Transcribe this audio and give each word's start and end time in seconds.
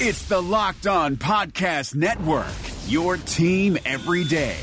It's 0.00 0.28
the 0.28 0.40
Locked 0.40 0.86
On 0.86 1.16
Podcast 1.16 1.96
Network, 1.96 2.46
your 2.86 3.16
team 3.16 3.76
every 3.84 4.22
day. 4.22 4.54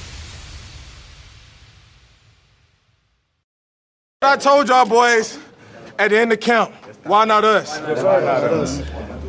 I 4.21 4.37
told 4.37 4.69
y'all 4.69 4.85
boys 4.85 5.37
at 5.99 6.11
the 6.11 6.19
end 6.19 6.31
of 6.31 6.39
camp, 6.39 6.71
why 7.03 7.25
not 7.25 7.43
us? 7.43 7.77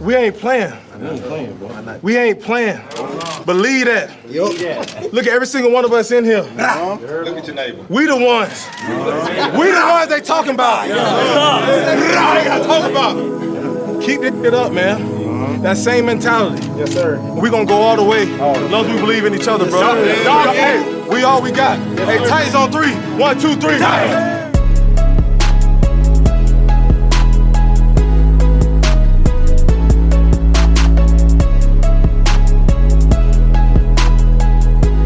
We 0.01 0.15
ain't 0.15 0.37
playing. 0.37 0.75
We 2.03 2.17
ain't 2.17 2.41
playing. 2.41 2.81
Believe 3.45 3.87
that. 3.87 4.17
Look 5.13 5.27
at 5.27 5.33
every 5.33 5.49
single 5.49 5.73
one 5.73 5.85
of 5.85 5.93
us 5.93 6.13
in 6.13 6.25
here. 6.25 6.43
Look 6.43 7.37
at 7.37 7.47
your 7.49 7.57
neighbor. 7.57 7.85
We 7.89 8.07
the 8.07 8.15
ones. 8.15 8.65
We 9.59 9.73
the 9.73 9.87
ones 9.91 10.09
they 10.09 10.21
talking 10.21 10.55
about. 10.55 10.87
They 11.67 12.65
talk 12.65 12.89
about. 12.89 14.03
Keep 14.03 14.21
shit 14.21 14.55
up, 14.55 14.73
man. 14.73 15.16
That 15.63 15.77
same 15.77 16.07
mentality. 16.07 16.67
Yes, 16.77 16.93
sir. 16.93 17.21
We're 17.35 17.51
gonna 17.51 17.67
go 17.67 17.81
all 17.81 17.97
the 17.97 18.03
way. 18.03 18.23
As 18.23 18.71
long 18.71 18.85
as 18.85 18.93
we 18.93 18.99
believe 19.01 19.25
in 19.25 19.35
each 19.35 19.49
other, 19.49 19.69
bro. 19.69 19.81
sir. 19.81 20.25
Hey, 20.53 21.09
we 21.09 21.23
all 21.23 21.41
we 21.41 21.53
got. 21.53 21.79
Hey, 21.99 22.19
Titans 22.27 22.55
on 22.55 22.73
three. 22.73 22.93
One, 23.17 23.39
two, 23.39 23.55
three. 23.55 23.79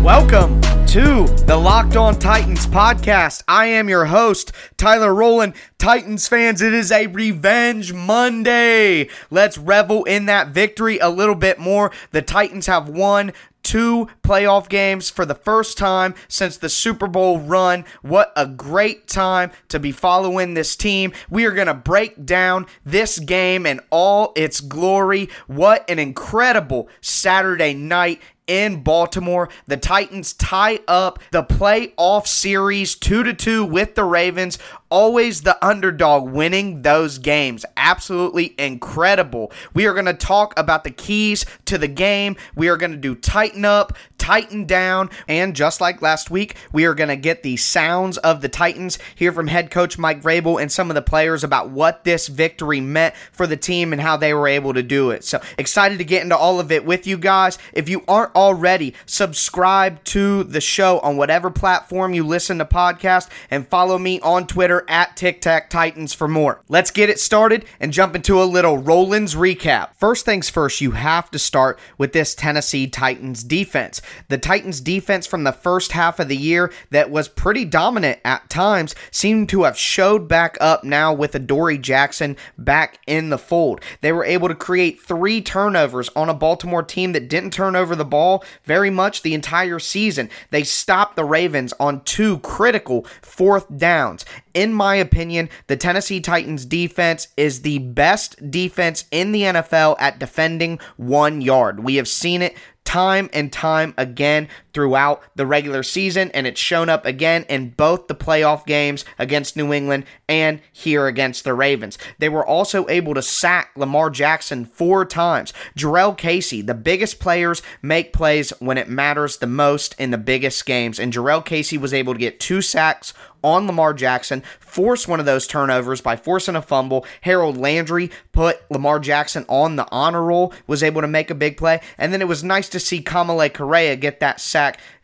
Welcome 0.02 0.59
to 0.90 1.24
the 1.46 1.56
Locked 1.56 1.94
On 1.94 2.18
Titans 2.18 2.66
podcast. 2.66 3.44
I 3.46 3.66
am 3.66 3.88
your 3.88 4.06
host, 4.06 4.50
Tyler 4.76 5.14
Rowland. 5.14 5.54
Titans 5.78 6.26
fans, 6.26 6.60
it 6.62 6.74
is 6.74 6.90
a 6.90 7.06
revenge 7.06 7.92
Monday. 7.92 9.08
Let's 9.30 9.56
revel 9.56 10.02
in 10.02 10.26
that 10.26 10.48
victory 10.48 10.98
a 10.98 11.08
little 11.08 11.36
bit 11.36 11.60
more. 11.60 11.92
The 12.10 12.22
Titans 12.22 12.66
have 12.66 12.88
won 12.88 13.32
two 13.62 14.08
playoff 14.24 14.68
games 14.68 15.10
for 15.10 15.24
the 15.24 15.34
first 15.36 15.78
time 15.78 16.12
since 16.26 16.56
the 16.56 16.68
Super 16.68 17.06
Bowl 17.06 17.38
run. 17.38 17.84
What 18.02 18.32
a 18.34 18.48
great 18.48 19.06
time 19.06 19.52
to 19.68 19.78
be 19.78 19.92
following 19.92 20.54
this 20.54 20.74
team. 20.74 21.12
We 21.28 21.44
are 21.44 21.52
going 21.52 21.68
to 21.68 21.74
break 21.74 22.26
down 22.26 22.66
this 22.84 23.20
game 23.20 23.64
in 23.64 23.78
all 23.90 24.32
its 24.34 24.60
glory. 24.60 25.28
What 25.46 25.88
an 25.88 26.00
incredible 26.00 26.88
Saturday 27.00 27.74
night 27.74 28.20
in 28.46 28.82
Baltimore. 28.82 29.48
The 29.66 29.76
Titans 29.76 30.32
tie 30.32 30.80
up 30.88 31.18
the 31.30 31.42
playoff 31.42 32.26
series 32.26 32.94
2 32.94 33.22
to 33.22 33.34
2 33.34 33.64
with 33.64 33.94
the 33.94 34.04
Ravens. 34.04 34.58
Always 34.88 35.42
the 35.42 35.64
underdog 35.64 36.30
winning 36.30 36.82
those 36.82 37.18
games. 37.18 37.64
Absolutely 37.76 38.56
incredible. 38.58 39.52
We 39.72 39.86
are 39.86 39.94
going 39.94 40.06
to 40.06 40.14
talk 40.14 40.52
about 40.58 40.82
the 40.82 40.90
keys 40.90 41.46
to 41.66 41.78
the 41.78 41.86
game. 41.86 42.36
We 42.56 42.68
are 42.68 42.76
going 42.76 42.90
to 42.90 42.96
do 42.96 43.14
Titan 43.14 43.64
up, 43.64 43.92
Titan 44.18 44.64
down, 44.64 45.10
and 45.28 45.54
just 45.54 45.80
like 45.80 46.02
last 46.02 46.28
week, 46.28 46.56
we 46.72 46.86
are 46.86 46.94
going 46.94 47.08
to 47.08 47.16
get 47.16 47.44
the 47.44 47.56
sounds 47.56 48.18
of 48.18 48.40
the 48.40 48.48
Titans, 48.48 48.98
hear 49.14 49.32
from 49.32 49.46
head 49.46 49.70
coach 49.70 49.96
Mike 49.96 50.22
Vrabel 50.22 50.60
and 50.60 50.72
some 50.72 50.90
of 50.90 50.96
the 50.96 51.02
players 51.02 51.44
about 51.44 51.70
what 51.70 52.02
this 52.02 52.26
victory 52.26 52.80
meant 52.80 53.14
for 53.30 53.46
the 53.46 53.56
team 53.56 53.92
and 53.92 54.02
how 54.02 54.16
they 54.16 54.34
were 54.34 54.48
able 54.48 54.74
to 54.74 54.82
do 54.82 55.10
it. 55.10 55.22
So 55.22 55.40
excited 55.56 55.98
to 55.98 56.04
get 56.04 56.24
into 56.24 56.36
all 56.36 56.58
of 56.58 56.72
it 56.72 56.84
with 56.84 57.06
you 57.06 57.16
guys. 57.16 57.58
If 57.72 57.88
you 57.88 58.02
aren't 58.08 58.32
already, 58.40 58.94
subscribe 59.04 60.02
to 60.04 60.44
the 60.44 60.62
show 60.62 60.98
on 61.00 61.18
whatever 61.18 61.50
platform 61.50 62.14
you 62.14 62.24
listen 62.26 62.56
to 62.56 62.64
podcast 62.64 63.28
and 63.50 63.68
follow 63.68 63.98
me 63.98 64.18
on 64.20 64.46
Twitter 64.46 64.82
at 64.88 65.14
Tic 65.14 65.42
Tac 65.42 65.68
Titans 65.68 66.14
for 66.14 66.26
more. 66.26 66.62
Let's 66.66 66.90
get 66.90 67.10
it 67.10 67.20
started 67.20 67.66
and 67.78 67.92
jump 67.92 68.16
into 68.16 68.42
a 68.42 68.44
little 68.44 68.78
Rollins 68.78 69.34
recap. 69.34 69.90
First 69.98 70.24
things 70.24 70.48
first, 70.48 70.80
you 70.80 70.92
have 70.92 71.30
to 71.32 71.38
start 71.38 71.78
with 71.98 72.14
this 72.14 72.34
Tennessee 72.34 72.86
Titans 72.86 73.44
defense. 73.44 74.00
The 74.28 74.38
Titans 74.38 74.80
defense 74.80 75.26
from 75.26 75.44
the 75.44 75.52
first 75.52 75.92
half 75.92 76.18
of 76.18 76.28
the 76.28 76.36
year 76.36 76.72
that 76.88 77.10
was 77.10 77.28
pretty 77.28 77.66
dominant 77.66 78.20
at 78.24 78.48
times 78.48 78.94
seemed 79.10 79.50
to 79.50 79.64
have 79.64 79.76
showed 79.76 80.28
back 80.28 80.56
up 80.62 80.82
now 80.82 81.12
with 81.12 81.34
Adoree 81.34 81.76
Jackson 81.76 82.38
back 82.56 83.00
in 83.06 83.28
the 83.28 83.36
fold. 83.36 83.82
They 84.00 84.12
were 84.12 84.24
able 84.24 84.48
to 84.48 84.54
create 84.54 85.02
three 85.02 85.42
turnovers 85.42 86.08
on 86.16 86.30
a 86.30 86.34
Baltimore 86.34 86.82
team 86.82 87.12
that 87.12 87.28
didn't 87.28 87.52
turn 87.52 87.76
over 87.76 87.94
the 87.94 88.04
ball 88.04 88.19
very 88.64 88.90
much 88.90 89.22
the 89.22 89.34
entire 89.34 89.78
season. 89.78 90.30
They 90.50 90.64
stopped 90.64 91.16
the 91.16 91.24
Ravens 91.24 91.72
on 91.80 92.02
two 92.04 92.38
critical 92.38 93.06
fourth 93.22 93.66
downs. 93.76 94.24
In 94.54 94.72
my 94.74 94.96
opinion, 94.96 95.48
the 95.66 95.76
Tennessee 95.76 96.20
Titans 96.20 96.64
defense 96.64 97.28
is 97.36 97.62
the 97.62 97.78
best 97.78 98.50
defense 98.50 99.04
in 99.10 99.32
the 99.32 99.42
NFL 99.42 99.96
at 99.98 100.18
defending 100.18 100.78
one 100.96 101.40
yard. 101.40 101.84
We 101.84 101.96
have 101.96 102.08
seen 102.08 102.42
it 102.42 102.56
time 102.84 103.30
and 103.32 103.52
time 103.52 103.94
again 103.96 104.48
throughout 104.72 105.22
the 105.34 105.46
regular 105.46 105.82
season, 105.82 106.30
and 106.32 106.46
it's 106.46 106.60
shown 106.60 106.88
up 106.88 107.04
again 107.04 107.44
in 107.48 107.70
both 107.70 108.06
the 108.06 108.14
playoff 108.14 108.66
games 108.66 109.04
against 109.18 109.56
New 109.56 109.72
England 109.72 110.04
and 110.28 110.60
here 110.72 111.06
against 111.06 111.44
the 111.44 111.54
Ravens. 111.54 111.98
They 112.18 112.28
were 112.28 112.46
also 112.46 112.88
able 112.88 113.14
to 113.14 113.22
sack 113.22 113.70
Lamar 113.76 114.10
Jackson 114.10 114.64
four 114.64 115.04
times. 115.04 115.52
Jurrell 115.76 116.16
Casey, 116.16 116.62
the 116.62 116.74
biggest 116.74 117.20
players 117.20 117.62
make 117.82 118.12
plays 118.12 118.50
when 118.60 118.78
it 118.78 118.88
matters 118.88 119.38
the 119.38 119.46
most 119.46 119.94
in 119.98 120.10
the 120.10 120.18
biggest 120.18 120.66
games, 120.66 120.98
and 120.98 121.12
Jurrell 121.12 121.44
Casey 121.44 121.78
was 121.78 121.94
able 121.94 122.14
to 122.14 122.20
get 122.20 122.40
two 122.40 122.62
sacks 122.62 123.12
on 123.42 123.66
Lamar 123.66 123.94
Jackson, 123.94 124.42
force 124.58 125.08
one 125.08 125.20
of 125.20 125.26
those 125.26 125.46
turnovers 125.46 126.00
by 126.00 126.16
forcing 126.16 126.56
a 126.56 126.62
fumble. 126.62 127.06
Harold 127.22 127.56
Landry 127.56 128.10
put 128.32 128.58
Lamar 128.70 128.98
Jackson 128.98 129.44
on 129.48 129.76
the 129.76 129.88
honor 129.90 130.22
roll, 130.22 130.52
was 130.66 130.82
able 130.82 131.00
to 131.00 131.08
make 131.08 131.30
a 131.30 131.34
big 131.34 131.56
play. 131.56 131.80
And 131.98 132.12
then 132.12 132.20
it 132.20 132.28
was 132.28 132.44
nice 132.44 132.68
to 132.70 132.80
see 132.80 133.02
Kamalei 133.02 133.52
Correa 133.52 133.96
get 133.96 134.20
that 134.20 134.40
sack 134.40 134.59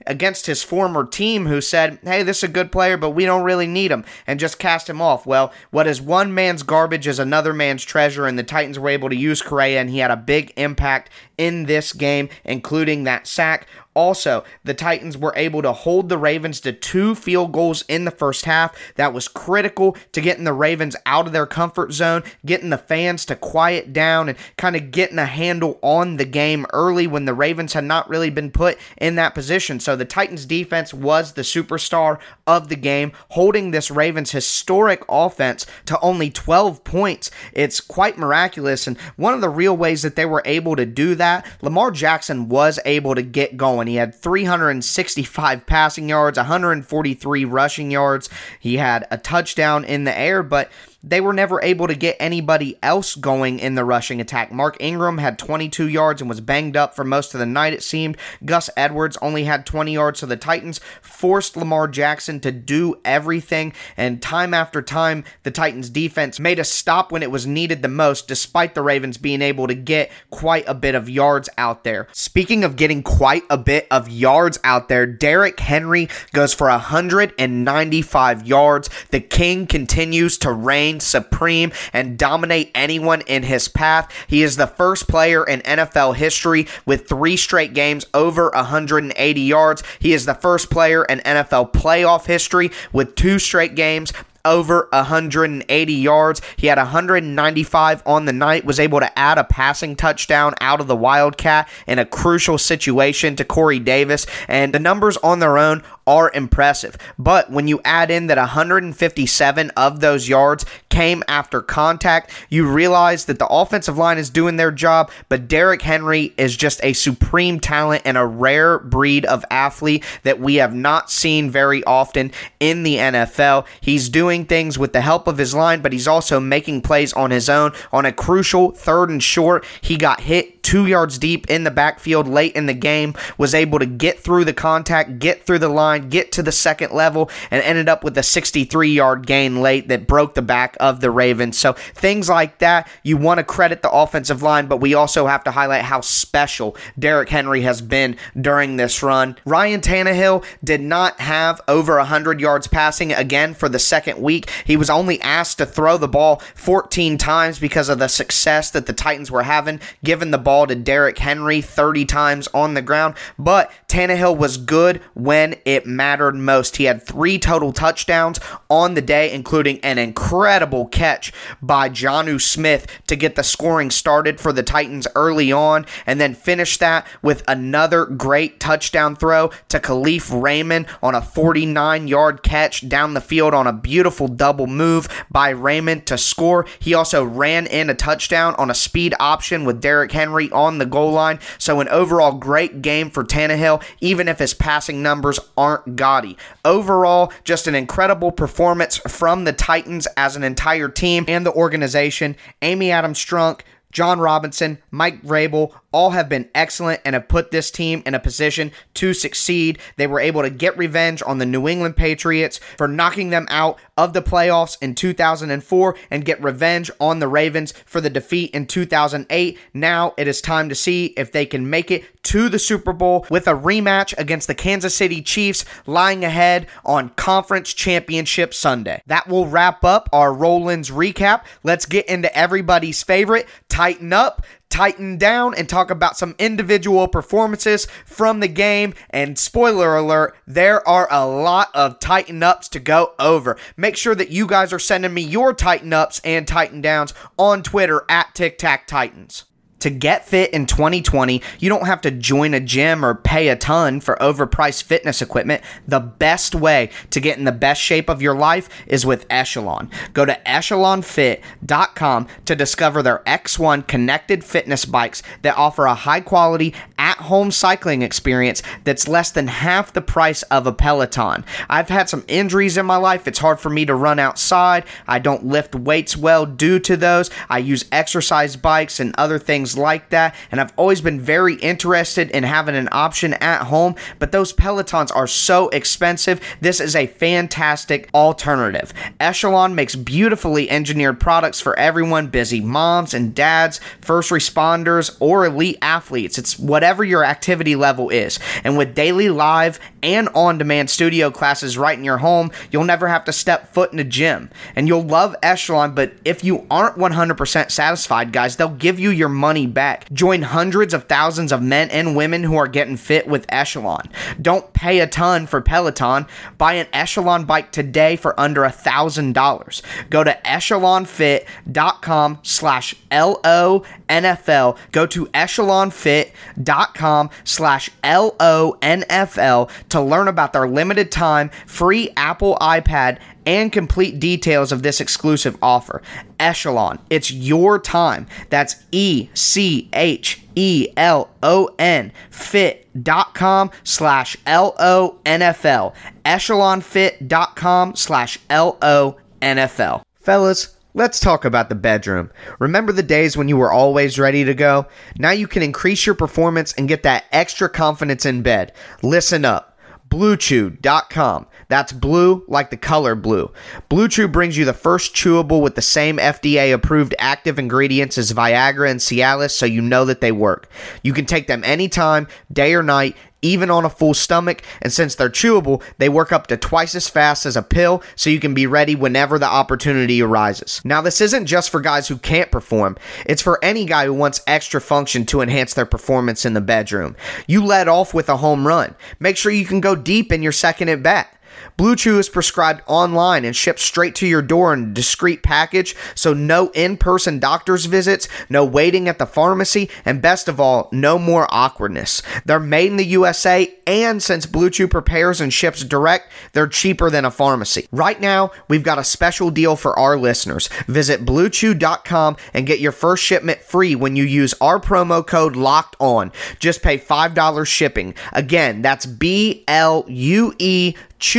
against 0.07 0.47
his 0.47 0.63
former 0.63 1.05
team 1.05 1.47
who 1.47 1.61
said, 1.61 1.99
hey, 2.03 2.23
this 2.23 2.39
is 2.39 2.43
a 2.45 2.49
good 2.49 2.71
player, 2.71 2.97
but 2.97 3.11
we 3.11 3.25
don't 3.25 3.43
really 3.43 3.67
need 3.67 3.91
him, 3.91 4.05
and 4.27 4.39
just 4.39 4.59
cast 4.59 4.89
him 4.89 5.03
off. 5.03 5.27
Well, 5.27 5.53
what 5.71 5.87
is 5.87 6.01
one 6.01 6.33
man's 6.33 6.63
garbage 6.63 7.07
is 7.07 7.19
another 7.19 7.53
man's 7.53 7.85
treasure, 7.85 8.27
and 8.27 8.39
the 8.39 8.45
Titans 8.45 8.79
were 8.79 8.89
able 8.89 9.09
to 9.09 9.17
use 9.17 9.43
Correa, 9.43 9.81
and 9.81 9.91
he 9.91 9.99
had 9.99 10.11
a 10.11 10.17
big 10.17 10.53
impact 10.57 11.11
in 11.37 11.65
this 11.65 11.93
game, 11.93 12.29
including 12.45 13.05
that 13.05 13.27
sack. 13.27 13.67
Also, 13.97 14.45
the 14.63 14.75
Titans 14.75 15.17
were 15.17 15.33
able 15.37 15.63
to 15.63 15.73
hold 15.73 16.11
the 16.11 16.19
Ravens 16.19 16.61
to 16.61 16.71
two 16.71 17.15
field 17.15 17.51
goals 17.51 17.83
in 17.89 18.05
the 18.05 18.11
first 18.11 18.45
half. 18.45 18.77
That 18.97 19.15
was 19.15 19.27
critical 19.27 19.97
to 20.13 20.21
getting 20.21 20.45
the 20.45 20.53
Ravens 20.53 20.97
out 21.07 21.27
of 21.27 21.33
their 21.33 21.47
comfort 21.47 21.93
zone, 21.93 22.23
getting 22.45 22.69
the 22.69 22.77
fans 22.77 23.25
to 23.25 23.35
quiet 23.35 23.95
down, 23.95 24.29
and 24.29 24.37
kind 24.59 24.77
of 24.77 24.91
getting 24.91 25.19
a 25.19 25.25
handle 25.25 25.79
on 25.81 26.19
the 26.19 26.27
game 26.27 26.67
early 26.75 27.07
when 27.07 27.25
the 27.25 27.33
Ravens 27.33 27.73
had 27.73 27.85
not 27.85 28.07
really 28.11 28.29
been 28.29 28.51
put 28.51 28.77
in 28.99 29.15
that 29.15 29.35
position. 29.35 29.81
So 29.81 29.97
the 29.97 30.05
Titans 30.05 30.45
defense 30.45 30.93
was 30.93 31.33
the 31.33 31.41
superstar 31.41 32.19
of 32.47 32.69
the 32.69 32.77
game, 32.77 33.13
holding 33.31 33.71
this 33.71 33.91
Ravens 33.91 34.33
historic 34.33 35.03
offense 35.09 35.65
to 35.87 35.99
only 36.01 36.31
12 36.31 36.85
points. 36.85 37.31
It's 37.55 37.81
quite 37.81 38.19
miraculous. 38.19 38.87
And 38.87 38.99
one 39.17 39.33
of 39.33 39.41
the 39.41 39.49
real 39.49 39.75
ways 39.75 40.03
that 40.03 40.17
they 40.17 40.27
were 40.27 40.43
able 40.45 40.77
to 40.77 40.85
do 40.85 41.15
that, 41.15 41.47
Lamar 41.63 41.91
Jackson 41.91 42.51
was 42.51 42.79
able 42.85 43.15
to 43.15 43.23
get 43.23 43.57
going. 43.57 43.86
He 43.87 43.97
had 43.97 44.15
365 44.15 45.67
passing 45.67 46.09
yards, 46.09 46.39
143 46.39 47.45
rushing 47.45 47.91
yards. 47.91 48.29
He 48.61 48.77
had 48.77 49.07
a 49.11 49.19
touchdown 49.19 49.85
in 49.85 50.05
the 50.05 50.19
air, 50.19 50.43
but 50.43 50.71
they 51.07 51.21
were 51.21 51.33
never 51.33 51.63
able 51.63 51.87
to 51.87 51.95
get 51.95 52.17
anybody 52.19 52.77
else 52.83 53.15
going 53.15 53.61
in 53.61 53.77
the 53.77 53.85
rushing 53.85 54.21
attack. 54.21 54.51
Mark 54.51 54.77
Ingram 54.81 55.19
had 55.19 55.39
22 55.39 55.89
yards 55.89 56.21
and 56.21 56.29
was 56.29 56.41
banged 56.41 56.77
up 56.77 56.95
for 56.95 57.05
most 57.05 57.33
of 57.33 57.41
the 57.41 57.47
night, 57.47 57.73
it 57.73 57.83
seemed. 57.83 58.17
Gus 58.45 58.69
Edwards 58.77 59.17
only 59.23 59.45
had 59.45 59.65
20 59.65 59.93
yards, 59.93 60.19
so 60.19 60.27
the 60.27 60.37
Titans 60.37 60.81
forced 61.01 61.57
Lamar 61.57 61.87
Jackson 61.87 62.41
to 62.41 62.51
do 62.51 63.01
everything, 63.05 63.73
and 63.97 64.21
time 64.21 64.53
after 64.53 64.83
time, 64.83 65.23
the 65.45 65.51
Titans 65.53 65.89
defense 65.89 66.41
made 66.41 66.59
a 66.59 66.65
stop 66.65 67.13
when 67.13 67.23
it 67.23 67.31
was 67.31 67.47
needed 67.47 67.83
the 67.83 67.89
most, 67.89 68.27
despite 68.27 68.75
the 68.75 68.83
Ravens 68.83 69.17
being 69.17 69.43
able 69.43 69.69
to 69.69 69.75
get 69.75 70.11
quite 70.31 70.65
a 70.67 70.75
bit 70.75 70.97
of 70.97 71.09
yards 71.09 71.49
out 71.57 71.85
there. 71.85 72.09
Speaking 72.13 72.65
of 72.65 72.75
getting 72.75 73.05
quite 73.05 73.45
a 73.49 73.57
bit 73.57 73.87
of 73.93 74.09
yards 74.09 74.59
out 74.65 74.89
there, 74.89 75.07
Derrick 75.07 75.61
Henry 75.61 76.09
goes 76.33 76.53
for 76.53 76.69
195 76.69 78.47
yards. 78.47 78.91
The 79.11 79.21
King 79.21 79.69
continues 79.69 80.37
to 80.39 80.53
reign 80.53 80.96
supreme 81.01 81.73
and 81.93 82.19
dominate 82.19 82.71
anyone 82.75 83.23
in 83.23 83.43
his 83.43 83.69
path. 83.69 84.13
He 84.27 84.43
is 84.43 84.57
the 84.57 84.67
first 84.67 85.09
player 85.09 85.45
in 85.45 85.61
NFL 85.61 86.17
history 86.17 86.67
with 86.85 87.09
three 87.09 87.37
straight 87.37 87.75
games 87.75 88.07
over 88.15 88.51
180 88.55 89.41
yards. 89.41 89.83
He 89.99 90.13
is 90.13 90.27
the 90.27 90.35
first 90.35 90.71
player 90.71 91.05
in 91.05 91.21
NFL 91.21 91.73
playoff 91.73 92.27
history 92.27 92.71
with 92.93 93.15
two 93.15 93.39
straight 93.39 93.75
games 93.75 94.13
over 94.47 94.89
180 94.93 95.93
yards. 95.93 96.41
He 96.57 96.69
had 96.69 96.79
195 96.79 98.03
on 98.07 98.25
the 98.25 98.33
night, 98.33 98.65
was 98.65 98.81
able 98.81 99.01
to 99.01 99.19
add 99.19 99.37
a 99.37 99.45
passing 99.45 99.97
touchdown 99.97 100.55
out 100.61 100.81
of 100.81 100.87
the 100.87 100.97
Wildcat 100.97 101.69
in 101.87 101.99
a 101.99 102.07
crucial 102.07 102.57
situation 102.57 103.37
to 103.37 103.45
Corey 103.45 103.79
Davis. 103.79 104.27
And 104.49 104.73
the 104.73 104.79
numbers 104.79 105.19
on 105.19 105.41
their 105.41 105.59
own 105.59 105.83
are 106.07 106.31
impressive. 106.33 106.97
But 107.19 107.51
when 107.51 107.67
you 107.67 107.81
add 107.85 108.11
in 108.13 108.29
that 108.29 108.39
157 108.39 109.71
of 109.71 110.01
those 110.01 110.29
yards 110.29 110.65
came 110.89 111.25
after 111.27 111.61
contact, 111.61 112.31
you 112.49 112.71
realize 112.71 113.25
that 113.25 113.41
the 113.41 113.47
offensive 113.49 113.99
line 113.99 114.17
is 114.17 114.31
doing 114.31 114.57
their 114.57 114.71
job, 114.71 115.11
but 115.29 115.49
Derrick 115.49 115.83
Henry 115.83 116.33
is 116.37 116.57
just 116.57 116.83
a 116.85 116.93
supreme 116.93 117.59
talent 117.59 118.03
and 118.05 118.17
a 118.17 118.25
rare 118.25 118.79
breed 118.79 119.25
of 119.25 119.45
athlete 119.51 120.05
that 120.23 120.39
we 120.39 120.57
have 120.57 120.75
not 120.75 121.11
seen 121.11 121.51
very 121.51 121.83
often 121.85 122.31
in 122.61 122.85
the 122.85 122.97
NFL. 122.97 123.67
He's 123.81 124.09
doing 124.09 124.36
things 124.45 124.79
with 124.79 124.93
the 124.93 125.01
help 125.01 125.27
of 125.27 125.39
his 125.39 125.55
line, 125.55 125.81
but 125.81 125.93
he's 125.93 126.09
also 126.09 126.39
making 126.39 126.83
plays 126.83 127.13
on 127.15 127.31
his 127.31 127.49
own. 127.49 127.73
On 127.93 128.05
a 128.05 128.13
crucial 128.13 128.73
third 128.73 129.09
and 129.09 129.23
short, 129.23 129.65
he 129.81 129.97
got 129.97 130.21
hit 130.21 130.57
two 130.67 130.87
yards 130.87 131.17
deep 131.17 131.49
in 131.49 131.63
the 131.63 131.71
backfield 131.71 132.27
late 132.27 132.53
in 132.57 132.67
the 132.67 132.75
game, 132.75 133.15
was 133.39 133.55
able 133.55 133.79
to 133.79 133.87
get 133.87 134.19
through 134.19 134.45
the 134.45 134.53
contact, 134.53 135.21
get 135.21 135.47
through 135.47 135.61
the 135.61 135.69
line, 135.69 136.09
get 136.09 136.33
to 136.33 136.43
the 136.43 136.51
second 136.51 136.93
level, 136.93 137.31
and 137.53 137.63
ended 137.63 137.89
up 137.89 138.03
with 138.03 138.19
a 138.19 138.23
63 138.23 138.91
yard 138.91 139.27
gain 139.29 139.63
late 139.63 139.87
that 139.87 140.09
broke 140.09 140.35
the 140.35 140.43
back 140.43 140.77
of 140.81 141.01
the 141.01 141.11
Ravens. 141.11 141.57
So 141.57 141.75
things 141.75 142.29
like 142.29 142.59
that, 142.59 142.89
you 143.05 143.17
want 143.17 143.39
to 143.39 143.45
credit 143.45 143.83
the 143.83 143.91
offensive 143.93 144.43
line, 144.43 144.67
but 144.67 144.79
we 144.79 144.93
also 144.95 145.29
have 145.29 145.45
to 145.45 145.53
highlight 145.53 145.83
how 145.83 146.01
special 146.01 146.77
Derrick 146.99 147.29
Henry 147.29 147.61
has 147.61 147.81
been 147.81 148.17
during 148.41 148.77
this 148.77 149.05
run. 149.05 149.37
Ryan 149.45 149.81
Tannehill 149.81 150.45
did 150.65 150.81
not 150.81 151.21
have 151.21 151.61
over 151.69 151.97
100 151.99 152.41
yards 152.41 152.67
passing 152.67 153.13
again 153.13 153.55
for 153.55 153.69
the 153.69 153.79
second 153.79 154.21
week. 154.27 154.51
He 154.65 154.77
was 154.77 154.91
only 154.91 155.21
asked 155.23 155.59
to 155.59 155.67
throw 155.67 155.97
the 155.97 156.09
ball 156.09 156.43
14 156.57 157.17
times 157.17 157.61
because 157.61 157.89
of 157.89 158.01
the 158.01 158.09
success 158.09 158.71
that 158.73 158.87
the 158.87 158.93
Titans 158.93 159.31
were 159.31 159.45
having, 159.45 159.81
giving 160.03 160.33
the 160.33 160.39
ball 160.39 160.67
to 160.67 160.75
Derrick 160.75 161.19
Henry 161.19 161.61
30 161.61 162.05
times 162.05 162.49
on 162.53 162.75
the 162.75 162.83
ground. 162.83 163.15
But 163.39 163.71
Tannehill 163.89 164.37
was 164.37 164.57
good 164.57 165.01
when 165.15 165.55
it 165.65 165.87
mattered 165.87 166.35
most. 166.35 166.77
He 166.77 166.85
had 166.85 167.03
three 167.03 167.39
total 167.39 167.73
touchdowns 167.73 168.41
on 168.69 168.95
the 168.95 169.03
day, 169.03 169.33
including 169.33 169.79
an 169.81 169.99
incredible 169.99 170.87
catch 170.87 171.33
by 171.63 171.89
Jonnu 171.89 172.41
Smith 172.41 172.87
to 173.07 173.15
get 173.15 173.37
the 173.37 173.45
scoring 173.45 173.91
started 173.91 174.41
for 174.41 174.53
the 174.53 174.65
Titans 174.65 175.07
early 175.15 175.53
on, 175.53 175.87
and 176.05 176.21
then 176.21 176.35
finish 176.35 176.79
that 176.79 177.07
with 177.23 177.45
another 177.47 178.05
great 178.05 178.59
touchdown 178.59 179.15
throw 179.15 179.51
to 179.69 179.79
Kalif 179.79 180.43
Raymond 180.43 180.87
on 181.03 181.15
a 181.15 181.23
49 181.23 182.09
yard 182.09 182.43
catch 182.43 182.89
down 182.89 183.15
the 183.15 183.21
field 183.21 183.55
on 183.55 183.67
a 183.67 183.73
beautiful 183.73 184.16
double 184.25 184.67
move 184.67 185.09
by 185.31 185.51
Raymond 185.51 186.07
to 186.07 186.17
score. 186.17 186.67
He 186.79 186.95
also 186.95 187.25
ran 187.25 187.67
in 187.67 187.91
a 187.91 187.95
touchdown 187.95 188.55
on 188.57 188.71
a 188.71 188.75
speed 188.75 189.15
option 189.21 189.65
with 189.65 189.81
Derrick 189.81 190.13
Henry 190.13 190.51
on 190.51 190.79
the 190.79 190.87
goal 190.87 191.13
line. 191.13 191.39
So, 191.59 191.81
an 191.81 191.89
overall 191.89 192.33
great 192.33 192.81
game 192.81 193.11
for 193.11 193.23
Tannehill, 193.23 193.83
even 194.01 194.29
if 194.29 194.39
his 194.39 194.55
passing 194.55 195.03
numbers 195.03 195.39
aren't 195.57 195.97
gaudy. 195.97 196.39
Overall, 196.65 197.33
just 197.45 197.67
an 197.67 197.75
incredible 197.75 198.33
performance 198.33 198.97
from 198.99 199.45
the 199.45 199.53
Titans 199.53 200.09
as 200.17 200.37
an 200.37 200.43
entire 200.43 200.89
team 200.89 201.25
and 201.29 201.45
the 201.45 201.53
organization. 201.53 202.37
Amy 202.63 202.91
Adams 202.91 203.19
Strunk, 203.19 203.61
Jon 203.93 204.21
Robinson, 204.21 204.79
Mike 204.91 205.23
Vrabel, 205.23 205.73
all 205.97 206.11
have 206.11 206.29
been 206.29 206.47
excellent 206.55 207.01
and 207.07 207.15
have 207.15 207.27
put 207.27 207.51
this 207.51 207.71
team 207.71 208.03
in 208.05 208.15
a 208.15 208.21
position 208.21 208.71
to 208.93 209.15
succeed. 209.15 209.79
They 209.97 210.07
were 210.07 210.21
able 210.21 210.43
to 210.43 210.51
get 210.51 210.77
revenge 210.77 211.23
on 211.25 211.39
the 211.39 211.47
New 211.47 211.67
England 211.67 211.97
Patriots 211.97 212.61
for 212.77 212.87
knocking 212.87 213.31
them 213.31 213.47
out 213.49 213.79
of 213.97 214.13
the 214.13 214.21
playoffs 214.21 214.77
in 214.83 214.95
2004 214.95 215.97
and 216.11 216.25
get 216.25 216.43
revenge 216.43 216.91
on 217.01 217.19
the 217.19 217.29
Ravens 217.29 217.73
for 217.87 218.03
the 218.03 218.11
defeat 218.11 218.51
in 218.51 218.67
2008. 218.67 219.59
Now 219.73 220.13
it 220.19 220.29
is 220.29 220.43
time 220.43 220.69
to 220.69 220.75
see 220.75 221.07
if 221.17 221.33
they 221.33 221.47
can 221.47 221.71
make 221.71 221.91
it 221.91 222.05
to 222.25 222.51
the 222.51 222.59
Super 222.59 222.93
Bowl 222.93 223.25
with 223.31 223.49
a 223.49 223.53
rematch 223.53 224.13
against 224.19 224.49
the 224.49 224.55
Kansas 224.55 224.95
City 224.95 225.23
Chiefs 225.23 225.65
lying 225.87 226.27
ahead 226.27 226.67
on 226.85 227.09
Conference 227.11 227.73
Championship 227.73 228.53
Sunday. 228.53 229.01
That 229.07 229.29
will 229.29 229.47
wrap 229.47 229.83
up 229.83 230.11
our 230.13 230.35
Rollins 230.35 230.91
recap. 230.91 231.45
Let's 231.63 231.87
get 231.87 232.07
into 232.07 232.37
everybody's 232.37 233.03
favorite 233.03 233.49
Titan 233.71 234.13
up 234.13 234.45
Titan 234.71 235.17
down 235.17 235.55
and 235.55 235.69
talk 235.69 235.91
about 235.91 236.17
some 236.17 236.35
individual 236.39 237.09
performances 237.09 237.87
from 238.05 238.41
the 238.41 238.49
game. 238.49 238.95
And 239.11 239.39
spoiler 239.39 239.97
alert, 239.97 240.37
there 240.47 240.87
are 240.87 241.09
a 241.11 241.27
lot 241.27 241.71
of 241.75 241.99
Titan 242.01 242.43
ups 242.43 242.69
to 242.71 242.81
go 242.81 243.15
over. 243.19 243.57
Make 243.77 243.97
sure 243.97 244.15
that 244.15 244.31
you 244.31 244.47
guys 244.47 244.73
are 244.73 244.79
sending 244.79 245.15
me 245.15 245.23
your 245.23 245.55
Titan 245.55 245.93
ups 245.93 246.21
and 246.25 246.47
Titan 246.47 246.81
downs 246.81 247.15
on 247.39 247.63
Twitter 247.63 248.05
at 248.09 248.35
Tic 248.35 248.59
Tac 248.59 248.87
Titans. 248.87 249.45
To 249.87 249.91
get 249.91 250.27
fit 250.27 250.53
in 250.53 250.67
2020, 250.67 251.41
you 251.61 251.69
don't 251.69 251.87
have 251.87 252.01
to 252.01 252.11
join 252.11 252.55
a 252.55 252.59
gym 252.59 253.05
or 253.05 253.15
pay 253.15 253.47
a 253.47 253.55
ton 253.55 254.01
for 254.01 254.17
overpriced 254.17 254.83
fitness 254.83 255.23
equipment. 255.23 255.63
The 255.87 256.01
best 256.01 256.57
way 256.57 256.91
to 257.11 257.21
get 257.21 257.39
in 257.39 257.45
the 257.45 257.53
best 257.53 257.81
shape 257.81 258.11
of 258.11 258.21
your 258.21 258.35
life 258.35 258.69
is 258.89 259.07
with 259.07 259.27
Echelon. 259.31 259.89
Go 260.13 260.25
to 260.25 260.41
echelonfit.com 260.45 262.27
to 262.47 262.57
discover 262.57 263.01
their 263.01 263.23
X1 263.29 263.87
connected 263.87 264.43
fitness 264.43 264.85
bikes 264.87 265.23
that 265.43 265.57
offer 265.57 265.87
a 265.87 265.95
high 265.95 266.21
quality 266.21 266.75
at 266.99 267.19
home 267.19 267.53
cycling 267.53 268.03
experience 268.03 268.65
that's 268.83 269.07
less 269.07 269.31
than 269.31 269.47
half 269.47 269.93
the 269.93 270.03
price 270.03 270.43
of 270.45 270.67
a 270.67 270.73
Peloton. 270.73 271.45
I've 271.71 271.91
had 271.91 272.09
some 272.09 272.25
injuries 272.27 272.77
in 272.77 272.87
my 272.87 272.97
life. 272.97 273.29
It's 273.29 273.39
hard 273.39 273.61
for 273.61 273.71
me 273.71 273.87
to 273.87 273.95
run 273.95 274.19
outside. 274.19 274.83
I 275.07 275.21
don't 275.21 275.47
lift 275.47 275.77
weights 275.77 276.17
well 276.17 276.45
due 276.45 276.81
to 276.81 276.97
those. 276.97 277.31
I 277.49 277.59
use 277.59 277.85
exercise 277.93 278.57
bikes 278.57 278.99
and 278.99 279.15
other 279.17 279.39
things 279.39 279.76
like 279.77 280.11
that. 280.11 280.35
And 280.51 280.61
I've 280.61 280.73
always 280.77 281.01
been 281.01 281.21
very 281.21 281.55
interested 281.57 282.31
in 282.31 282.43
having 282.43 282.77
an 282.77 282.89
option 282.93 283.35
at 283.35 283.65
home, 283.65 283.95
but 284.19 284.33
those 284.33 284.53
Pelotons 284.53 285.15
are 285.15 285.27
so 285.27 285.69
expensive. 285.71 286.41
This 286.61 286.81
is 286.81 286.97
a 286.97 287.07
fantastic 287.07 288.09
alternative. 288.15 288.93
Echelon 289.21 289.75
makes 289.75 289.95
beautifully 289.95 290.71
engineered 290.71 291.21
products 291.21 291.61
for 291.61 291.79
everyone 291.79 292.29
busy 292.29 292.61
moms 292.61 293.15
and 293.15 293.35
dads, 293.35 293.81
first 294.01 294.31
responders, 294.31 295.17
or 295.21 295.47
elite 295.47 295.79
athletes. 295.83 296.39
It's 296.39 296.59
whatever 296.59 297.05
your 297.05 297.25
activity 297.25 297.77
level 297.77 298.11
is. 298.11 298.39
And 298.65 298.77
with 298.77 298.95
daily 298.95 299.29
live 299.29 299.79
and 300.03 300.29
on 300.31 300.59
demand 300.59 300.91
studio 300.91 301.31
classes 301.31 301.77
right 301.77 301.99
in 301.99 302.05
your 302.05 302.19
home, 302.19 302.51
you'll 302.71 302.85
never 302.85 303.09
have 303.09 303.25
to 303.25 303.33
step 303.33 303.73
foot 303.73 303.93
in 303.93 303.99
a 303.99 304.05
gym. 304.05 304.51
And 304.75 304.89
you'll 304.89 305.03
love 305.03 305.37
Echelon, 305.43 305.95
but 305.95 306.13
if 306.25 306.45
you 306.45 306.67
aren't 306.71 306.97
100% 306.97 307.71
satisfied, 307.71 308.33
guys, 308.33 308.57
they'll 308.57 308.69
give 308.69 308.99
you 309.01 309.11
your 309.11 309.29
money 309.29 309.66
back. 309.73 310.11
Join 310.13 310.43
hundreds 310.43 310.95
of 310.95 311.05
thousands 311.05 311.53
of 311.53 311.63
men 311.63 311.91
and 311.91 312.17
women 312.17 312.43
who 312.43 312.57
are 312.57 312.69
getting 312.69 312.97
fit 312.97 313.27
with 313.27 313.47
Echelon. 313.49 314.09
Don't 314.41 314.73
pay 314.73 315.01
a 315.01 315.07
ton 315.07 315.47
for 315.47 315.61
Peloton. 315.61 316.27
Buy 316.59 316.75
an 316.75 316.87
Echelon 316.93 317.45
bike 317.45 317.73
today 317.73 318.17
for 318.17 318.39
under 318.39 318.65
a 318.65 318.71
thousand 318.71 319.35
dollars. 319.35 319.83
Go 320.11 320.25
to 320.25 320.39
echelonfit.com 320.45 322.39
slash 322.43 322.95
L-O-N-F-L. 323.11 324.79
Go 324.93 325.07
to 325.07 325.27
echelonfit.com 325.27 327.31
slash 327.45 327.91
L-O-N-F-L 328.03 329.71
to 329.89 330.01
learn 330.01 330.29
about 330.29 330.53
their 330.53 330.69
limited 330.69 331.13
time 331.13 331.51
free 331.67 332.11
Apple 332.17 332.57
iPad 332.61 333.19
and 333.47 333.73
complete 333.73 334.19
details 334.19 334.73
of 334.73 334.83
this 334.83 335.01
exclusive 335.01 335.57
offer. 335.63 336.03
Echelon, 336.39 336.99
it's 337.09 337.31
your 337.31 337.79
time. 337.79 338.27
That's 338.51 338.77
E 338.93 339.31
C 339.33 339.89
H 339.93 340.43
E 340.55 340.89
L 340.97 341.31
O 341.43 341.71
N 341.79 342.13
fit.com 342.31 343.71
slash 343.85 344.37
L 344.45 344.75
O 344.79 345.19
N 345.25 345.41
F 345.43 345.65
L. 345.65 345.95
Echelonfit.com 346.25 347.95
slash 347.95 348.39
L 348.51 348.77
O 348.83 349.17
N 349.41 349.59
F 349.59 349.81
L. 349.81 350.03
Fellas, 350.17 350.77
Let's 350.97 351.21
talk 351.21 351.45
about 351.45 351.69
the 351.69 351.75
bedroom. 351.75 352.31
Remember 352.59 352.91
the 352.91 353.03
days 353.03 353.37
when 353.37 353.49
you 353.49 353.59
were 353.59 353.71
always 353.71 354.19
ready 354.19 354.45
to 354.45 354.55
go? 354.55 354.87
Now 355.19 355.31
you 355.31 355.47
can 355.47 355.63
increase 355.63 356.07
your 356.07 356.15
performance 356.15 356.73
and 356.73 356.89
get 356.89 357.03
that 357.03 357.27
extra 357.33 357.69
confidence 357.69 358.25
in 358.25 358.41
bed. 358.41 358.73
Listen 359.03 359.45
up. 359.45 359.79
BlueChew.com. 360.09 361.49
That's 361.69 361.93
blue 361.93 362.45
like 362.49 362.71
the 362.71 362.77
color 362.77 363.15
blue. 363.15 363.51
Blue 363.89 364.09
Chew 364.09 364.29
brings 364.29 364.57
you 364.57 364.65
the 364.65 364.73
first 364.73 365.15
chewable 365.15 365.63
with 365.63 365.75
the 365.75 365.83
same 365.83 366.19
FDA 366.19 366.73
approved 366.73 367.15
active 367.19 367.59
ingredients 367.59 368.19
as 368.19 368.33
Viagra 368.33 368.91
and 368.91 369.01
Cialis 369.01 369.51
so 369.51 369.67
you 369.67 369.83
know 369.83 370.05
that 370.05 370.21
they 370.21 370.33
work. 370.33 370.71
You 371.03 371.13
can 371.13 371.27
take 371.27 371.47
them 371.47 371.65
anytime, 371.65 372.29
day 372.53 372.75
or 372.75 372.83
night, 372.83 373.17
even 373.43 373.71
on 373.71 373.85
a 373.85 373.91
full 373.91 374.15
stomach, 374.15 374.63
and 374.83 374.93
since 374.93 375.15
they're 375.15 375.29
chewable, 375.29 375.83
they 375.99 376.09
work 376.09 376.33
up 376.33 376.47
to 376.49 376.57
twice 376.57 376.95
as 376.95 377.09
fast 377.09 377.47
as 377.47 377.57
a 377.57 377.63
pill, 377.63 378.03
so 378.15 378.31
you 378.31 378.41
can 378.41 378.55
be 378.55 378.67
ready 378.67 378.95
whenever 378.95 379.39
the 379.39 379.47
opportunity 379.47 380.23
arises. 380.23 380.81
Now, 380.85 381.01
this 381.01 381.21
isn't 381.21 381.47
just 381.47 381.71
for 381.71 381.81
guys 381.81 382.09
who 382.09 382.19
can't 382.19 382.51
perform, 382.51 382.97
it's 383.27 383.43
for 383.43 383.63
any 383.63 383.85
guy 383.85 384.07
who 384.07 384.15
wants 384.15 384.43
extra 384.47 384.81
function 384.81 385.27
to 385.27 385.43
enhance 385.43 385.75
their 385.75 385.87
performance 385.87 386.45
in 386.45 386.55
the 386.55 386.61
bedroom. 386.61 387.15
You 387.47 387.65
let 387.65 387.89
off 387.89 388.15
with 388.15 388.29
a 388.29 388.39
home 388.39 388.67
run. 388.67 388.95
Make 389.21 389.37
sure 389.37 389.53
you 389.53 389.67
can 389.67 389.81
go 389.81 389.95
deep 389.95 390.33
in 390.33 390.43
your 390.43 390.53
second 390.53 390.89
at 390.89 391.03
bat. 391.03 391.33
Blue 391.77 391.97
Chew 391.97 392.19
is 392.19 392.29
prescribed 392.29 392.83
online 392.87 393.45
and 393.45 393.55
shipped 393.55 393.81
straight 393.81 394.15
to 394.17 394.27
your 394.27 394.43
door 394.43 394.73
in 394.73 394.83
a 394.83 394.95
discreet 394.95 395.43
package, 395.43 395.95
so 396.15 396.33
no 396.33 396.71
in 396.75 396.97
person 396.97 397.39
doctor's 397.39 397.87
visits, 397.87 398.29
no 398.49 398.65
waiting 398.65 399.09
at 399.09 399.19
the 399.19 399.27
pharmacy, 399.27 399.91
and 400.05 400.23
best 400.23 400.49
of 400.49 400.61
all, 400.61 400.89
no 400.93 401.19
more 401.19 401.47
awkwardness. 401.51 402.23
They're 402.45 402.61
made 402.61 402.91
in 402.91 402.97
the 402.97 403.05
USA, 403.05 403.73
and 403.87 404.23
since 404.23 404.47
Blue 404.47 404.71
Chew 404.71 404.89
prepares 404.89 405.41
and 405.41 405.53
ships 405.53 405.85
direct, 405.85 406.33
they're 406.53 406.67
cheaper 406.67 407.11
than 407.11 407.25
a 407.25 407.31
pharmacy. 407.31 407.87
Right 407.93 408.21
now, 408.21 408.51
we've 408.69 408.83
got 408.83 408.99
a 408.99 409.05
special 409.05 409.51
deal 409.51 409.77
for 409.77 409.99
our 409.99 410.17
listeners. 410.17 410.69
Visit 410.87 411.25
bluechew.com 411.25 412.37
and 412.55 412.67
get 412.67 412.81
your 412.81 412.93
first 412.93 413.23
shipment 413.23 413.61
free 413.61 413.95
when 413.95 414.17
you 414.17 414.25
use 414.25 414.55
our 414.61 414.81
promo 414.81 415.27
code 415.27 415.57
LOCKED 415.57 415.97
ON. 416.01 416.33
Just 416.59 416.83
pay 416.83 416.99
$5 416.99 417.67
shipping. 417.67 418.15
Again, 418.33 418.83
that's 418.83 419.07
B 419.07 419.65
L 419.69 420.05
U 420.09 420.55
E 420.59 420.95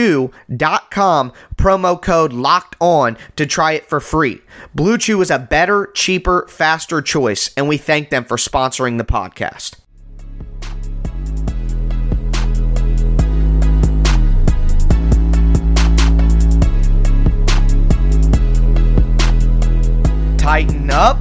chew.com 0.08 1.34
promo 1.56 2.02
code 2.02 2.34
locked 2.34 2.76
on 2.80 3.18
to 3.36 3.46
try 3.46 3.74
it 3.74 3.88
for 3.90 4.00
free. 4.00 4.42
Blue 4.74 4.98
chew 4.98 5.22
is 5.22 5.32
a 5.32 5.40
better 5.40 5.88
cheaper 5.94 6.48
faster 6.50 7.02
choice 7.02 7.54
and 7.58 7.68
we 7.68 7.78
thank 7.78 8.10
them 8.10 8.24
for 8.24 8.38
sponsoring 8.38 8.98
the 8.98 9.06
podcast. 9.06 9.76
Titan 20.38 20.90
up 20.90 21.20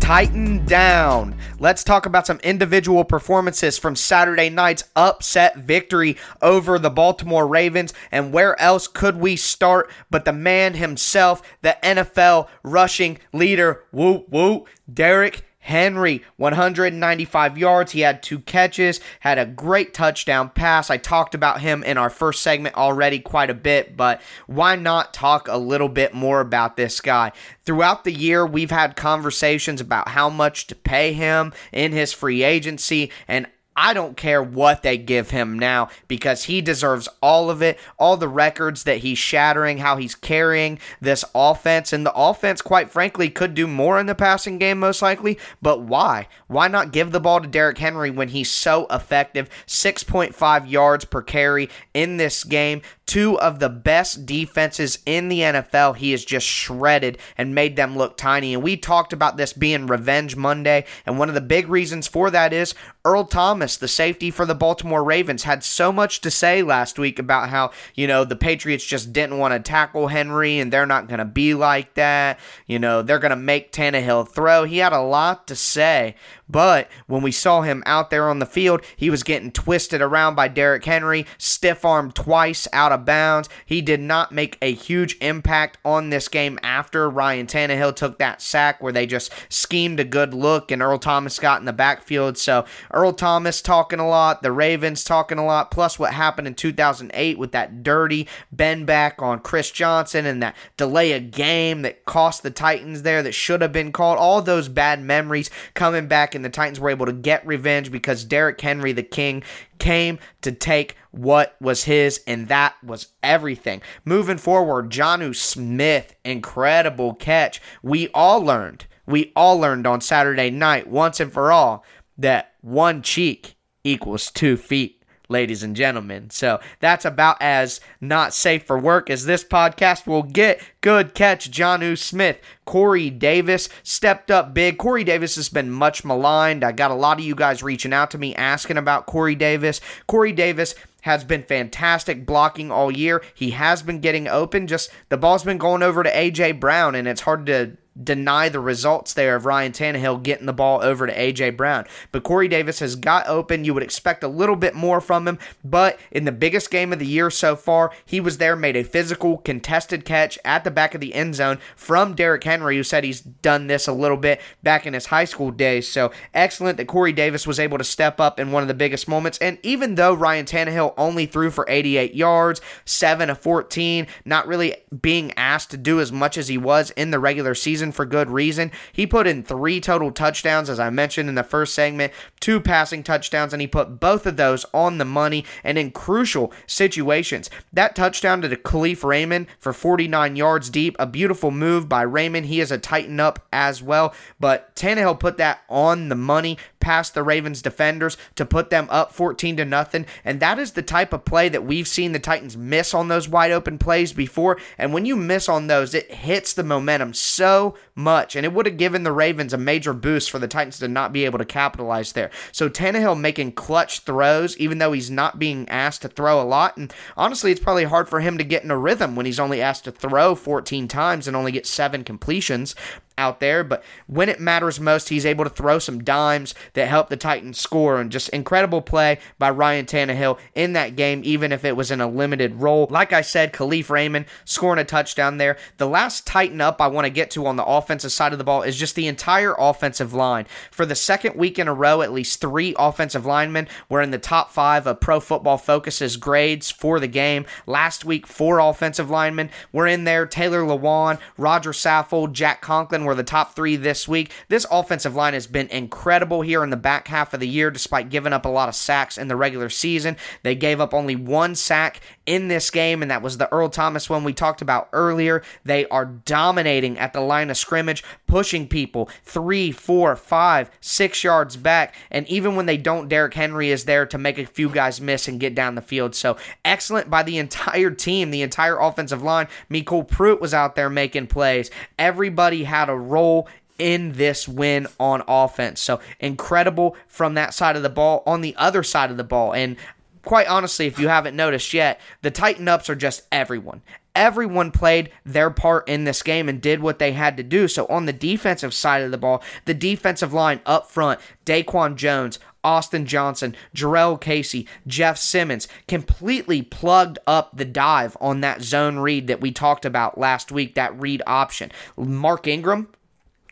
Titan 0.00 0.64
down 0.66 1.36
Let's 1.64 1.82
talk 1.82 2.04
about 2.04 2.26
some 2.26 2.40
individual 2.40 3.04
performances 3.04 3.78
from 3.78 3.96
Saturday 3.96 4.50
night's 4.50 4.84
upset 4.94 5.56
victory 5.56 6.18
over 6.42 6.78
the 6.78 6.90
Baltimore 6.90 7.46
Ravens. 7.46 7.94
And 8.12 8.34
where 8.34 8.60
else 8.60 8.86
could 8.86 9.16
we 9.16 9.36
start 9.36 9.90
but 10.10 10.26
the 10.26 10.32
man 10.32 10.74
himself, 10.74 11.42
the 11.62 11.78
NFL 11.82 12.48
rushing 12.62 13.18
leader, 13.32 13.84
woo 13.92 14.26
woo, 14.28 14.66
Derrick 14.92 15.44
Henry, 15.64 16.22
195 16.36 17.56
yards. 17.56 17.92
He 17.92 18.00
had 18.00 18.22
two 18.22 18.38
catches, 18.40 19.00
had 19.20 19.38
a 19.38 19.46
great 19.46 19.94
touchdown 19.94 20.50
pass. 20.50 20.90
I 20.90 20.98
talked 20.98 21.34
about 21.34 21.62
him 21.62 21.82
in 21.82 21.96
our 21.96 22.10
first 22.10 22.42
segment 22.42 22.74
already 22.74 23.18
quite 23.18 23.48
a 23.48 23.54
bit, 23.54 23.96
but 23.96 24.20
why 24.46 24.76
not 24.76 25.14
talk 25.14 25.48
a 25.48 25.56
little 25.56 25.88
bit 25.88 26.12
more 26.12 26.40
about 26.40 26.76
this 26.76 27.00
guy? 27.00 27.32
Throughout 27.64 28.04
the 28.04 28.12
year, 28.12 28.44
we've 28.44 28.70
had 28.70 28.94
conversations 28.94 29.80
about 29.80 30.08
how 30.08 30.28
much 30.28 30.66
to 30.66 30.74
pay 30.74 31.14
him 31.14 31.54
in 31.72 31.92
his 31.92 32.12
free 32.12 32.42
agency, 32.42 33.10
and 33.26 33.46
I 33.76 33.92
don't 33.92 34.16
care 34.16 34.42
what 34.42 34.82
they 34.82 34.96
give 34.96 35.30
him 35.30 35.58
now 35.58 35.88
because 36.06 36.44
he 36.44 36.60
deserves 36.60 37.08
all 37.20 37.50
of 37.50 37.62
it, 37.62 37.78
all 37.98 38.16
the 38.16 38.28
records 38.28 38.84
that 38.84 38.98
he's 38.98 39.18
shattering, 39.18 39.78
how 39.78 39.96
he's 39.96 40.14
carrying 40.14 40.78
this 41.00 41.24
offense. 41.34 41.92
And 41.92 42.06
the 42.06 42.14
offense, 42.14 42.62
quite 42.62 42.90
frankly, 42.90 43.30
could 43.30 43.54
do 43.54 43.66
more 43.66 43.98
in 43.98 44.06
the 44.06 44.14
passing 44.14 44.58
game, 44.58 44.78
most 44.78 45.02
likely. 45.02 45.38
But 45.60 45.82
why? 45.82 46.28
Why 46.46 46.68
not 46.68 46.92
give 46.92 47.10
the 47.10 47.20
ball 47.20 47.40
to 47.40 47.48
Derrick 47.48 47.78
Henry 47.78 48.10
when 48.10 48.28
he's 48.28 48.50
so 48.50 48.86
effective? 48.90 49.48
6.5 49.66 50.70
yards 50.70 51.04
per 51.04 51.22
carry 51.22 51.68
in 51.92 52.16
this 52.16 52.44
game. 52.44 52.82
Two 53.06 53.38
of 53.38 53.58
the 53.58 53.68
best 53.68 54.24
defenses 54.24 54.98
in 55.04 55.28
the 55.28 55.40
NFL. 55.40 55.96
He 55.96 56.12
has 56.12 56.24
just 56.24 56.46
shredded 56.46 57.18
and 57.36 57.54
made 57.54 57.76
them 57.76 57.96
look 57.96 58.16
tiny. 58.16 58.54
And 58.54 58.62
we 58.62 58.76
talked 58.76 59.12
about 59.12 59.36
this 59.36 59.52
being 59.52 59.86
Revenge 59.86 60.36
Monday. 60.36 60.86
And 61.04 61.18
one 61.18 61.28
of 61.28 61.34
the 61.34 61.40
big 61.40 61.68
reasons 61.68 62.08
for 62.08 62.30
that 62.30 62.52
is 62.52 62.74
Earl 63.04 63.24
Thomas, 63.24 63.76
the 63.76 63.88
safety 63.88 64.30
for 64.30 64.46
the 64.46 64.54
Baltimore 64.54 65.04
Ravens, 65.04 65.42
had 65.42 65.62
so 65.62 65.92
much 65.92 66.22
to 66.22 66.30
say 66.30 66.62
last 66.62 66.98
week 66.98 67.18
about 67.18 67.50
how, 67.50 67.72
you 67.94 68.06
know, 68.06 68.24
the 68.24 68.36
Patriots 68.36 68.84
just 68.84 69.12
didn't 69.12 69.38
want 69.38 69.52
to 69.52 69.60
tackle 69.60 70.08
Henry 70.08 70.58
and 70.58 70.72
they're 70.72 70.86
not 70.86 71.06
going 71.06 71.18
to 71.18 71.26
be 71.26 71.52
like 71.52 71.94
that. 71.94 72.40
You 72.66 72.78
know, 72.78 73.02
they're 73.02 73.18
going 73.18 73.30
to 73.30 73.36
make 73.36 73.72
Tannehill 73.72 74.28
throw. 74.30 74.64
He 74.64 74.78
had 74.78 74.94
a 74.94 75.02
lot 75.02 75.46
to 75.48 75.56
say. 75.56 76.14
But 76.48 76.88
when 77.06 77.22
we 77.22 77.32
saw 77.32 77.62
him 77.62 77.82
out 77.86 78.10
there 78.10 78.28
on 78.28 78.38
the 78.38 78.46
field, 78.46 78.82
he 78.96 79.10
was 79.10 79.22
getting 79.22 79.50
twisted 79.50 80.00
around 80.00 80.34
by 80.34 80.48
Derrick 80.48 80.84
Henry, 80.84 81.26
stiff 81.38 81.84
armed 81.84 82.14
twice 82.14 82.68
out 82.72 82.92
of 82.94 83.04
bounds. 83.04 83.48
He 83.66 83.82
did 83.82 84.00
not 84.00 84.32
make 84.32 84.56
a 84.62 84.72
huge 84.72 85.16
impact 85.20 85.78
on 85.84 86.10
this 86.10 86.28
game 86.28 86.58
after 86.62 87.08
Ryan 87.10 87.46
Tannehill 87.46 87.96
took 87.96 88.18
that 88.18 88.40
sack 88.40 88.82
where 88.82 88.92
they 88.92 89.06
just 89.06 89.32
schemed 89.48 90.00
a 90.00 90.04
good 90.04 90.32
look 90.32 90.70
and 90.70 90.80
Earl 90.80 90.98
Thomas 90.98 91.38
got 91.38 91.60
in 91.60 91.66
the 91.66 91.72
backfield. 91.72 92.38
So 92.38 92.64
Earl 92.92 93.12
Thomas 93.12 93.60
talking 93.60 94.00
a 94.00 94.08
lot, 94.08 94.42
the 94.42 94.52
Ravens 94.52 95.04
talking 95.04 95.38
a 95.38 95.44
lot, 95.44 95.70
plus 95.70 95.98
what 95.98 96.12
happened 96.12 96.46
in 96.46 96.54
2008 96.54 97.38
with 97.38 97.52
that 97.52 97.82
dirty 97.82 98.28
bend 98.50 98.86
back 98.86 99.20
on 99.20 99.40
Chris 99.40 99.70
Johnson 99.70 100.26
and 100.26 100.42
that 100.42 100.56
delay 100.76 101.12
a 101.12 101.20
game 101.20 101.82
that 101.82 102.04
cost 102.04 102.42
the 102.42 102.50
Titans 102.50 103.02
there 103.02 103.22
that 103.22 103.32
should 103.32 103.60
have 103.60 103.72
been 103.72 103.92
called. 103.92 104.18
All 104.18 104.40
those 104.40 104.68
bad 104.68 105.02
memories 105.02 105.50
coming 105.74 106.06
back, 106.06 106.34
and 106.34 106.44
the 106.44 106.50
Titans 106.50 106.80
were 106.80 106.90
able 106.90 107.06
to 107.06 107.12
get 107.12 107.46
revenge 107.46 107.90
because 107.90 108.24
Derrick 108.24 108.60
Henry, 108.60 108.92
the 108.92 109.02
king, 109.02 109.42
came 109.78 110.18
to 110.42 110.52
take 110.52 110.96
what 111.10 111.56
was 111.60 111.84
his, 111.84 112.22
and 112.26 112.48
that 112.48 112.74
was 112.82 113.08
everything. 113.22 113.82
Moving 114.04 114.38
forward, 114.38 114.90
Jonnu 114.90 115.34
Smith, 115.34 116.14
incredible 116.24 117.14
catch. 117.14 117.60
We 117.82 118.08
all 118.14 118.40
learned, 118.40 118.86
we 119.06 119.32
all 119.36 119.58
learned 119.58 119.86
on 119.86 120.00
Saturday 120.00 120.50
night, 120.50 120.88
once 120.88 121.20
and 121.20 121.32
for 121.32 121.52
all, 121.52 121.84
that 122.18 122.54
one 122.60 123.02
cheek 123.02 123.54
equals 123.84 124.30
two 124.30 124.56
feet 124.56 125.03
ladies 125.34 125.64
and 125.64 125.74
gentlemen. 125.74 126.30
So 126.30 126.60
that's 126.78 127.04
about 127.04 127.36
as 127.40 127.80
not 128.00 128.32
safe 128.32 128.64
for 128.64 128.78
work 128.78 129.10
as 129.10 129.26
this 129.26 129.42
podcast 129.42 130.06
will 130.06 130.22
get. 130.22 130.62
Good 130.80 131.12
catch, 131.12 131.50
Jonnu 131.50 131.98
Smith. 131.98 132.38
Corey 132.64 133.10
Davis 133.10 133.68
stepped 133.82 134.30
up 134.30 134.54
big. 134.54 134.78
Corey 134.78 135.02
Davis 135.02 135.34
has 135.34 135.48
been 135.48 135.72
much 135.72 136.04
maligned. 136.04 136.62
I 136.62 136.70
got 136.70 136.92
a 136.92 136.94
lot 136.94 137.18
of 137.18 137.24
you 137.24 137.34
guys 137.34 137.64
reaching 137.64 137.92
out 137.92 138.12
to 138.12 138.18
me 138.18 138.32
asking 138.36 138.76
about 138.76 139.06
Corey 139.06 139.34
Davis. 139.34 139.80
Corey 140.06 140.32
Davis 140.32 140.76
has 141.00 141.24
been 141.24 141.42
fantastic 141.42 142.24
blocking 142.24 142.70
all 142.70 142.92
year. 142.92 143.20
He 143.34 143.50
has 143.50 143.82
been 143.82 144.00
getting 144.00 144.28
open. 144.28 144.68
Just 144.68 144.90
the 145.08 145.16
ball's 145.16 145.44
been 145.44 145.58
going 145.58 145.82
over 145.82 146.04
to 146.04 146.10
AJ 146.10 146.60
Brown, 146.60 146.94
and 146.94 147.08
it's 147.08 147.22
hard 147.22 147.44
to 147.46 147.76
deny 148.02 148.48
the 148.48 148.60
results 148.60 149.14
there 149.14 149.36
of 149.36 149.46
Ryan 149.46 149.72
Tannehill 149.72 150.22
getting 150.22 150.46
the 150.46 150.52
ball 150.52 150.82
over 150.82 151.06
to 151.06 151.14
AJ 151.14 151.56
Brown. 151.56 151.84
But 152.12 152.24
Corey 152.24 152.48
Davis 152.48 152.80
has 152.80 152.96
got 152.96 153.26
open. 153.28 153.64
You 153.64 153.74
would 153.74 153.82
expect 153.82 154.24
a 154.24 154.28
little 154.28 154.56
bit 154.56 154.74
more 154.74 155.00
from 155.00 155.28
him, 155.28 155.38
but 155.62 155.98
in 156.10 156.24
the 156.24 156.32
biggest 156.32 156.70
game 156.70 156.92
of 156.92 156.98
the 156.98 157.06
year 157.06 157.30
so 157.30 157.54
far, 157.56 157.92
he 158.04 158.20
was 158.20 158.38
there, 158.38 158.56
made 158.56 158.76
a 158.76 158.84
physical 158.84 159.38
contested 159.38 160.04
catch 160.04 160.38
at 160.44 160.64
the 160.64 160.70
back 160.70 160.94
of 160.94 161.00
the 161.00 161.14
end 161.14 161.34
zone 161.34 161.58
from 161.76 162.14
Derrick 162.14 162.44
Henry, 162.44 162.76
who 162.76 162.82
said 162.82 163.04
he's 163.04 163.20
done 163.20 163.66
this 163.66 163.86
a 163.86 163.92
little 163.92 164.16
bit 164.16 164.40
back 164.62 164.86
in 164.86 164.94
his 164.94 165.06
high 165.06 165.24
school 165.24 165.50
days. 165.50 165.86
So 165.86 166.10
excellent 166.32 166.76
that 166.78 166.86
Corey 166.86 167.12
Davis 167.12 167.46
was 167.46 167.60
able 167.60 167.78
to 167.78 167.84
step 167.84 168.20
up 168.20 168.40
in 168.40 168.52
one 168.52 168.62
of 168.62 168.68
the 168.68 168.74
biggest 168.74 169.08
moments. 169.08 169.38
And 169.38 169.58
even 169.62 169.94
though 169.94 170.14
Ryan 170.14 170.46
Tannehill 170.46 170.94
only 170.96 171.26
threw 171.26 171.50
for 171.50 171.66
88 171.68 172.14
yards, 172.14 172.60
7 172.84 173.30
of 173.30 173.38
14, 173.38 174.06
not 174.24 174.46
really 174.46 174.76
being 175.00 175.32
asked 175.36 175.70
to 175.70 175.76
do 175.76 176.00
as 176.00 176.10
much 176.10 176.36
as 176.36 176.48
he 176.48 176.58
was 176.58 176.90
in 176.90 177.10
the 177.10 177.18
regular 177.18 177.54
season 177.54 177.83
season 177.84 177.92
for 177.92 178.06
good 178.06 178.30
reason. 178.30 178.70
He 178.92 179.06
put 179.06 179.26
in 179.26 179.42
three 179.42 179.80
total 179.80 180.10
touchdowns, 180.10 180.70
as 180.70 180.80
I 180.80 180.88
mentioned 180.90 181.28
in 181.28 181.34
the 181.34 181.42
first 181.42 181.74
segment, 181.74 182.12
two 182.40 182.60
passing 182.60 183.02
touchdowns, 183.02 183.52
and 183.52 183.60
he 183.60 183.66
put 183.66 184.00
both 184.00 184.26
of 184.26 184.36
those 184.36 184.64
on 184.72 184.98
the 184.98 185.04
money 185.04 185.44
and 185.62 185.76
in 185.76 185.90
crucial 185.90 186.52
situations. 186.66 187.50
That 187.72 187.94
touchdown 187.94 188.40
to 188.42 188.48
Kalif 188.56 189.04
Raymond 189.04 189.46
for 189.58 189.72
49 189.72 190.36
yards 190.36 190.70
deep, 190.70 190.96
a 190.98 191.06
beautiful 191.06 191.50
move 191.50 191.88
by 191.88 192.02
Raymond. 192.02 192.46
He 192.46 192.60
is 192.60 192.70
a 192.70 192.78
Titan 192.78 193.20
up 193.20 193.46
as 193.52 193.82
well, 193.82 194.14
but 194.40 194.74
Tannehill 194.74 195.20
put 195.20 195.36
that 195.36 195.60
on 195.68 196.08
the 196.08 196.14
money 196.14 196.56
past 196.84 197.14
the 197.14 197.22
Ravens 197.22 197.62
defenders 197.62 198.18
to 198.36 198.44
put 198.44 198.68
them 198.68 198.86
up 198.90 199.12
14 199.12 199.56
to 199.56 199.64
nothing. 199.64 200.04
And 200.22 200.38
that 200.40 200.58
is 200.58 200.72
the 200.72 200.82
type 200.82 201.12
of 201.14 201.24
play 201.24 201.48
that 201.48 201.64
we've 201.64 201.88
seen 201.88 202.12
the 202.12 202.18
Titans 202.18 202.56
miss 202.56 202.92
on 202.92 203.08
those 203.08 203.28
wide 203.28 203.52
open 203.52 203.78
plays 203.78 204.12
before. 204.12 204.58
And 204.76 204.92
when 204.92 205.06
you 205.06 205.16
miss 205.16 205.48
on 205.48 205.66
those, 205.66 205.94
it 205.94 206.12
hits 206.12 206.52
the 206.52 206.62
momentum 206.62 207.14
so 207.14 207.73
much. 207.94 208.36
And 208.36 208.44
it 208.44 208.52
would 208.52 208.66
have 208.66 208.76
given 208.76 209.02
the 209.02 209.12
Ravens 209.12 209.52
a 209.52 209.58
major 209.58 209.92
boost 209.92 210.30
for 210.30 210.38
the 210.38 210.48
Titans 210.48 210.78
to 210.78 210.88
not 210.88 211.12
be 211.12 211.24
able 211.24 211.38
to 211.38 211.44
capitalize 211.44 212.12
there. 212.12 212.30
So 212.52 212.68
Tannehill 212.68 213.18
making 213.18 213.52
clutch 213.52 214.00
throws, 214.00 214.56
even 214.58 214.78
though 214.78 214.92
he's 214.92 215.10
not 215.10 215.38
being 215.38 215.68
asked 215.68 216.02
to 216.02 216.08
throw 216.08 216.40
a 216.40 216.44
lot. 216.44 216.76
And 216.76 216.92
honestly, 217.16 217.50
it's 217.50 217.60
probably 217.60 217.84
hard 217.84 218.08
for 218.08 218.20
him 218.20 218.38
to 218.38 218.44
get 218.44 218.64
in 218.64 218.70
a 218.70 218.78
rhythm 218.78 219.16
when 219.16 219.26
he's 219.26 219.40
only 219.40 219.60
asked 219.60 219.84
to 219.84 219.92
throw 219.92 220.34
14 220.34 220.88
times 220.88 221.26
and 221.26 221.36
only 221.36 221.52
get 221.52 221.66
seven 221.66 222.04
completions. 222.04 222.74
Out 223.16 223.38
there, 223.38 223.62
but 223.62 223.84
when 224.08 224.28
it 224.28 224.40
matters 224.40 224.80
most, 224.80 225.08
he's 225.08 225.24
able 225.24 225.44
to 225.44 225.50
throw 225.50 225.78
some 225.78 226.02
dimes 226.02 226.52
that 226.72 226.88
help 226.88 227.10
the 227.10 227.16
Titans 227.16 227.60
score. 227.60 228.00
And 228.00 228.10
just 228.10 228.28
incredible 228.30 228.82
play 228.82 229.20
by 229.38 229.50
Ryan 229.50 229.86
Tannehill 229.86 230.36
in 230.52 230.72
that 230.72 230.96
game, 230.96 231.20
even 231.24 231.52
if 231.52 231.64
it 231.64 231.76
was 231.76 231.92
in 231.92 232.00
a 232.00 232.08
limited 232.08 232.56
role. 232.56 232.88
Like 232.90 233.12
I 233.12 233.20
said, 233.20 233.52
Kalif 233.52 233.88
Raymond 233.88 234.26
scoring 234.44 234.80
a 234.80 234.84
touchdown 234.84 235.38
there. 235.38 235.56
The 235.76 235.86
last 235.86 236.26
Titan 236.26 236.60
up 236.60 236.80
I 236.80 236.88
want 236.88 237.04
to 237.04 237.10
get 237.10 237.30
to 237.32 237.46
on 237.46 237.54
the 237.54 237.64
offensive 237.64 238.10
side 238.10 238.32
of 238.32 238.38
the 238.38 238.44
ball 238.44 238.62
is 238.62 238.76
just 238.76 238.96
the 238.96 239.06
entire 239.06 239.54
offensive 239.56 240.12
line. 240.12 240.46
For 240.72 240.84
the 240.84 240.96
second 240.96 241.36
week 241.36 241.56
in 241.56 241.68
a 241.68 241.74
row, 241.74 242.02
at 242.02 242.12
least 242.12 242.40
three 242.40 242.74
offensive 242.76 243.24
linemen 243.24 243.68
were 243.88 244.02
in 244.02 244.10
the 244.10 244.18
top 244.18 244.50
five 244.50 244.88
of 244.88 245.00
Pro 245.00 245.20
Football 245.20 245.58
Focus's 245.58 246.16
grades 246.16 246.72
for 246.72 246.98
the 246.98 247.06
game. 247.06 247.46
Last 247.64 248.04
week, 248.04 248.26
four 248.26 248.58
offensive 248.58 249.08
linemen 249.08 249.50
were 249.70 249.86
in 249.86 250.02
there. 250.02 250.26
Taylor 250.26 250.62
Lewan, 250.62 251.20
Roger 251.38 251.70
Saffold, 251.70 252.32
Jack 252.32 252.60
Conklin 252.60 253.03
were 253.04 253.14
the 253.14 253.22
top 253.22 253.54
three 253.54 253.76
this 253.76 254.08
week. 254.08 254.32
This 254.48 254.66
offensive 254.70 255.14
line 255.14 255.34
has 255.34 255.46
been 255.46 255.68
incredible 255.68 256.42
here 256.42 256.62
in 256.62 256.70
the 256.70 256.76
back 256.76 257.08
half 257.08 257.34
of 257.34 257.40
the 257.40 257.48
year, 257.48 257.70
despite 257.70 258.10
giving 258.10 258.32
up 258.32 258.44
a 258.44 258.48
lot 258.48 258.68
of 258.68 258.74
sacks 258.74 259.18
in 259.18 259.28
the 259.28 259.36
regular 259.36 259.68
season. 259.68 260.16
They 260.42 260.54
gave 260.54 260.80
up 260.80 260.94
only 260.94 261.16
one 261.16 261.54
sack 261.54 262.00
in 262.26 262.48
this 262.48 262.70
game, 262.70 263.02
and 263.02 263.10
that 263.10 263.22
was 263.22 263.38
the 263.38 263.52
Earl 263.52 263.68
Thomas 263.68 264.08
one 264.08 264.24
we 264.24 264.32
talked 264.32 264.62
about 264.62 264.88
earlier. 264.92 265.42
They 265.64 265.86
are 265.88 266.04
dominating 266.04 266.98
at 266.98 267.12
the 267.12 267.20
line 267.20 267.50
of 267.50 267.56
scrimmage, 267.56 268.02
pushing 268.26 268.66
people 268.68 269.08
three, 269.24 269.72
four, 269.72 270.16
five, 270.16 270.70
six 270.80 271.22
yards 271.22 271.56
back. 271.56 271.94
And 272.10 272.26
even 272.28 272.56
when 272.56 272.66
they 272.66 272.76
don't, 272.76 273.08
Derrick 273.08 273.34
Henry 273.34 273.70
is 273.70 273.84
there 273.84 274.06
to 274.06 274.18
make 274.18 274.38
a 274.38 274.46
few 274.46 274.68
guys 274.68 275.00
miss 275.00 275.28
and 275.28 275.40
get 275.40 275.54
down 275.54 275.74
the 275.74 275.82
field. 275.82 276.14
So 276.14 276.36
excellent 276.64 277.10
by 277.10 277.22
the 277.22 277.38
entire 277.38 277.90
team, 277.90 278.30
the 278.30 278.42
entire 278.42 278.78
offensive 278.78 279.22
line. 279.22 279.48
MyCole 279.70 280.08
Pruitt 280.08 280.40
was 280.40 280.54
out 280.54 280.76
there 280.76 280.90
making 280.90 281.26
plays. 281.26 281.70
Everybody 281.98 282.64
had 282.64 282.88
a 282.88 282.96
role 282.96 283.48
in 283.78 284.12
this 284.12 284.46
win 284.46 284.86
on 285.00 285.22
offense. 285.26 285.80
So 285.80 286.00
incredible 286.20 286.96
from 287.08 287.34
that 287.34 287.54
side 287.54 287.76
of 287.76 287.82
the 287.82 287.88
ball. 287.88 288.22
On 288.26 288.40
the 288.40 288.54
other 288.56 288.82
side 288.82 289.10
of 289.10 289.16
the 289.16 289.24
ball, 289.24 289.52
and 289.52 289.76
quite 290.24 290.48
honestly, 290.48 290.86
if 290.86 290.98
you 290.98 291.08
haven't 291.08 291.36
noticed 291.36 291.74
yet, 291.74 292.00
the 292.22 292.30
Titan 292.30 292.68
Ups 292.68 292.88
are 292.90 292.94
just 292.94 293.22
everyone. 293.30 293.82
Everyone 294.14 294.70
played 294.70 295.10
their 295.24 295.50
part 295.50 295.88
in 295.88 296.04
this 296.04 296.22
game 296.22 296.48
and 296.48 296.60
did 296.60 296.80
what 296.80 297.00
they 297.00 297.12
had 297.12 297.36
to 297.36 297.42
do. 297.42 297.66
So 297.66 297.86
on 297.86 298.06
the 298.06 298.12
defensive 298.12 298.72
side 298.72 299.02
of 299.02 299.10
the 299.10 299.18
ball, 299.18 299.42
the 299.64 299.74
defensive 299.74 300.32
line 300.32 300.60
up 300.64 300.88
front, 300.88 301.20
Daquan 301.44 301.96
Jones, 301.96 302.38
Austin 302.62 303.06
Johnson, 303.06 303.54
Jurrell 303.74 304.20
Casey, 304.20 304.66
Jeff 304.86 305.18
Simmons 305.18 305.68
completely 305.86 306.62
plugged 306.62 307.18
up 307.26 307.56
the 307.56 307.64
dive 307.64 308.16
on 308.20 308.40
that 308.40 308.62
zone 308.62 308.98
read 308.98 309.26
that 309.26 309.40
we 309.40 309.52
talked 309.52 309.84
about 309.84 310.16
last 310.16 310.50
week, 310.50 310.74
that 310.74 310.98
read 310.98 311.22
option. 311.26 311.70
Mark 311.96 312.46
Ingram, 312.46 312.88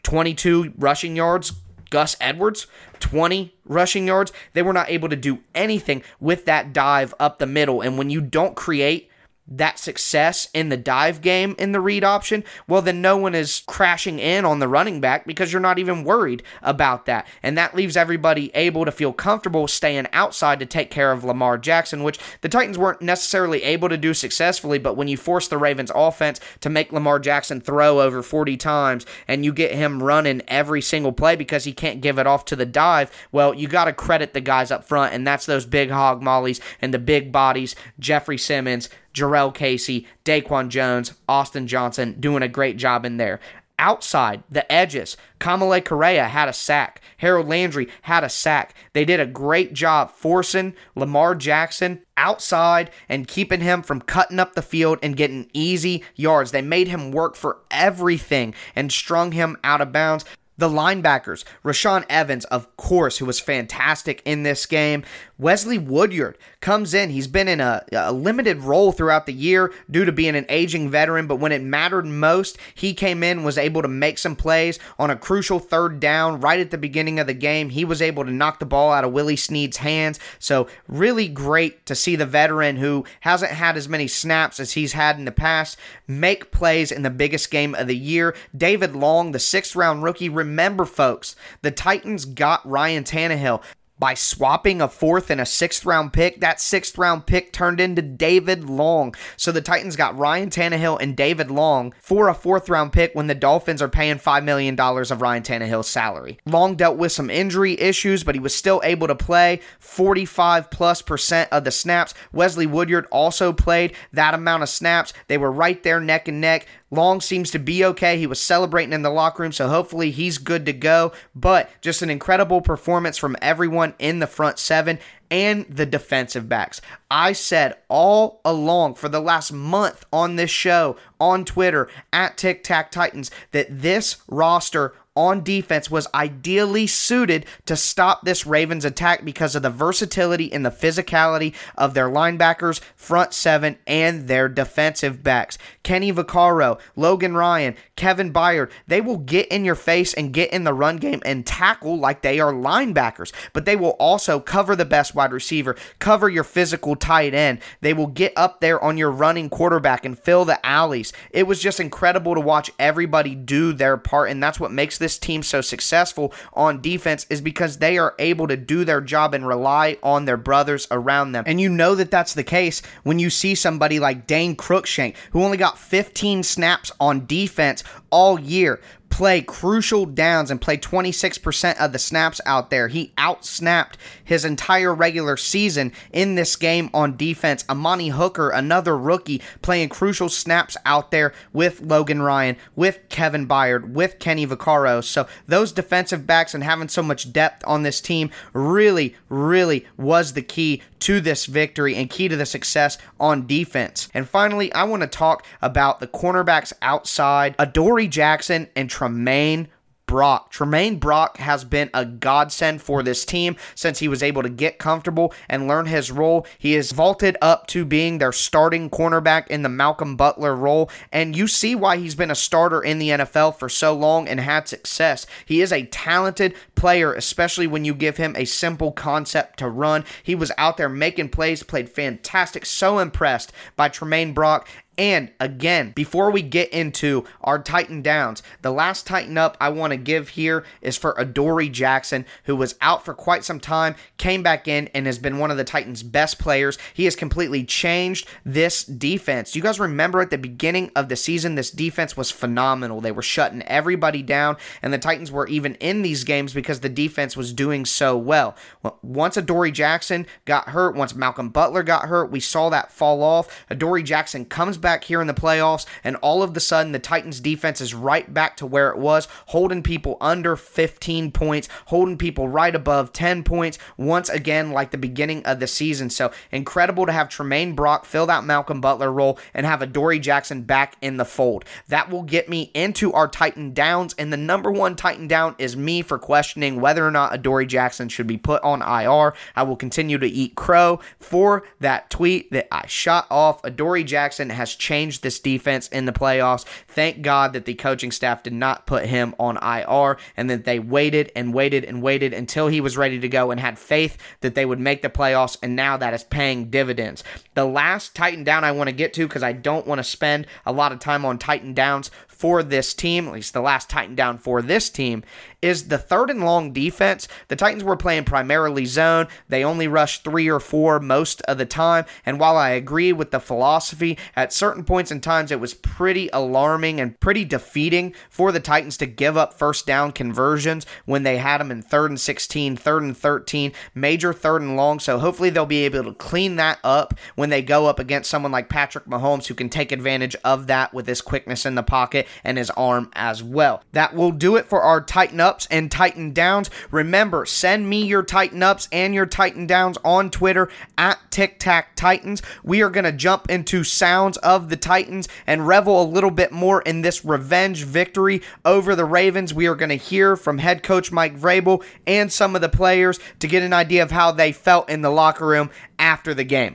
22 0.03 0.73
rushing 0.79 1.15
yards. 1.17 1.53
Gus 1.93 2.17
Edwards, 2.23 2.67
20 3.01 3.55
rushing 3.67 4.07
yards. 4.07 4.33
They 4.55 4.63
were 4.63 4.73
not 4.73 4.89
able 4.89 5.11
to 5.11 5.17
do 5.17 5.41
anything 5.55 6.03
with 6.19 6.47
that 6.47 6.73
dive 6.73 7.15
up 7.21 7.39
the 7.39 7.47
middle. 7.47 7.83
And 7.83 7.99
when 7.99 8.09
you 8.09 8.23
don't 8.23 8.57
create 8.57 9.11
that 9.59 9.79
success 9.79 10.49
in 10.55 10.69
the 10.69 10.77
dive 10.77 11.21
game 11.21 11.55
in 11.59 11.73
the 11.73 11.81
read 11.81 12.05
option, 12.05 12.45
well, 12.67 12.83
then 12.83 13.01
no 13.01 13.17
one 13.17 13.35
is 13.35 13.63
crashing 13.67 14.19
in 14.19 14.45
on 14.45 14.59
the 14.59 14.69
running 14.69 15.01
back 15.01 15.27
because 15.27 15.53
you're 15.53 15.61
not 15.61 15.79
even 15.79 16.05
worried 16.05 16.43
about 16.63 17.07
that. 17.07 17.27
And 17.43 17.57
that 17.59 17.75
leaves 17.75 17.97
everybody 17.97 18.51
able 18.55 18.85
to 18.85 18.93
feel 18.93 19.13
comfortable 19.13 19.69
staying 19.69 20.07
outside 20.13 20.59
to 20.61 20.67
take 20.67 20.91
care 20.91 21.13
of 21.13 21.25
Lamar 21.25 21.59
Jackson, 21.59 22.03
which 22.03 22.19
the 22.41 22.49
Titans 22.49 22.79
weren't 22.79 23.03
necessarily 23.03 23.63
able 23.63 23.89
to 23.89 23.97
do 23.97 24.15
successfully. 24.15 24.79
But 24.79 24.97
when 24.97 25.09
you 25.09 25.17
force 25.17 25.49
the 25.49 25.59
Ravens 25.59 25.93
offense 25.95 26.41
to 26.61 26.71
make 26.71 26.93
Lamar 26.93 27.19
Jackson 27.19 27.61
throw 27.61 28.01
over 28.01 28.23
40 28.23 28.57
times 28.57 29.07
and 29.29 29.45
you 29.45 29.53
get 29.53 29.73
him 29.75 30.03
running 30.03 30.43
every 30.49 30.81
single 30.81 31.13
play 31.13 31.37
because 31.37 31.65
he 31.65 31.73
can't 31.73 32.01
give 32.01 32.19
it 32.19 32.27
off 32.27 32.45
to 32.47 32.57
the 32.57 32.67
dive, 32.67 33.11
well, 33.31 33.55
you 33.55 33.69
got 33.69 33.85
to 33.85 33.93
credit 33.93 34.35
the 34.35 34.41
guys 34.41 34.71
up 34.71 34.85
front, 34.85 35.13
and 35.13 35.27
that's 35.27 35.47
those 35.47 35.67
big 35.67 35.91
hog 35.91 36.23
mollies 36.23 36.61
and 36.81 36.93
the 36.93 36.99
big 36.99 37.33
bodies, 37.33 37.75
Jeffrey 37.99 38.39
Simmons, 38.39 38.89
Jurrell 39.13 39.53
Casey, 39.53 40.07
Daquan 40.25 40.69
Jones, 40.69 41.13
Austin 41.29 41.67
Johnson 41.67 42.17
doing 42.21 42.43
a 42.43 42.49
great 42.49 42.77
job 42.77 43.05
in 43.05 43.17
there. 43.17 43.41
Outside, 43.79 44.45
the 44.49 44.71
edges, 44.71 45.17
Kamalei 45.41 45.85
Correa 45.85 46.29
had 46.29 46.49
a 46.49 46.53
sack. 46.53 47.01
Harold 47.17 47.49
Landry 47.49 47.89
had 48.03 48.23
a 48.23 48.29
sack. 48.29 48.75
They 48.93 49.05
did 49.05 49.19
a 49.19 49.27
great 49.27 49.73
job 49.73 50.13
forcing 50.13 50.75
Lamar 50.95 51.35
Jackson 51.35 52.01
outside 52.17 52.91
and 53.09 53.27
keeping 53.27 53.61
him 53.61 53.83
from 53.83 54.01
cutting 54.01 54.39
up 54.39 54.55
the 54.55 54.63
field 54.63 55.01
and 55.03 55.17
getting 55.17 55.51
easy 55.53 56.05
yards. 56.15 56.53
They 56.53 56.63
made 56.63 56.87
him 56.87 57.11
work 57.11 57.35
for 57.35 57.59
everything 57.73 58.55
and 58.77 58.93
strung 58.93 59.33
him 59.33 59.57
out 59.65 59.81
of 59.81 59.91
bounds. 59.91 60.25
The 60.63 60.69
linebackers, 60.69 61.43
Rashaan 61.65 62.05
Evans, 62.09 62.45
of 62.45 62.77
course, 62.77 63.19
who 63.19 63.27
was 63.27 63.41
fantastic 63.41 64.23
in 64.25 64.45
this 64.45 64.65
game. 64.65 65.03
Wesley 65.43 65.77
Woodyard 65.77 66.39
comes 66.61 66.95
in. 66.95 67.11
He's 67.11 67.27
been 67.27 67.49
in 67.49 67.61
a, 67.61 67.85
a, 67.93 68.13
limited 68.13 68.61
role 68.61 68.93
throughout 68.93 69.27
the 69.27 69.33
year 69.33 69.73
due 69.91 70.05
to 70.05 70.13
being 70.13 70.37
an 70.37 70.47
aging 70.49 70.89
veteran, 70.89 71.27
but 71.27 71.41
when 71.41 71.51
it 71.51 71.63
mattered 71.63 72.07
most, 72.07 72.59
he 72.75 72.95
came 72.95 73.25
in, 73.25 73.43
was 73.43 73.59
able 73.59 73.83
to 73.83 73.89
make 73.89 74.19
some 74.19 74.37
plays 74.37 74.79
on 75.01 75.11
a 75.11 75.17
crucial 75.17 75.59
third 75.59 75.99
down 75.99 76.41
right 76.41 76.61
at 76.61 76.71
the 76.71 76.79
beginning 76.79 77.19
of 77.19 77.27
the 77.27 77.35
game. 77.35 77.71
He 77.71 77.85
was 77.85 78.01
able 78.01 78.25
to 78.25 78.31
knock 78.31 78.61
the 78.61 78.67
ball 78.67 78.93
out 78.93 79.03
of 79.03 79.13
Willie 79.13 79.35
Snead's 79.35 79.79
hands. 79.79 80.21
So, 80.39 80.69
really 80.87 81.27
great 81.27 81.85
to 81.87 81.97
see 81.97 82.15
the 82.15 82.25
veteran 82.25 82.77
who 82.77 83.05
hasn't 83.21 83.51
had 83.51 83.77
as 83.77 83.89
many 83.89 84.07
snaps 84.07 84.61
as 84.61 84.73
he's 84.73 84.93
had 84.93 85.19
in 85.19 85.25
the 85.25 85.33
past 85.33 85.77
make 86.07 86.53
plays 86.53 86.93
in 86.93 87.03
the 87.03 87.11
biggest 87.11 87.51
game 87.51 87.75
of 87.75 87.89
the 87.89 87.97
year. 87.97 88.37
David 88.57 88.95
Long, 88.95 89.33
the 89.33 89.41
sixth 89.41 89.75
round 89.75 90.05
rookie, 90.05 90.29
remember, 90.53 90.85
folks, 90.85 91.35
the 91.63 91.71
Titans 91.71 92.27
got 92.27 92.69
Ryan 92.69 93.05
Tannehill 93.05 93.63
by 93.99 94.15
swapping 94.15 94.83
a 94.83 94.89
fourth 94.89 95.31
and 95.31 95.41
a 95.41 95.47
sixth 95.47 95.87
round 95.87 96.13
pick. 96.13 96.41
That 96.41 96.61
sixth 96.61 96.99
round 96.99 97.25
pick 97.25 97.53
turned 97.53 97.81
into 97.81 98.03
David 98.03 98.69
Long. 98.69 99.15
So 99.37 99.53
the 99.53 99.63
Titans 99.63 99.95
got 99.95 100.19
Ryan 100.19 100.51
Tannehill 100.51 101.01
and 101.01 101.17
David 101.17 101.51
Long 101.53 101.95
for 102.01 102.29
a 102.29 102.35
fourth 102.35 102.69
round 102.69 102.93
pick 102.93 103.15
when 103.15 103.29
the 103.29 103.35
Dolphins 103.35 103.81
are 103.81 103.89
paying 103.89 104.17
$5 104.17 104.45
million 104.45 104.79
of 104.79 105.23
Ryan 105.23 105.43
Tannehill's 105.45 105.89
salary. 105.89 106.39
Long 106.45 106.75
dealt 106.75 106.99
with 106.99 107.13
some 107.13 107.31
injury 107.31 107.81
issues, 107.81 108.25
but 108.25 108.35
he 108.35 108.41
was 108.41 108.55
still 108.55 108.81
able 108.85 109.07
to 109.07 109.15
play 109.15 109.61
45 109.79 110.69
plus 110.71 111.01
percent 111.01 111.49
of 111.53 111.63
the 111.63 111.71
snaps. 111.71 112.13
Wesley 112.33 112.67
Woodyard 112.67 113.07
also 113.13 113.53
played 113.53 113.95
that 114.13 114.35
amount 114.35 114.65
of 114.65 114.69
snaps. 114.69 115.13
They 115.29 115.39
were 115.39 115.53
right 115.53 115.81
there 115.83 116.01
neck 116.01 116.27
and 116.27 116.41
neck. 116.41 116.67
Long 116.93 117.23
seems 117.23 117.51
to 117.53 117.59
be 117.59 117.83
okay. 117.87 118.19
He 118.19 118.27
was 118.27 118.39
celebrating 118.39 118.93
in 118.93 119.01
the 119.01 119.09
locker 119.09 119.43
room, 119.43 119.53
so 119.53 119.67
hopefully 119.67 120.11
he's 120.11 120.37
good 120.37 120.67
to 120.67 120.75
go. 120.75 121.13
But 121.35 121.71
just 121.81 122.03
an 122.03 122.11
incredible 122.11 122.61
performance 122.61 123.17
from 123.17 123.35
everyone 123.41 123.95
in 123.99 124.19
the 124.19 124.27
front 124.27 124.59
seven 124.59 124.99
and 125.31 125.65
the 125.71 125.87
defensive 125.87 126.51
backs. 126.51 126.83
I 127.11 127.33
said 127.33 127.79
all 127.89 128.43
along 128.45 128.97
for 128.97 129.09
the 129.09 129.21
last 129.21 129.51
month 129.51 130.05
on 130.13 130.37
this 130.37 130.51
show, 130.51 130.97
on 131.19 131.47
Twitter, 131.47 131.89
at 132.13 132.37
Tic 132.37 132.63
Tac 132.63 132.91
Titans, 132.91 133.31
that 133.53 133.69
this 133.71 134.19
roster 134.29 134.95
on 135.15 135.43
defense 135.43 135.91
was 135.91 136.09
ideally 136.15 136.87
suited 136.87 137.45
to 137.67 137.77
stop 137.77 138.23
this 138.25 138.47
Ravens 138.47 138.85
attack 138.85 139.25
because 139.25 139.55
of 139.55 139.63
the 139.63 139.71
versatility 139.71 140.53
and 140.53 140.65
the 140.65 140.71
physicality 140.71 141.55
of 141.77 141.95
their 141.95 142.09
linebackers, 142.09 142.81
front 142.97 143.35
seven, 143.35 143.77
and 143.87 144.29
their 144.29 144.49
defensive 144.49 145.23
backs. 145.23 145.59
Kenny 145.83 146.13
Vaccaro, 146.13 146.79
Logan 146.97 147.35
Ryan, 147.35 147.77
Kevin 147.97 148.33
Byard, 148.33 148.71
they 148.87 149.01
will 149.01 149.19
get 149.19 149.49
in 149.49 149.65
your 149.65 149.75
face 149.75 150.15
and 150.15 150.33
get 150.33 150.53
in 150.53 150.65
the 150.65 150.73
run 150.73 150.97
game 150.97 151.21
and 151.25 151.47
tackle 151.47 151.99
like 151.99 152.23
they 152.23 152.41
are 152.41 152.53
linebackers, 152.53 153.33
but 153.53 153.65
they 153.65 153.77
will 153.77 153.91
also 153.91 154.41
cover 154.41 154.75
the 154.75 154.85
best 154.85 155.15
wide 155.15 155.33
receiver, 155.33 155.77
cover 155.99 156.29
your 156.29 156.45
physical 156.45 156.97
tight 156.97 157.35
end. 157.35 157.59
They 157.81 157.93
will 157.93 158.07
get 158.07 158.33
up 158.37 158.61
there 158.61 158.83
on 158.83 158.97
your 158.97 159.11
running 159.11 159.51
quarterback 159.51 160.05
and 160.05 160.19
fill 160.19 160.45
the 160.45 160.65
alleys. 160.65 161.13
It 161.31 161.47
was 161.47 161.61
just 161.61 161.81
incredible 161.81 162.35
to 162.35 162.41
watch 162.41 162.71
everybody 162.79 163.35
do 163.35 163.73
their 163.73 163.97
part, 163.97 164.31
and 164.31 164.43
that's 164.43 164.59
what 164.59 164.73
makes 164.73 164.99
this 165.03 165.19
team 165.19 165.43
so 165.43 165.61
successful 165.61 166.33
on 166.55 166.81
defense 166.81 167.27
is 167.29 167.43
because 167.43 167.77
they 167.77 167.99
are 167.99 168.15
able 168.19 168.49
to 168.49 168.57
do 168.57 168.85
their 168.85 169.03
job 169.03 169.35
and 169.35 169.47
rely 169.47 169.99
on 170.03 170.25
their 170.25 170.39
brothers 170.39 170.89
around 170.91 171.33
them. 171.33 171.45
And 171.47 171.61
you 171.61 171.69
know 171.69 171.95
that 171.95 172.11
that's 172.11 172.33
the 172.33 172.45
case 172.45 172.81
when 173.03 173.19
you 173.19 173.29
see 173.29 173.55
somebody 173.55 174.01
like 174.01 174.27
Dane 174.27 174.57
Cruikshank, 174.57 175.17
who 175.33 175.43
only 175.43 175.59
got 175.59 175.79
15 175.79 176.43
snaps 176.43 176.91
on 176.99 177.27
defense 177.27 177.85
all 178.11 178.41
year, 178.41 178.81
play 179.13 179.43
crucial 179.43 180.07
downs 180.07 180.51
and 180.51 180.59
play 180.59 180.75
26% 180.75 181.77
of 181.79 181.93
the 181.93 181.99
snaps 181.99 182.41
out 182.47 182.71
there. 182.71 182.89
He 182.89 183.13
outsnapped 183.19 183.97
his 184.25 184.43
entire 184.43 184.95
regular 184.95 185.37
season 185.37 185.93
in 186.13 186.35
this 186.35 186.57
game 186.57 186.89
on 186.95 187.19
defense. 187.19 187.63
Amani 187.69 188.09
Hooker, 188.09 188.49
another 188.49 188.97
rookie, 188.97 189.43
playing 189.61 189.91
crucial 189.91 190.31
snaps 190.31 190.79
out 190.87 191.11
there 191.11 191.35
with 191.53 191.83
Logan 191.83 192.23
Ryan, 192.23 192.57
with 192.75 193.01
Kevin 193.11 193.47
Byard, 193.47 193.93
with 193.93 194.19
Kenny 194.19 194.47
Vaccaro. 194.47 195.05
So 195.05 195.29
those 195.47 195.73
defensive 195.73 196.27
backs 196.27 196.55
and 196.55 196.65
having 196.65 196.89
so 196.89 197.03
much 197.03 197.35
depth 197.35 197.63
on 197.67 197.83
this 197.83 198.01
team 198.01 198.31
really, 198.55 199.15
really 199.29 199.85
was 199.99 200.33
the 200.33 200.43
key 200.43 200.81
to 201.03 201.21
this 201.21 201.47
victory 201.47 201.97
and 201.97 202.09
key 202.09 202.29
to 202.29 202.37
the 202.37 202.47
success 202.47 202.97
on 203.19 203.45
defense. 203.47 204.09
And 204.15 204.29
finally, 204.29 204.73
I 204.73 204.85
want 204.85 205.03
to 205.03 205.09
talk 205.09 205.45
about 205.61 205.99
the 205.99 206.07
cornerbacks 206.07 206.73
outside, 206.81 207.57
Adoree 207.59 208.09
Jackson 208.09 208.69
and 208.77 208.89
Tramaine 209.03 209.67
Brock. 210.07 210.53
Tramaine 210.53 211.01
Brock 211.01 211.39
has 211.39 211.65
been 211.65 211.91
a 211.93 212.05
godsend 212.05 212.83
for 212.83 213.03
this 213.03 213.25
team 213.25 213.57
since 213.75 213.99
he 213.99 214.07
was 214.07 214.23
able 214.23 214.43
to 214.43 214.49
get 214.49 214.79
comfortable 214.79 215.33
and 215.49 215.67
learn 215.67 215.87
his 215.87 216.13
role. 216.13 216.47
He 216.59 216.77
is 216.77 216.93
vaulted 216.93 217.37
up 217.41 217.67
to 217.69 217.85
being 217.85 218.19
their 218.19 218.31
starting 218.31 218.91
cornerback 218.91 219.49
in 219.49 219.63
the 219.63 219.69
Malcolm 219.69 220.15
Butler 220.15 220.55
role, 220.55 220.89
and 221.11 221.35
you 221.35 221.49
see 221.49 221.75
why 221.75 221.97
he's 221.97 222.15
been 222.15 222.31
a 222.31 222.37
starter 222.37 222.81
in 222.81 222.99
the 222.99 223.09
NFL 223.09 223.57
for 223.57 223.69
so 223.69 223.93
long 223.93 224.29
and 224.29 224.39
had 224.39 224.69
success. 224.69 225.27
He 225.47 225.63
is 225.63 225.73
a 225.73 225.87
talented 225.87 226.55
player, 226.83 227.15
especially 227.15 227.69
when 227.69 227.85
you 227.85 227.95
give 227.95 228.17
him 228.17 228.35
a 228.37 228.45
simple 228.45 228.91
concept 228.91 229.61
to 229.61 229.69
run. 229.69 230.05
He 230.21 230.35
was 230.35 230.51
out 230.59 230.79
there 230.79 230.89
making 230.89 231.29
plays, 231.29 231.63
played 231.63 231.89
fantastic. 231.89 232.67
So 232.67 232.99
impressed 232.99 233.53
by 233.77 233.89
Tramaine 233.89 234.35
Brock 234.35 234.67
and 234.99 235.31
again, 235.41 235.93
before 235.93 236.31
we 236.31 236.43
get 236.43 236.69
into 236.71 237.25
our 237.41 237.59
Titan 237.59 238.03
downs, 238.03 238.43
the 238.61 238.71
last 238.71 239.07
Titan 239.07 239.39
up 239.39 239.57
I 239.59 239.71
want 239.71 239.93
to 239.93 239.97
give 239.97 240.31
here 240.31 240.65
is 240.83 240.99
for 240.99 241.15
Adoree 241.17 241.71
Jackson, 241.71 242.27
who 242.45 242.55
was 242.55 242.75
out 242.83 243.03
for 243.03 243.15
quite 243.15 243.43
some 243.43 243.59
time, 243.59 243.95
came 244.19 244.43
back 244.43 244.69
in, 244.69 244.89
and 244.89 245.07
has 245.07 245.19
been 245.19 245.39
one 245.39 245.51
of 245.51 245.57
the 245.57 245.65
Titans' 245.65 246.03
best 246.03 246.39
players. 246.39 246.77
He 246.93 247.05
has 247.05 247.17
completely 247.17 247.65
changed 247.65 248.29
this 248.45 248.85
defense. 248.85 249.57
You 249.57 249.63
guys 249.63 249.81
remember 249.81 250.21
at 250.21 250.31
the 250.31 250.37
beginning 250.37 250.91
of 250.95 251.09
the 251.09 251.17
season, 251.17 251.55
this 251.55 251.71
defense 251.71 252.15
was 252.15 252.31
phenomenal. 252.31 253.01
They 253.01 253.13
were 253.13 253.23
shutting 253.23 253.63
everybody 253.63 254.23
down, 254.23 254.59
and 254.83 254.93
the 254.93 254.99
Titans 254.99 255.33
were 255.33 255.47
even 255.47 255.75
in 255.77 256.03
these 256.03 256.23
games 256.23 256.53
because 256.53 256.72
the 256.81 256.89
defense 256.89 257.37
was 257.37 257.53
doing 257.53 257.85
so 257.85 258.17
well. 258.17 258.57
well 258.83 258.99
once 259.03 259.37
Adoree 259.37 259.73
Jackson 259.73 260.27
got 260.45 260.71
hurt, 260.71 260.95
once 260.95 261.15
Malcolm 261.15 261.51
Butler 261.51 261.83
got 261.83 262.09
hurt, 262.09 262.31
we 262.31 262.41
saw 262.41 262.71
that 262.71 262.93
fall 262.93 263.23
off. 263.23 263.65
Adoree 263.71 264.03
Jackson 264.03 264.45
comes 264.45 264.77
back 264.77 265.05
here 265.05 265.21
in 265.21 265.27
the 265.27 265.35
playoffs, 265.35 265.87
and 266.05 266.17
all 266.17 266.43
of 266.43 266.55
the 266.55 266.61
sudden, 266.61 266.93
the 266.93 266.99
Titans 266.99 267.41
defense 267.41 267.81
is 267.81 267.95
right 267.95 268.33
back 268.33 268.57
to 268.57 268.67
where 268.67 268.91
it 268.91 268.99
was, 268.99 269.29
holding 269.47 269.83
people 269.83 270.17
under 270.21 270.57
15 270.57 271.31
points, 271.33 271.69
holding 271.87 272.19
people 272.19 272.49
right 272.49 272.75
above 272.75 273.13
10 273.13 273.45
points, 273.45 273.79
once 273.97 274.29
again, 274.29 274.71
like 274.71 274.91
the 274.91 274.99
beginning 274.99 275.45
of 275.45 275.61
the 275.61 275.67
season. 275.67 276.11
So 276.11 276.33
incredible 276.51 277.07
to 277.07 277.13
have 277.13 277.29
Tramaine 277.29 277.75
Brock 277.75 278.05
fill 278.05 278.27
that 278.27 278.45
Malcolm 278.45 278.81
Butler 278.81 279.13
role 279.13 279.39
and 279.55 279.67
have 279.67 279.83
Adoree 279.83 280.21
Jackson 280.21 280.63
back 280.63 280.97
in 281.01 281.17
the 281.17 281.25
fold. 281.25 281.65
That 281.89 282.11
will 282.11 282.23
get 282.23 282.49
me 282.49 282.71
into 282.75 283.13
our 283.13 283.29
Titan 283.29 283.75
downs, 283.75 284.15
and 284.19 284.33
the 284.33 284.37
number 284.37 284.71
one 284.71 284.97
Titan 284.97 285.27
down 285.29 285.55
is 285.59 285.77
me 285.77 286.03
for 286.03 286.19
questioning 286.19 286.62
whether 286.71 287.07
or 287.07 287.11
not 287.11 287.35
Adoree 287.35 287.67
Jackson 287.67 288.09
should 288.09 288.27
be 288.27 288.39
put 288.39 288.63
on 288.63 288.81
IR. 288.81 289.35
I 289.55 289.63
will 289.63 289.77
continue 289.77 290.19
to 290.19 290.27
eat 290.27 290.55
crow 290.55 291.01
for 291.21 291.65
that 291.81 292.11
tweet 292.11 292.51
that 292.53 292.69
I 292.75 292.87
shot 292.87 293.27
off. 293.31 293.63
Adoree 293.65 294.05
Jackson 294.05 294.51
has 294.51 294.63
has 294.63 294.77
changed 294.77 295.23
this 295.23 295.41
defense 295.41 295.89
in 295.89 296.07
the 296.07 296.13
playoffs. 296.13 296.65
Thank 296.87 297.21
God 297.21 297.53
that 297.53 297.65
the 297.65 297.75
coaching 297.75 298.13
staff 298.13 298.45
did 298.45 298.53
not 298.53 298.87
put 298.87 299.07
him 299.07 299.35
on 299.39 299.57
IR 299.57 300.17
and 300.37 300.49
that 300.49 300.65
they 300.65 300.79
waited 300.79 301.33
and 301.35 301.53
waited 301.53 301.85
and 301.85 302.01
waited 302.01 302.33
until 302.33 302.69
he 302.69 302.81
was 302.81 302.97
ready 302.97 303.19
to 303.19 303.29
go 303.29 303.51
and 303.51 303.61
had 303.61 303.77
faith 303.77 304.17
that 304.41 304.55
they 304.55 304.65
would 304.65 304.79
make 304.79 305.03
the 305.03 305.11
playoffs. 305.11 305.59
And 305.63 305.75
now 305.75 305.97
that 305.97 306.15
is 306.15 306.23
paying 306.23 306.71
dividends. 306.71 307.25
The 307.55 307.65
last 307.65 308.15
Titan 308.15 308.45
down 308.45 308.63
I 308.63 308.71
want 308.71 308.89
to 308.89 308.95
get 308.95 309.13
to 309.15 309.27
because 309.27 309.43
I 309.43 309.53
don't 309.53 309.87
want 309.87 309.99
to 309.99 310.05
spend 310.05 310.47
a 310.65 310.73
lot 310.73 310.93
of 310.93 311.01
time 311.01 311.25
on 311.25 311.39
Titan 311.39 311.75
downs 311.75 312.13
for 312.43 312.65
this 312.65 312.93
team, 312.93 313.29
at 313.29 313.35
least 313.35 313.55
the 313.55 313.61
last 313.61 313.89
Titan 313.89 314.17
down 314.17 314.37
for 314.37 314.61
this 314.61 314.91
team, 314.91 315.23
is 315.63 315.87
the 315.87 315.97
third 315.97 316.29
and 316.29 316.45
long 316.45 316.73
defense. 316.73 317.29
The 317.47 317.55
Titans 317.55 317.85
were 317.85 317.97
playing 317.97 318.25
primarily 318.25 318.85
zone. 318.85 319.29
They 319.49 319.65
only 319.65 319.87
rushed 319.87 320.25
three 320.25 320.51
or 320.51 320.59
four 320.59 320.99
most 320.99 321.41
of 321.43 321.57
the 321.57 321.67
time. 321.67 322.05
And 322.27 322.41
while 322.41 322.57
I 322.57 322.71
agree 322.71 323.13
with 323.13 323.31
the 323.31 323.39
philosophy, 323.39 324.19
at 324.35 324.53
certain 324.53 324.83
points 324.83 325.13
in 325.13 325.21
times 325.21 325.53
it 325.53 325.61
was 325.61 325.73
pretty 325.73 326.29
alarming 326.33 327.01
and 327.01 327.19
pretty 327.21 327.45
defeating 327.45 328.13
for 328.29 328.51
the 328.51 328.59
Titans 328.59 328.97
to 328.97 329.07
give 329.07 329.37
up 329.37 329.55
first 329.55 329.87
down 329.87 330.11
conversions 330.11 330.85
when 331.05 331.23
they 331.23 331.37
had 331.37 331.59
them 331.59 331.71
in 331.71 331.81
third 331.81 332.11
and 332.11 332.21
16, 332.21 332.77
third 332.77 333.05
and 333.05 333.17
13, 333.17 333.71
major 333.95 334.33
third 334.33 334.63
and 334.63 334.77
long. 334.77 334.99
So 334.99 335.21
hopefully 335.21 335.51
they'll 335.51 335.65
be 335.65 335.85
able 335.85 336.03
to 336.03 336.15
clean 336.15 336.57
that 336.57 336.81
up 336.83 337.15
when 337.37 337.51
they 337.51 337.63
go 337.63 337.87
up 337.87 338.01
against 338.01 338.29
someone 338.29 338.51
like 338.51 338.69
Patrick 338.69 339.05
Mahomes 339.05 339.47
who 339.47 339.55
can 339.55 339.69
take 339.69 339.93
advantage 339.93 340.35
of 340.43 340.67
that 340.67 340.93
with 340.93 341.07
his 341.07 341.21
quickness 341.21 341.65
in 341.65 341.77
the 341.77 341.85
pocket 341.85 342.27
and 342.45 342.59
his 342.59 342.71
arm 342.71 343.11
as 343.15 343.43
well. 343.43 343.83
That 343.93 344.15
will 344.15 344.33
do 344.33 344.57
it 344.57 344.67
for 344.67 344.83
our 344.83 345.01
Titan 345.01 345.41
ups 345.41 345.67
and 345.71 345.91
Titan 345.91 346.33
downs. 346.33 346.71
Remember, 346.91 347.47
send 347.47 347.89
me 347.89 348.05
your 348.05 348.23
Titan 348.23 348.63
ups 348.63 348.89
and 348.93 349.15
your 349.15 349.27
Titan 349.27 349.67
downs 349.67 349.99
on 350.05 350.31
Twitter 350.31 350.69
at 350.99 351.19
Tic 351.31 351.59
Tac 351.59 351.97
Titans. 351.97 352.43
We 352.63 352.83
are 352.83 352.91
going 352.91 353.05
to 353.05 353.13
jump 353.13 353.51
into 353.51 353.85
sounds 353.85 354.37
of 354.39 354.69
the 354.69 354.77
Titans 354.77 355.29
and 355.47 355.67
revel 355.67 356.03
a 356.03 356.05
little 356.05 356.31
bit 356.31 356.53
more 356.53 356.83
in 356.83 357.03
this 357.03 357.25
revenge 357.25 357.85
victory 357.85 358.43
over 358.65 358.95
the 358.95 359.05
Ravens. 359.05 359.55
We 359.55 359.67
are 359.67 359.75
going 359.75 359.89
to 359.91 359.97
hear 359.97 360.37
from 360.37 360.59
head 360.59 360.83
coach 360.83 361.13
Mike 361.13 361.39
Vrabel 361.39 361.85
and 362.07 362.33
some 362.33 362.55
of 362.55 362.63
the 362.63 362.69
players 362.69 363.19
to 363.41 363.47
get 363.47 363.63
an 363.63 363.73
idea 363.73 364.03
of 364.03 364.11
how 364.11 364.33
they 364.33 364.53
felt 364.53 364.89
in 364.89 365.03
the 365.03 365.11
locker 365.11 365.47
room 365.47 365.71
after 365.99 366.35
the 366.35 366.45
game. 366.45 366.75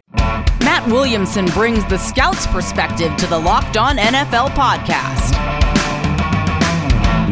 Matt 0.68 0.88
Williamson 0.88 1.46
brings 1.48 1.86
the 1.86 1.98
scout's 1.98 2.48
perspective 2.48 3.16
to 3.18 3.28
the 3.28 3.40
Locked 3.40 3.78
On 3.78 3.98
NFL 3.98 4.50
podcast. 4.50 5.47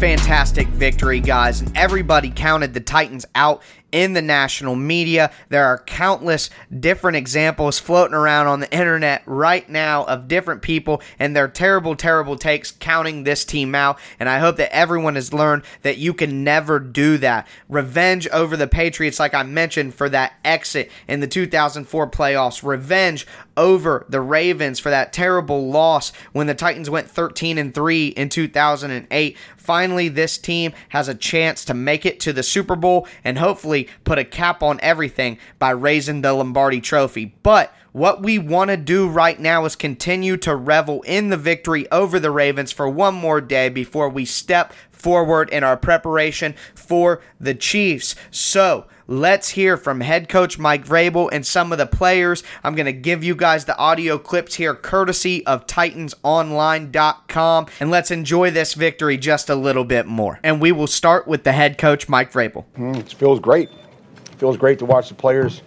Fantastic 0.00 0.66
victory, 0.68 1.20
guys. 1.20 1.60
And 1.60 1.76
everybody 1.76 2.30
counted 2.30 2.72
the 2.72 2.80
Titans 2.80 3.26
out 3.34 3.62
in 3.92 4.12
the 4.12 4.22
national 4.22 4.76
media. 4.76 5.30
There 5.48 5.66
are 5.66 5.78
countless 5.78 6.50
different 6.78 7.16
examples 7.16 7.78
floating 7.78 8.14
around 8.14 8.46
on 8.46 8.60
the 8.60 8.72
internet 8.72 9.22
right 9.26 9.68
now 9.68 10.04
of 10.04 10.28
different 10.28 10.62
people 10.62 11.02
and 11.18 11.34
their 11.34 11.48
terrible, 11.48 11.96
terrible 11.96 12.36
takes 12.36 12.70
counting 12.70 13.24
this 13.24 13.44
team 13.44 13.74
out. 13.74 13.98
And 14.18 14.28
I 14.28 14.38
hope 14.38 14.56
that 14.56 14.74
everyone 14.74 15.14
has 15.14 15.32
learned 15.32 15.62
that 15.82 15.98
you 15.98 16.14
can 16.14 16.44
never 16.44 16.78
do 16.78 17.18
that. 17.18 17.46
Revenge 17.68 18.28
over 18.28 18.56
the 18.56 18.68
Patriots, 18.68 19.20
like 19.20 19.34
I 19.34 19.42
mentioned, 19.42 19.94
for 19.94 20.08
that 20.08 20.34
exit 20.44 20.90
in 21.08 21.20
the 21.20 21.26
2004 21.26 22.10
playoffs. 22.10 22.62
Revenge 22.62 23.26
over 23.56 24.06
the 24.08 24.20
Ravens 24.20 24.78
for 24.78 24.90
that 24.90 25.12
terrible 25.12 25.68
loss 25.68 26.12
when 26.32 26.46
the 26.46 26.54
Titans 26.54 26.88
went 26.88 27.10
13 27.10 27.58
and 27.58 27.74
3 27.74 28.08
in 28.08 28.28
2008. 28.28 29.36
Finally, 29.56 30.08
this 30.08 30.38
team 30.38 30.72
has 30.88 31.08
a 31.08 31.14
chance 31.14 31.64
to 31.64 31.74
make 31.74 32.06
it 32.06 32.18
to 32.20 32.32
the 32.32 32.42
Super 32.42 32.74
Bowl 32.74 33.06
and 33.22 33.38
hopefully 33.38 33.79
put 34.04 34.18
a 34.18 34.24
cap 34.24 34.62
on 34.62 34.78
everything 34.82 35.38
by 35.58 35.70
raising 35.70 36.22
the 36.22 36.32
Lombardi 36.32 36.80
trophy. 36.80 37.34
But 37.42 37.74
what 37.92 38.22
we 38.22 38.38
want 38.38 38.70
to 38.70 38.76
do 38.76 39.08
right 39.08 39.38
now 39.38 39.64
is 39.64 39.76
continue 39.76 40.36
to 40.38 40.54
revel 40.54 41.02
in 41.02 41.30
the 41.30 41.36
victory 41.36 41.90
over 41.90 42.20
the 42.20 42.30
Ravens 42.30 42.72
for 42.72 42.88
one 42.88 43.14
more 43.14 43.40
day 43.40 43.68
before 43.68 44.08
we 44.08 44.24
step 44.24 44.72
forward 44.90 45.48
in 45.50 45.64
our 45.64 45.76
preparation 45.76 46.54
for 46.74 47.20
the 47.40 47.54
Chiefs. 47.54 48.14
So, 48.30 48.86
Let's 49.12 49.48
hear 49.48 49.76
from 49.76 50.02
head 50.02 50.28
coach 50.28 50.56
Mike 50.56 50.86
Vrabel 50.86 51.30
and 51.32 51.44
some 51.44 51.72
of 51.72 51.78
the 51.78 51.86
players. 51.86 52.44
I'm 52.62 52.76
going 52.76 52.86
to 52.86 52.92
give 52.92 53.24
you 53.24 53.34
guys 53.34 53.64
the 53.64 53.76
audio 53.76 54.18
clips 54.18 54.54
here, 54.54 54.72
courtesy 54.72 55.44
of 55.46 55.66
TitansOnline.com. 55.66 57.66
And 57.80 57.90
let's 57.90 58.12
enjoy 58.12 58.52
this 58.52 58.74
victory 58.74 59.16
just 59.16 59.50
a 59.50 59.56
little 59.56 59.82
bit 59.82 60.06
more. 60.06 60.38
And 60.44 60.60
we 60.60 60.70
will 60.70 60.86
start 60.86 61.26
with 61.26 61.42
the 61.42 61.50
head 61.50 61.76
coach, 61.76 62.08
Mike 62.08 62.30
Vrabel. 62.30 62.66
Mm, 62.78 62.98
it 62.98 63.12
feels 63.12 63.40
great. 63.40 63.68
It 63.68 64.38
feels 64.38 64.56
great 64.56 64.78
to 64.78 64.84
watch 64.84 65.08
the 65.08 65.16
players 65.16 65.62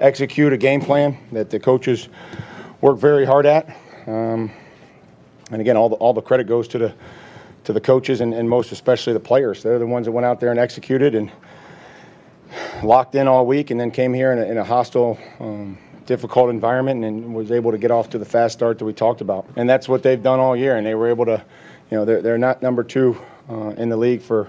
execute 0.00 0.52
a 0.52 0.56
game 0.56 0.80
plan 0.80 1.18
that 1.32 1.50
the 1.50 1.58
coaches 1.58 2.08
work 2.80 2.98
very 2.98 3.24
hard 3.24 3.46
at. 3.46 3.68
Um, 4.06 4.50
and 5.50 5.60
again, 5.60 5.76
all 5.76 5.88
the, 5.88 5.96
all 5.96 6.12
the 6.12 6.22
credit 6.22 6.46
goes 6.46 6.68
to 6.68 6.78
the 6.78 6.94
to 7.64 7.72
the 7.74 7.80
coaches 7.80 8.22
and, 8.22 8.32
and 8.32 8.48
most 8.48 8.72
especially 8.72 9.12
the 9.12 9.20
players. 9.20 9.62
They're 9.62 9.78
the 9.78 9.86
ones 9.86 10.06
that 10.06 10.12
went 10.12 10.24
out 10.24 10.40
there 10.40 10.50
and 10.50 10.58
executed 10.58 11.14
and 11.14 11.30
locked 12.82 13.14
in 13.14 13.28
all 13.28 13.44
week, 13.44 13.70
and 13.70 13.78
then 13.78 13.90
came 13.90 14.14
here 14.14 14.32
in 14.32 14.38
a, 14.38 14.44
in 14.44 14.56
a 14.56 14.64
hostile. 14.64 15.18
Um, 15.38 15.78
difficult 16.08 16.48
environment 16.48 17.04
and 17.04 17.34
was 17.34 17.52
able 17.52 17.70
to 17.70 17.76
get 17.76 17.90
off 17.90 18.08
to 18.08 18.18
the 18.18 18.24
fast 18.24 18.54
start 18.54 18.78
that 18.78 18.84
we 18.86 18.94
talked 18.94 19.20
about. 19.20 19.46
And 19.56 19.68
that's 19.68 19.90
what 19.90 20.02
they've 20.02 20.22
done 20.22 20.40
all 20.40 20.56
year. 20.56 20.74
And 20.74 20.86
they 20.86 20.94
were 20.94 21.08
able 21.08 21.26
to, 21.26 21.44
you 21.90 21.98
know, 21.98 22.06
they're, 22.06 22.22
they're 22.22 22.38
not 22.38 22.62
number 22.62 22.82
two 22.82 23.20
uh, 23.50 23.74
in 23.76 23.90
the 23.90 23.96
league 23.96 24.22
for 24.22 24.48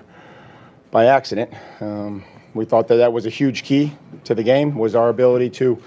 by 0.89 1.07
accident. 1.07 1.53
Um, 1.81 2.23
we 2.53 2.65
thought 2.65 2.87
that 2.87 2.97
that 2.97 3.13
was 3.13 3.25
a 3.25 3.29
huge 3.29 3.63
key 3.63 3.93
to 4.23 4.35
the 4.35 4.43
game 4.43 4.75
was 4.75 4.95
our 4.95 5.09
ability 5.09 5.49
to 5.51 5.81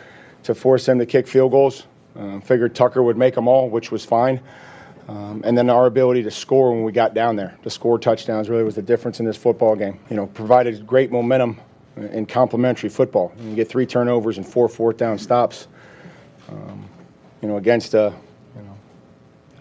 to 0.45 0.55
force 0.55 0.87
them 0.87 0.99
to 0.99 1.07
kick 1.07 1.29
field 1.29 1.53
goals. 1.53 1.87
Um, 2.17 2.41
figured 2.41 2.75
Tucker 2.75 3.03
would 3.03 3.17
make 3.17 3.35
them 3.35 3.49
all, 3.49 3.71
which 3.71 3.91
was 3.91 4.05
fine. 4.05 4.41
Um, 5.09 5.43
and 5.45 5.57
then 5.57 5.71
our 5.71 5.87
ability 5.87 6.23
to 6.25 6.31
score 6.31 6.73
when 6.73 6.85
we 6.85 6.93
got 6.93 7.15
down 7.15 7.37
there, 7.37 7.57
to 7.63 7.71
score 7.71 7.99
touchdowns, 7.99 8.49
really 8.49 8.65
was 8.65 8.75
the 8.75 8.83
difference 8.83 9.19
in 9.21 9.27
this 9.27 9.37
football 9.37 9.75
game. 9.77 9.99
You 10.11 10.17
know, 10.17 10.27
provided 10.27 10.87
great 10.87 11.11
momentum 11.11 11.61
in 11.97 12.27
complementary 12.27 12.89
football. 12.89 13.33
You 13.41 13.55
get 13.55 13.69
three 13.69 13.87
turnovers 13.87 14.37
and 14.37 14.47
four 14.47 14.69
fourth 14.69 14.97
down 14.97 15.19
stops. 15.19 15.69
Um, 16.49 16.89
you 17.41 17.49
know, 17.49 17.57
against 17.57 17.95
a 17.95 18.13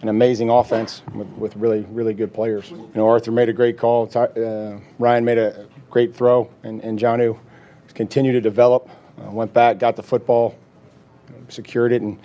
an 0.02 0.08
amazing 0.08 0.50
offense 0.50 1.02
with, 1.14 1.28
with 1.28 1.56
really 1.56 1.86
really 1.90 2.12
good 2.12 2.34
players. 2.34 2.70
You 2.70 2.90
know, 2.94 3.08
Arthur 3.08 3.30
made 3.30 3.48
a 3.48 3.52
great 3.52 3.78
call. 3.78 4.10
Uh, 4.14 4.78
Ryan 4.98 5.24
made 5.24 5.38
a 5.38 5.66
great 5.90 6.14
throw, 6.14 6.50
and, 6.64 6.82
and 6.82 6.98
Jonnu 6.98 7.38
continued 7.94 8.32
to 8.32 8.40
develop. 8.40 8.88
Uh, 9.18 9.30
went 9.30 9.52
back, 9.52 9.78
got 9.78 9.94
the 9.94 10.02
football, 10.02 10.56
secured 11.48 11.92
it, 11.92 12.02
and 12.02 12.18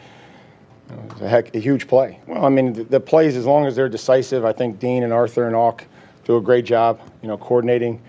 you 0.89 0.95
know, 0.95 1.03
it 1.03 1.13
was 1.13 1.21
a 1.21 1.29
heck 1.29 1.55
a 1.55 1.59
huge 1.59 1.87
play. 1.87 2.19
Well, 2.27 2.45
I 2.45 2.49
mean, 2.49 2.73
the, 2.73 2.83
the, 2.83 2.99
plays 2.99 3.35
as 3.35 3.45
long 3.45 3.65
as 3.65 3.75
they're 3.75 3.89
decisive, 3.89 4.45
I 4.45 4.53
think 4.53 4.79
Dean 4.79 5.03
and 5.03 5.13
Arthur 5.13 5.47
and 5.47 5.55
Auk 5.55 5.85
do 6.23 6.37
a 6.37 6.41
great 6.41 6.65
job. 6.65 6.99
You 7.21 7.27
know, 7.27 7.37
coordinating 7.37 8.01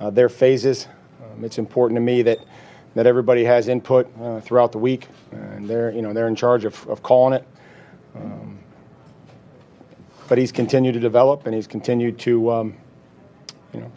uh, 0.00 0.10
their 0.10 0.28
phases. 0.28 0.86
Um, 1.22 1.44
it's 1.44 1.58
important 1.58 1.96
to 1.96 2.02
me 2.02 2.22
that 2.22 2.38
that 2.94 3.06
everybody 3.06 3.44
has 3.44 3.68
input 3.68 4.08
uh, 4.20 4.40
throughout 4.40 4.72
the 4.72 4.78
week, 4.78 5.08
and 5.32 5.68
they're 5.68 5.90
you 5.90 6.02
know 6.02 6.12
they're 6.12 6.28
in 6.28 6.36
charge 6.36 6.64
of, 6.64 6.86
of 6.88 7.02
calling 7.02 7.34
it. 7.34 7.44
Um, 8.14 8.58
but 10.28 10.38
he's 10.38 10.52
continued 10.52 10.92
to 10.92 11.00
develop, 11.00 11.46
and 11.46 11.54
he's 11.54 11.66
continued 11.66 12.18
to 12.20 12.50
um, 12.50 12.74
you 13.72 13.80
know 13.80 13.92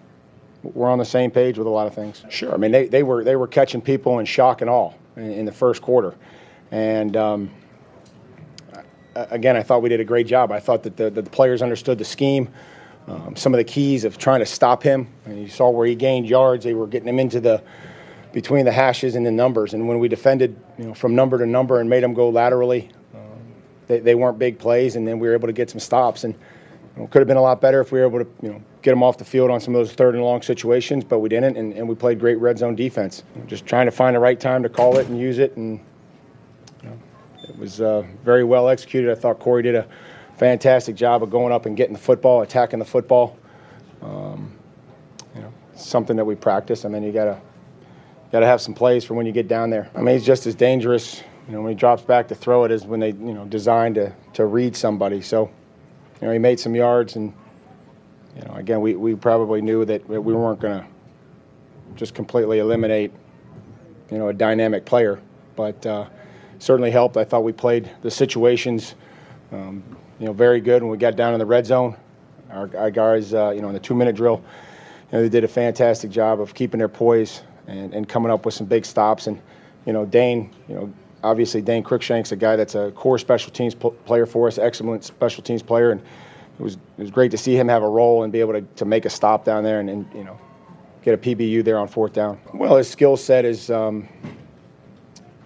we're 0.63 0.89
on 0.89 0.99
the 0.99 1.05
same 1.05 1.31
page 1.31 1.57
with 1.57 1.67
a 1.67 1.69
lot 1.69 1.87
of 1.87 1.93
things. 1.93 2.23
Sure, 2.29 2.53
I 2.53 2.57
mean 2.57 2.71
they, 2.71 2.87
they 2.87 3.03
were 3.03 3.23
they 3.23 3.35
were 3.35 3.47
catching 3.47 3.81
people 3.81 4.19
in 4.19 4.25
shock 4.25 4.61
and 4.61 4.69
awe 4.69 4.91
in, 5.15 5.31
in 5.31 5.45
the 5.45 5.51
first 5.51 5.81
quarter, 5.81 6.15
and 6.71 7.15
um, 7.15 7.49
again 9.15 9.55
I 9.55 9.63
thought 9.63 9.81
we 9.81 9.89
did 9.89 9.99
a 9.99 10.05
great 10.05 10.27
job. 10.27 10.51
I 10.51 10.59
thought 10.59 10.83
that 10.83 10.97
the, 10.97 11.09
the 11.09 11.23
players 11.23 11.61
understood 11.61 11.97
the 11.97 12.05
scheme. 12.05 12.49
Um, 13.07 13.35
some 13.35 13.55
of 13.55 13.57
the 13.57 13.63
keys 13.63 14.05
of 14.05 14.19
trying 14.19 14.39
to 14.39 14.45
stop 14.45 14.83
him. 14.83 15.07
And 15.25 15.41
you 15.41 15.47
saw 15.47 15.71
where 15.71 15.87
he 15.87 15.95
gained 15.95 16.29
yards. 16.29 16.63
They 16.63 16.75
were 16.75 16.85
getting 16.85 17.09
him 17.09 17.17
into 17.17 17.39
the 17.39 17.63
between 18.33 18.65
the 18.65 18.71
hashes 18.71 19.15
and 19.15 19.25
the 19.25 19.31
numbers. 19.31 19.73
And 19.73 19.87
when 19.87 19.97
we 19.97 20.07
defended 20.07 20.55
you 20.77 20.85
know, 20.85 20.93
from 20.93 21.15
number 21.15 21.39
to 21.39 21.45
number 21.47 21.79
and 21.79 21.89
made 21.89 22.03
them 22.03 22.13
go 22.13 22.29
laterally, 22.29 22.91
they, 23.89 23.99
they, 23.99 24.15
weren't 24.15 24.39
big 24.39 24.57
plays. 24.57 24.95
And 24.95 25.05
then 25.05 25.19
we 25.19 25.27
were 25.27 25.33
able 25.33 25.47
to 25.47 25.53
get 25.53 25.69
some 25.69 25.79
stops. 25.79 26.23
And 26.23 26.33
you 26.95 27.01
know, 27.01 27.07
could 27.07 27.19
have 27.19 27.27
been 27.27 27.37
a 27.37 27.41
lot 27.41 27.59
better 27.59 27.81
if 27.81 27.91
we 27.91 27.99
were 27.99 28.05
able 28.05 28.19
to 28.19 28.27
you 28.41 28.53
know 28.53 28.63
get 28.81 28.91
them 28.91 29.03
off 29.03 29.17
the 29.17 29.25
field 29.25 29.51
on 29.51 29.59
some 29.59 29.75
of 29.75 29.79
those 29.79 29.93
third 29.93 30.15
and 30.15 30.23
long 30.23 30.41
situations, 30.41 31.03
but 31.03 31.19
we 31.19 31.27
didn't. 31.27 31.57
And, 31.57 31.73
and 31.73 31.89
we 31.89 31.95
played 31.95 32.19
great 32.19 32.39
red 32.39 32.57
zone 32.57 32.75
defense. 32.75 33.23
Just 33.47 33.65
trying 33.65 33.87
to 33.87 33.91
find 33.91 34.15
the 34.15 34.19
right 34.19 34.39
time 34.39 34.63
to 34.63 34.69
call 34.69 34.97
it 34.97 35.07
and 35.07 35.19
use 35.19 35.39
it. 35.39 35.57
And 35.57 35.79
you 36.83 36.89
know, 36.89 36.99
it 37.43 37.57
was 37.57 37.81
uh, 37.81 38.05
very 38.23 38.43
well 38.43 38.69
executed. 38.69 39.11
I 39.11 39.15
thought 39.15 39.39
Corey 39.39 39.63
did 39.63 39.75
a 39.75 39.87
fantastic 40.37 40.95
job 40.95 41.23
of 41.23 41.29
going 41.29 41.51
up 41.51 41.65
and 41.65 41.75
getting 41.75 41.93
the 41.93 41.99
football, 41.99 42.41
attacking 42.41 42.79
the 42.79 42.85
football. 42.85 43.37
Um, 44.01 44.53
you 45.35 45.41
know, 45.41 45.53
something 45.75 46.15
that 46.15 46.25
we 46.25 46.35
practice, 46.35 46.85
and 46.85 46.95
then 46.95 47.03
you 47.03 47.11
gotta 47.11 47.41
gotta 48.31 48.45
have 48.45 48.61
some 48.61 48.73
plays 48.73 49.03
for 49.03 49.15
when 49.15 49.25
you 49.25 49.31
get 49.31 49.47
down 49.47 49.69
there. 49.69 49.89
I 49.95 50.01
mean, 50.01 50.15
he's 50.15 50.25
just 50.25 50.45
as 50.45 50.55
dangerous. 50.55 51.23
You 51.49 51.55
know, 51.55 51.61
when 51.63 51.71
he 51.71 51.75
drops 51.75 52.03
back 52.03 52.27
to 52.27 52.35
throw 52.35 52.63
it 52.63 52.71
is 52.71 52.85
when 52.85 52.99
they 52.99 53.09
you 53.09 53.33
know 53.33 53.45
designed 53.45 53.95
to 53.95 54.13
to 54.33 54.45
read 54.45 54.75
somebody. 54.75 55.19
So, 55.19 55.49
you 56.21 56.27
know, 56.27 56.31
he 56.31 56.37
made 56.37 56.59
some 56.59 56.75
yards, 56.75 57.15
and 57.15 57.33
you 58.35 58.43
know, 58.43 58.53
again, 58.53 58.81
we 58.81 58.93
we 58.95 59.15
probably 59.15 59.59
knew 59.59 59.83
that 59.83 60.07
we 60.07 60.19
weren't 60.19 60.59
gonna 60.59 60.87
just 61.95 62.13
completely 62.13 62.59
eliminate 62.59 63.11
you 64.11 64.19
know 64.19 64.27
a 64.27 64.33
dynamic 64.33 64.85
player, 64.85 65.19
but 65.55 65.83
uh, 65.87 66.05
certainly 66.59 66.91
helped. 66.91 67.17
I 67.17 67.23
thought 67.23 67.43
we 67.43 67.51
played 67.51 67.89
the 68.03 68.11
situations. 68.11 68.93
Um, 69.51 69.83
you 70.19 70.27
know, 70.27 70.33
very 70.33 70.61
good 70.61 70.83
when 70.83 70.91
we 70.91 70.97
got 70.97 71.15
down 71.15 71.33
in 71.33 71.39
the 71.39 71.45
red 71.47 71.65
zone. 71.65 71.95
Our, 72.51 72.69
our 72.77 72.91
guys, 72.91 73.33
uh, 73.33 73.51
you 73.55 73.61
know, 73.61 73.69
in 73.69 73.73
the 73.73 73.79
two-minute 73.79 74.15
drill, 74.15 74.43
you 75.11 75.17
know, 75.17 75.21
they 75.23 75.29
did 75.29 75.43
a 75.43 75.47
fantastic 75.47 76.11
job 76.11 76.41
of 76.41 76.53
keeping 76.53 76.77
their 76.77 76.89
poise 76.89 77.41
and, 77.67 77.93
and 77.93 78.07
coming 78.07 78.31
up 78.31 78.45
with 78.45 78.53
some 78.53 78.67
big 78.67 78.85
stops. 78.85 79.27
And, 79.27 79.41
you 79.85 79.93
know, 79.93 80.05
Dane, 80.05 80.51
you 80.67 80.75
know, 80.75 80.93
obviously 81.23 81.61
Dane 81.61 81.83
Cruikshank's 81.83 82.31
a 82.31 82.35
guy 82.35 82.55
that's 82.55 82.75
a 82.75 82.91
core 82.91 83.17
special 83.17 83.51
teams 83.51 83.75
player 83.75 84.25
for 84.25 84.47
us, 84.47 84.57
excellent 84.57 85.03
special 85.03 85.43
teams 85.43 85.61
player, 85.61 85.91
and 85.91 86.01
it 86.01 86.63
was 86.63 86.75
it 86.75 87.01
was 87.01 87.11
great 87.11 87.31
to 87.31 87.37
see 87.37 87.55
him 87.55 87.67
have 87.67 87.83
a 87.83 87.89
role 87.89 88.23
and 88.23 88.33
be 88.33 88.39
able 88.39 88.53
to, 88.53 88.61
to 88.61 88.85
make 88.85 89.05
a 89.05 89.09
stop 89.09 89.45
down 89.45 89.63
there 89.63 89.79
and, 89.79 89.89
and 89.89 90.13
you 90.13 90.23
know 90.23 90.39
get 91.01 91.13
a 91.13 91.17
PBU 91.17 91.63
there 91.63 91.77
on 91.77 91.87
fourth 91.87 92.13
down. 92.13 92.39
Well, 92.53 92.77
his 92.77 92.89
skill 92.89 93.17
set 93.17 93.45
is. 93.45 93.69
Um, 93.69 94.07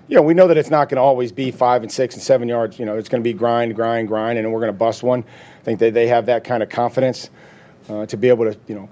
you 0.10 0.18
know, 0.18 0.22
we 0.22 0.34
know 0.34 0.48
that 0.48 0.58
it's 0.58 0.70
not 0.70 0.90
going 0.90 0.98
to 0.98 1.02
always 1.02 1.32
be 1.32 1.50
five 1.50 1.82
and 1.82 1.92
six 1.92 2.14
and 2.14 2.22
seven 2.22 2.48
yards. 2.48 2.78
You 2.78 2.86
know, 2.86 2.98
it's 2.98 3.08
going 3.08 3.24
to 3.24 3.28
be 3.28 3.34
grind, 3.34 3.74
grind, 3.74 4.10
grind, 4.10 4.38
and 4.38 4.52
we're 4.52 4.60
going 4.60 4.72
to 4.72 4.78
bust 4.78 5.02
one. 5.02 5.24
I 5.24 5.64
think 5.64 5.80
that 5.80 5.94
they 5.94 6.08
have 6.08 6.26
that 6.26 6.44
kind 6.44 6.62
of 6.62 6.70
confidence 6.70 7.30
uh, 7.90 8.06
to 8.08 8.18
be 8.18 8.28
able 8.28 8.46
to, 8.46 8.58
you 8.68 8.76
know, 8.76 8.90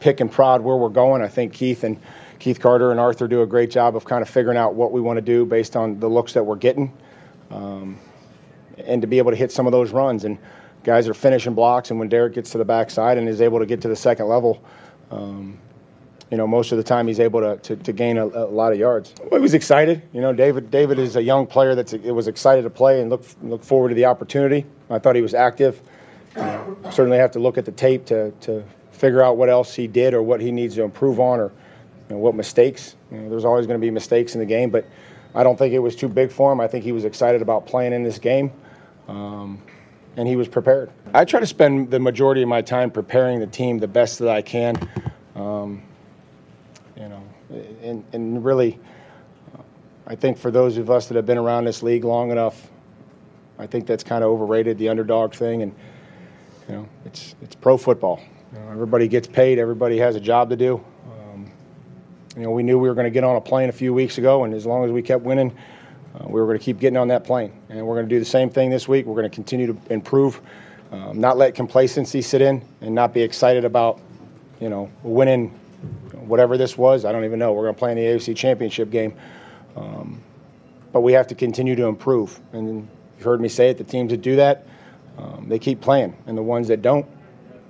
pick 0.00 0.20
and 0.20 0.30
prod 0.30 0.60
where 0.60 0.76
we're 0.76 0.90
going. 0.90 1.22
I 1.22 1.28
think 1.28 1.54
Keith 1.54 1.82
and 1.82 1.98
Keith 2.40 2.58
Carter 2.58 2.90
and 2.90 2.98
Arthur 2.98 3.28
do 3.28 3.42
a 3.42 3.46
great 3.46 3.70
job 3.70 3.94
of 3.94 4.04
kind 4.04 4.22
of 4.22 4.28
figuring 4.28 4.56
out 4.56 4.74
what 4.74 4.90
we 4.92 5.00
want 5.00 5.18
to 5.18 5.22
do 5.22 5.44
based 5.44 5.76
on 5.76 6.00
the 6.00 6.08
looks 6.08 6.32
that 6.32 6.42
we're 6.42 6.56
getting, 6.56 6.92
um, 7.50 7.98
and 8.78 9.02
to 9.02 9.06
be 9.06 9.18
able 9.18 9.30
to 9.30 9.36
hit 9.36 9.52
some 9.52 9.66
of 9.66 9.72
those 9.72 9.92
runs. 9.92 10.24
And 10.24 10.38
guys 10.82 11.06
are 11.06 11.14
finishing 11.14 11.54
blocks, 11.54 11.90
and 11.90 12.00
when 12.00 12.08
Derrick 12.08 12.34
gets 12.34 12.50
to 12.52 12.58
the 12.58 12.64
backside 12.64 13.18
and 13.18 13.28
is 13.28 13.42
able 13.42 13.58
to 13.58 13.66
get 13.66 13.82
to 13.82 13.88
the 13.88 13.96
second 13.96 14.26
level. 14.26 14.62
Um, 15.10 15.58
you 16.30 16.36
know, 16.36 16.46
most 16.46 16.70
of 16.70 16.78
the 16.78 16.84
time 16.84 17.08
he's 17.08 17.18
able 17.18 17.40
to, 17.40 17.56
to, 17.56 17.76
to 17.76 17.92
gain 17.92 18.16
a, 18.16 18.24
a, 18.24 18.46
lot 18.46 18.72
of 18.72 18.78
yards. 18.78 19.12
Well, 19.18 19.40
he 19.40 19.42
was 19.42 19.52
excited. 19.52 20.00
You 20.12 20.20
know, 20.20 20.32
David 20.32 20.70
David 20.70 20.98
is 20.98 21.16
a 21.16 21.22
young 21.22 21.44
player 21.44 21.74
that's 21.74 21.92
it 21.92 22.12
was 22.12 22.28
excited 22.28 22.62
to 22.62 22.70
play 22.70 23.00
and 23.00 23.10
look 23.10 23.24
look 23.42 23.64
forward 23.64 23.88
to 23.88 23.96
the 23.96 24.04
opportunity. 24.04 24.64
I 24.88 25.00
thought 25.00 25.16
he 25.16 25.22
was 25.22 25.34
active. 25.34 25.80
Uh, 26.36 26.62
certainly 26.92 27.18
have 27.18 27.32
to 27.32 27.40
look 27.40 27.58
at 27.58 27.64
the 27.64 27.72
tape 27.72 28.06
to, 28.06 28.30
to 28.42 28.62
figure 28.92 29.22
out 29.22 29.36
what 29.36 29.48
else 29.48 29.74
he 29.74 29.88
did 29.88 30.14
or 30.14 30.22
what 30.22 30.40
he 30.40 30.52
needs 30.52 30.76
to 30.76 30.84
improve 30.84 31.18
on 31.18 31.40
or 31.40 31.50
you 32.10 32.16
know, 32.16 32.20
what 32.20 32.34
mistakes. 32.34 32.96
You 33.12 33.18
know, 33.18 33.30
there's 33.30 33.44
always 33.44 33.66
going 33.66 33.80
to 33.80 33.84
be 33.84 33.90
mistakes 33.90 34.34
in 34.34 34.40
the 34.40 34.46
game, 34.46 34.70
but 34.70 34.84
I 35.32 35.44
don't 35.44 35.56
think 35.56 35.72
it 35.72 35.78
was 35.78 35.94
too 35.94 36.08
big 36.08 36.32
for 36.32 36.52
him. 36.52 36.60
I 36.60 36.66
think 36.66 36.84
he 36.84 36.90
was 36.90 37.04
excited 37.04 37.40
about 37.40 37.66
playing 37.66 37.92
in 37.92 38.02
this 38.02 38.18
game. 38.18 38.52
Um, 39.06 39.62
and 40.16 40.26
he 40.26 40.34
was 40.34 40.48
prepared. 40.48 40.90
I 41.14 41.24
try 41.24 41.38
to 41.38 41.46
spend 41.46 41.92
the 41.92 42.00
majority 42.00 42.42
of 42.42 42.48
my 42.48 42.62
time 42.62 42.90
preparing 42.90 43.38
the 43.38 43.46
team 43.46 43.78
the 43.78 43.88
best 43.88 44.18
that 44.18 44.28
I 44.28 44.42
can. 44.42 44.76
Um, 45.36 45.82
you 46.96 47.08
know, 47.08 47.22
and, 47.82 48.04
and 48.12 48.44
really, 48.44 48.80
I 50.06 50.16
think 50.16 50.36
for 50.36 50.50
those 50.50 50.76
of 50.78 50.90
us 50.90 51.06
that 51.06 51.14
have 51.14 51.26
been 51.26 51.38
around 51.38 51.64
this 51.64 51.82
league 51.82 52.02
long 52.02 52.32
enough, 52.32 52.68
I 53.56 53.68
think 53.68 53.86
that's 53.86 54.02
kind 54.02 54.24
of 54.24 54.30
overrated 54.30 54.78
the 54.78 54.88
underdog 54.88 55.32
thing, 55.32 55.62
and 55.62 55.74
you 56.68 56.74
know, 56.74 56.88
it's 57.04 57.36
it's 57.42 57.54
pro 57.54 57.76
football. 57.76 58.20
You 58.52 58.58
know, 58.58 58.70
everybody 58.72 59.06
gets 59.06 59.28
paid. 59.28 59.58
Everybody 59.58 59.98
has 59.98 60.16
a 60.16 60.20
job 60.20 60.50
to 60.50 60.56
do. 60.56 60.84
You 62.36 62.42
know, 62.42 62.50
we 62.52 62.62
knew 62.62 62.78
we 62.78 62.88
were 62.88 62.94
going 62.94 63.06
to 63.06 63.10
get 63.10 63.24
on 63.24 63.34
a 63.34 63.40
plane 63.40 63.68
a 63.70 63.72
few 63.72 63.92
weeks 63.92 64.18
ago, 64.18 64.44
and 64.44 64.54
as 64.54 64.64
long 64.64 64.84
as 64.84 64.92
we 64.92 65.02
kept 65.02 65.24
winning, 65.24 65.52
uh, 66.14 66.24
we 66.28 66.40
were 66.40 66.46
going 66.46 66.58
to 66.58 66.64
keep 66.64 66.78
getting 66.78 66.96
on 66.96 67.08
that 67.08 67.24
plane. 67.24 67.52
And 67.68 67.84
we're 67.84 67.96
going 67.96 68.08
to 68.08 68.14
do 68.14 68.20
the 68.20 68.24
same 68.24 68.48
thing 68.50 68.70
this 68.70 68.86
week. 68.86 69.04
We're 69.06 69.16
going 69.16 69.28
to 69.28 69.34
continue 69.34 69.66
to 69.66 69.92
improve, 69.92 70.40
um, 70.92 71.20
not 71.20 71.38
let 71.38 71.56
complacency 71.56 72.22
sit 72.22 72.40
in, 72.40 72.62
and 72.82 72.94
not 72.94 73.12
be 73.12 73.20
excited 73.20 73.64
about, 73.64 74.00
you 74.60 74.68
know, 74.68 74.88
winning 75.02 75.48
whatever 76.12 76.56
this 76.56 76.78
was. 76.78 77.04
I 77.04 77.10
don't 77.10 77.24
even 77.24 77.40
know. 77.40 77.52
We're 77.52 77.64
going 77.64 77.74
to 77.74 77.78
play 77.78 77.90
in 77.90 77.96
the 77.96 78.04
AFC 78.04 78.36
Championship 78.36 78.90
game. 78.90 79.12
Um, 79.74 80.22
but 80.92 81.00
we 81.00 81.12
have 81.12 81.26
to 81.28 81.34
continue 81.34 81.74
to 81.74 81.86
improve. 81.86 82.40
And 82.52 82.88
you've 83.16 83.24
heard 83.24 83.40
me 83.40 83.48
say 83.48 83.70
it 83.70 83.78
the 83.78 83.84
teams 83.84 84.10
that 84.12 84.22
do 84.22 84.36
that, 84.36 84.68
um, 85.18 85.46
they 85.48 85.58
keep 85.58 85.80
playing. 85.80 86.16
And 86.26 86.38
the 86.38 86.42
ones 86.42 86.68
that 86.68 86.80
don't, 86.80 87.06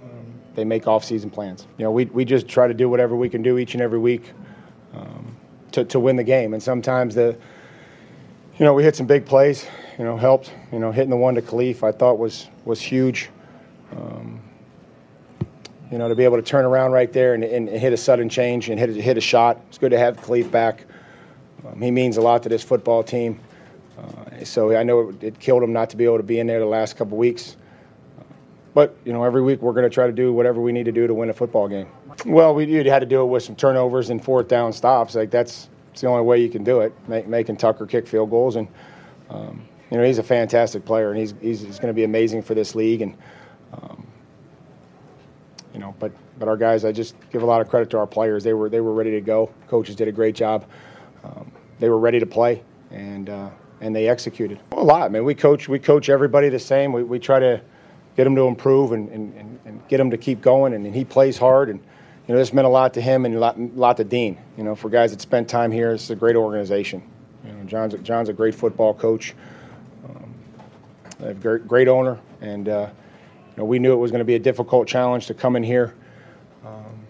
um, 0.02 0.34
they 0.54 0.64
make 0.64 0.86
off-season 0.86 1.30
plans. 1.30 1.66
You 1.78 1.84
know, 1.84 1.92
we, 1.92 2.04
we 2.06 2.26
just 2.26 2.46
try 2.46 2.68
to 2.68 2.74
do 2.74 2.90
whatever 2.90 3.16
we 3.16 3.30
can 3.30 3.40
do 3.40 3.56
each 3.56 3.72
and 3.72 3.82
every 3.82 3.98
week 3.98 4.32
um, 4.94 5.36
to, 5.72 5.84
to 5.84 6.00
win 6.00 6.16
the 6.16 6.24
game. 6.24 6.54
And 6.54 6.62
sometimes 6.62 7.14
the, 7.14 7.36
you 8.58 8.64
know, 8.64 8.74
we 8.74 8.82
hit 8.82 8.96
some 8.96 9.06
big 9.06 9.26
plays, 9.26 9.66
you 9.98 10.04
know, 10.04 10.16
helped. 10.16 10.52
You 10.72 10.78
know, 10.78 10.92
hitting 10.92 11.10
the 11.10 11.16
one 11.16 11.34
to 11.34 11.42
Kalif 11.42 11.82
I 11.82 11.92
thought 11.92 12.18
was, 12.18 12.48
was 12.64 12.80
huge. 12.80 13.30
Um, 13.96 14.40
you 15.90 15.98
know, 15.98 16.08
to 16.08 16.14
be 16.14 16.24
able 16.24 16.36
to 16.36 16.42
turn 16.42 16.64
around 16.64 16.92
right 16.92 17.12
there 17.12 17.34
and, 17.34 17.42
and 17.42 17.68
hit 17.68 17.92
a 17.92 17.96
sudden 17.96 18.28
change 18.28 18.70
and 18.70 18.78
hit, 18.78 18.94
hit 18.94 19.18
a 19.18 19.20
shot. 19.20 19.60
It's 19.68 19.78
good 19.78 19.90
to 19.90 19.98
have 19.98 20.16
Kalif 20.18 20.50
back. 20.50 20.84
Um, 21.66 21.80
he 21.80 21.90
means 21.90 22.16
a 22.16 22.20
lot 22.20 22.42
to 22.44 22.48
this 22.48 22.62
football 22.62 23.02
team. 23.02 23.40
Uh, 23.98 24.44
so 24.44 24.76
I 24.76 24.82
know 24.82 25.10
it, 25.10 25.22
it, 25.22 25.40
killed 25.40 25.62
him 25.62 25.72
not 25.72 25.90
to 25.90 25.96
be 25.96 26.04
able 26.04 26.16
to 26.16 26.22
be 26.22 26.38
in 26.38 26.46
there 26.46 26.60
the 26.60 26.66
last 26.66 26.96
couple 26.96 27.18
weeks. 27.18 27.56
But 28.72 28.96
you 29.04 29.12
know, 29.12 29.24
every 29.24 29.42
week 29.42 29.60
we're 29.60 29.72
going 29.72 29.88
to 29.88 29.92
try 29.92 30.06
to 30.06 30.12
do 30.12 30.32
whatever 30.32 30.60
we 30.60 30.72
need 30.72 30.84
to 30.84 30.92
do 30.92 31.06
to 31.06 31.14
win 31.14 31.28
a 31.28 31.34
football 31.34 31.68
game. 31.68 31.88
Well, 32.26 32.54
we 32.54 32.66
you 32.66 32.90
had 32.90 32.98
to 33.00 33.06
do 33.06 33.22
it 33.22 33.26
with 33.26 33.42
some 33.42 33.56
turnovers 33.56 34.10
and 34.10 34.22
fourth 34.22 34.48
down 34.48 34.72
stops. 34.72 35.14
Like 35.14 35.30
that's 35.30 35.68
it's 35.92 36.02
the 36.02 36.06
only 36.06 36.22
way 36.22 36.40
you 36.40 36.48
can 36.48 36.64
do 36.64 36.80
it. 36.80 36.92
Make, 37.08 37.26
making 37.26 37.56
Tucker 37.56 37.86
kick 37.86 38.06
field 38.06 38.30
goals, 38.30 38.56
and 38.56 38.68
um, 39.30 39.66
you 39.90 39.96
know 39.96 40.04
he's 40.04 40.18
a 40.18 40.22
fantastic 40.22 40.84
player, 40.84 41.10
and 41.10 41.18
he's 41.18 41.34
he's, 41.40 41.60
he's 41.60 41.78
going 41.78 41.88
to 41.88 41.94
be 41.94 42.04
amazing 42.04 42.42
for 42.42 42.54
this 42.54 42.74
league. 42.74 43.02
And 43.02 43.16
um, 43.72 44.06
you 45.72 45.80
know, 45.80 45.94
but 45.98 46.12
but 46.38 46.48
our 46.48 46.56
guys, 46.56 46.84
I 46.84 46.92
just 46.92 47.14
give 47.30 47.42
a 47.42 47.46
lot 47.46 47.60
of 47.60 47.68
credit 47.68 47.90
to 47.90 47.98
our 47.98 48.06
players. 48.06 48.44
They 48.44 48.54
were 48.54 48.68
they 48.68 48.80
were 48.80 48.92
ready 48.92 49.12
to 49.12 49.20
go. 49.20 49.50
Coaches 49.68 49.96
did 49.96 50.08
a 50.08 50.12
great 50.12 50.34
job. 50.34 50.66
Um, 51.24 51.50
they 51.78 51.88
were 51.88 51.98
ready 51.98 52.20
to 52.20 52.26
play, 52.26 52.62
and 52.90 53.30
uh, 53.30 53.50
and 53.80 53.96
they 53.96 54.08
executed 54.08 54.60
a 54.72 54.82
lot. 54.82 55.10
Man, 55.10 55.24
we 55.24 55.34
coach 55.34 55.68
we 55.68 55.78
coach 55.78 56.08
everybody 56.08 56.48
the 56.48 56.58
same. 56.58 56.92
We, 56.92 57.02
we 57.02 57.18
try 57.18 57.38
to 57.38 57.60
get 58.16 58.24
them 58.24 58.34
to 58.34 58.42
improve 58.42 58.92
and, 58.92 59.08
and, 59.08 59.58
and 59.64 59.88
get 59.88 59.98
them 59.98 60.10
to 60.10 60.18
keep 60.18 60.40
going. 60.40 60.74
And, 60.74 60.84
and, 60.84 60.94
he 60.94 61.04
plays 61.04 61.38
hard, 61.38 61.70
and 61.70 61.80
you 62.30 62.34
know 62.36 62.38
this 62.38 62.52
meant 62.52 62.64
a 62.64 62.70
lot 62.70 62.94
to 62.94 63.00
him 63.00 63.24
and 63.24 63.34
a 63.34 63.40
lot, 63.40 63.58
a 63.58 63.62
lot 63.74 63.96
to 63.96 64.04
Dean. 64.04 64.38
You 64.56 64.62
know, 64.62 64.76
for 64.76 64.88
guys 64.88 65.10
that 65.10 65.20
spent 65.20 65.48
time 65.48 65.72
here, 65.72 65.90
it's 65.90 66.10
a 66.10 66.14
great 66.14 66.36
organization. 66.36 67.02
You 67.44 67.50
know, 67.50 67.64
John's 67.64 67.94
John's 68.04 68.28
a 68.28 68.32
great 68.32 68.54
football 68.54 68.94
coach. 68.94 69.34
Um, 70.08 71.34
great, 71.40 71.66
great 71.66 71.88
owner, 71.88 72.20
and 72.40 72.68
uh, 72.68 72.88
you 73.48 73.54
know 73.56 73.64
we 73.64 73.80
knew 73.80 73.92
it 73.92 73.96
was 73.96 74.12
going 74.12 74.20
to 74.20 74.24
be 74.24 74.36
a 74.36 74.38
difficult 74.38 74.86
challenge 74.86 75.26
to 75.26 75.34
come 75.34 75.56
in 75.56 75.64
here. 75.64 75.92
Um, 76.64 77.00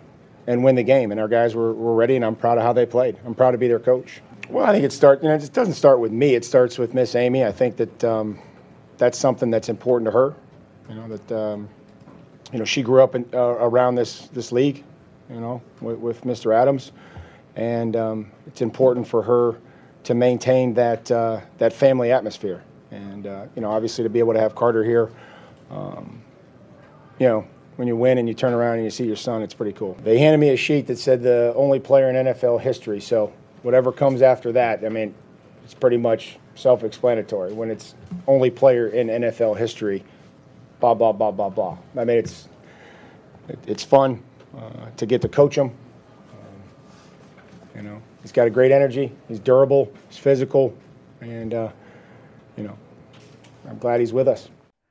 and 0.46 0.64
win 0.64 0.74
the 0.74 0.83
game, 0.83 1.11
and 1.11 1.20
our 1.20 1.28
guys 1.28 1.54
were, 1.54 1.74
were 1.74 1.94
ready, 1.94 2.16
and 2.16 2.24
I'm 2.24 2.35
proud 2.35 2.56
of 2.56 2.64
how 2.64 2.72
they 2.72 2.87
played. 2.87 3.18
I'm 3.26 3.35
proud 3.35 3.50
to 3.50 3.59
be 3.59 3.68
their 3.68 3.78
coach. 3.78 4.22
Well, 4.48 4.64
I 4.64 4.72
think 4.72 4.85
it 4.87 4.92
starts. 4.92 5.22
You 5.22 5.28
know, 5.28 5.35
it 5.35 5.52
doesn't 5.52 5.74
start 5.74 6.00
with 6.00 6.12
me. 6.12 6.35
It 6.35 6.46
starts 6.46 6.78
with 6.78 6.94
Miss 6.94 7.14
Amy. 7.14 7.44
I 7.44 7.52
think 7.52 7.76
that 7.76 8.04
um, 8.04 8.38
that's 8.96 9.18
something 9.18 9.50
that's 9.50 9.68
important 9.68 10.06
to 10.06 10.12
her. 10.12 10.35
You 10.88 10.94
know 10.94 11.09
that 11.14 11.33
um, 11.33 11.68
you 12.54 12.59
know 12.59 12.64
she 12.64 12.80
grew 12.80 13.02
up 13.02 13.14
in, 13.14 13.28
uh, 13.35 13.38
around 13.38 13.96
this 13.96 14.28
this 14.28 14.50
league. 14.50 14.83
You 15.31 15.40
know 15.40 15.62
with, 15.81 15.99
with 15.99 16.23
Mr. 16.23 16.55
Adams, 16.55 16.93
and 17.57 17.95
um, 17.97 18.31
it's 18.47 18.62
important 18.62 19.07
for 19.07 19.23
her 19.23 19.59
to 20.05 20.14
maintain 20.14 20.75
that 20.75 21.11
uh, 21.11 21.40
that 21.59 21.73
family 21.73 22.12
atmosphere. 22.12 22.62
And 22.90 23.27
uh, 23.27 23.47
you 23.55 23.62
know, 23.62 23.71
obviously, 23.71 24.03
to 24.05 24.11
be 24.11 24.19
able 24.19 24.33
to 24.33 24.40
have 24.40 24.55
Carter 24.55 24.83
here, 24.83 25.11
um, 25.71 26.23
you 27.19 27.29
know, 27.29 27.47
when 27.77 27.87
you 27.87 27.97
win 27.97 28.19
and 28.19 28.27
you 28.29 28.35
turn 28.35 28.53
around 28.53 28.77
and 28.77 28.85
you 28.85 28.90
see 28.90 29.07
your 29.07 29.16
son, 29.16 29.43
it's 29.43 29.55
pretty 29.55 29.73
cool. 29.73 29.97
They 30.03 30.19
handed 30.19 30.38
me 30.38 30.51
a 30.51 30.57
sheet 30.57 30.87
that 30.88 30.99
said 30.99 31.23
the 31.23 31.53
only 31.57 31.79
player 31.79 32.11
in 32.11 32.27
NFL 32.27 32.61
history. 32.61 33.01
So 33.01 33.33
whatever 33.62 33.93
comes 33.93 34.23
after 34.23 34.53
that, 34.53 34.85
I 34.85 34.88
mean, 34.88 35.14
it's 35.64 35.75
pretty 35.75 35.97
much 35.97 36.38
self-explanatory. 36.57 37.53
When 37.53 37.71
it's 37.71 37.95
only 38.27 38.51
player 38.51 38.88
in 38.88 39.07
NFL 39.07 39.57
history, 39.57 40.03
blah 40.81 40.95
blah 40.95 41.12
blah 41.12 41.31
blah 41.31 41.51
blah. 41.51 41.79
I 41.97 42.05
mean, 42.05 42.19
it's 42.19 42.49
it's 43.66 43.85
fun 43.85 44.23
uh, 44.57 44.91
to 44.97 45.07
get 45.07 45.23
to 45.23 45.29
coach 45.29 45.57
him. 45.57 45.69
Um, 45.69 45.75
you 47.77 47.83
know, 47.83 48.01
he's 48.23 48.33
got 48.33 48.47
a 48.47 48.51
great 48.51 48.73
energy. 48.73 49.13
He's 49.29 49.39
durable. 49.39 49.93
He's 50.09 50.19
physical, 50.19 50.75
and 51.21 51.55
uh, 51.55 51.71
you 52.57 52.65
know, 52.65 52.77
I'm 53.69 53.79
glad 53.79 54.01
he's 54.01 54.13
with 54.13 54.29
us. 54.29 54.49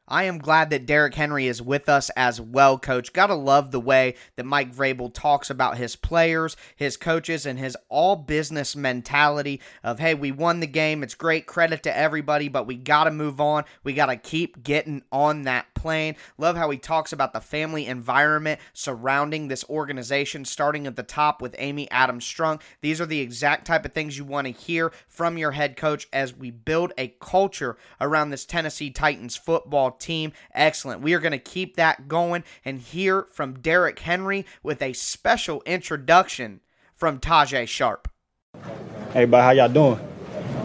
I 0.09 0.23
am 0.23 0.39
glad 0.39 0.71
that 0.71 0.87
Derrick 0.87 1.13
Henry 1.13 1.45
is 1.45 1.61
with 1.61 1.87
us 1.87 2.09
as 2.17 2.41
well, 2.41 2.79
coach. 2.79 3.13
Gotta 3.13 3.35
love 3.35 3.69
the 3.69 3.79
way 3.79 4.15
that 4.35 4.45
Mike 4.45 4.73
Vrabel 4.75 5.13
talks 5.13 5.51
about 5.51 5.77
his 5.77 5.95
players, 5.95 6.57
his 6.75 6.97
coaches, 6.97 7.45
and 7.45 7.59
his 7.59 7.77
all 7.89 8.15
business 8.15 8.75
mentality 8.75 9.61
of, 9.83 9.99
hey, 9.99 10.15
we 10.15 10.31
won 10.31 10.61
the 10.61 10.67
game. 10.67 11.03
It's 11.03 11.13
great 11.13 11.45
credit 11.45 11.83
to 11.83 11.95
everybody, 11.95 12.49
but 12.49 12.65
we 12.65 12.75
gotta 12.75 13.11
move 13.11 13.39
on. 13.39 13.65
We 13.83 13.93
gotta 13.93 14.17
keep 14.17 14.63
getting 14.63 15.03
on 15.11 15.43
that 15.43 15.73
plane. 15.75 16.15
Love 16.39 16.57
how 16.57 16.71
he 16.71 16.77
talks 16.79 17.13
about 17.13 17.33
the 17.33 17.39
family 17.39 17.85
environment 17.85 18.59
surrounding 18.73 19.47
this 19.47 19.63
organization, 19.69 20.43
starting 20.43 20.87
at 20.87 20.95
the 20.95 21.03
top 21.03 21.39
with 21.39 21.55
Amy 21.59 21.89
Adams 21.91 22.25
Strunk. 22.25 22.61
These 22.81 22.99
are 22.99 23.05
the 23.05 23.19
exact 23.19 23.67
type 23.67 23.85
of 23.85 23.93
things 23.93 24.17
you 24.17 24.25
want 24.25 24.47
to 24.47 24.53
hear 24.53 24.91
from 25.07 25.37
your 25.37 25.51
head 25.51 25.77
coach 25.77 26.07
as 26.11 26.35
we 26.35 26.49
build 26.49 26.93
a 26.97 27.09
culture 27.21 27.77
around 28.01 28.31
this 28.31 28.45
Tennessee 28.45 28.89
Titans 28.89 29.35
football 29.35 29.91
team. 29.99 30.33
Excellent. 30.53 31.01
We 31.01 31.13
are 31.13 31.19
going 31.19 31.31
to 31.31 31.37
keep 31.37 31.75
that 31.75 32.07
going 32.07 32.43
and 32.65 32.79
hear 32.79 33.27
from 33.31 33.59
Derrick 33.59 33.99
Henry 33.99 34.45
with 34.63 34.81
a 34.81 34.93
special 34.93 35.61
introduction 35.65 36.61
from 36.95 37.19
Tajaé 37.19 37.67
Sharpe. 37.67 38.07
Hey, 38.53 39.23
everybody, 39.23 39.43
how 39.43 39.51
y'all 39.51 39.73
doing? 39.73 39.99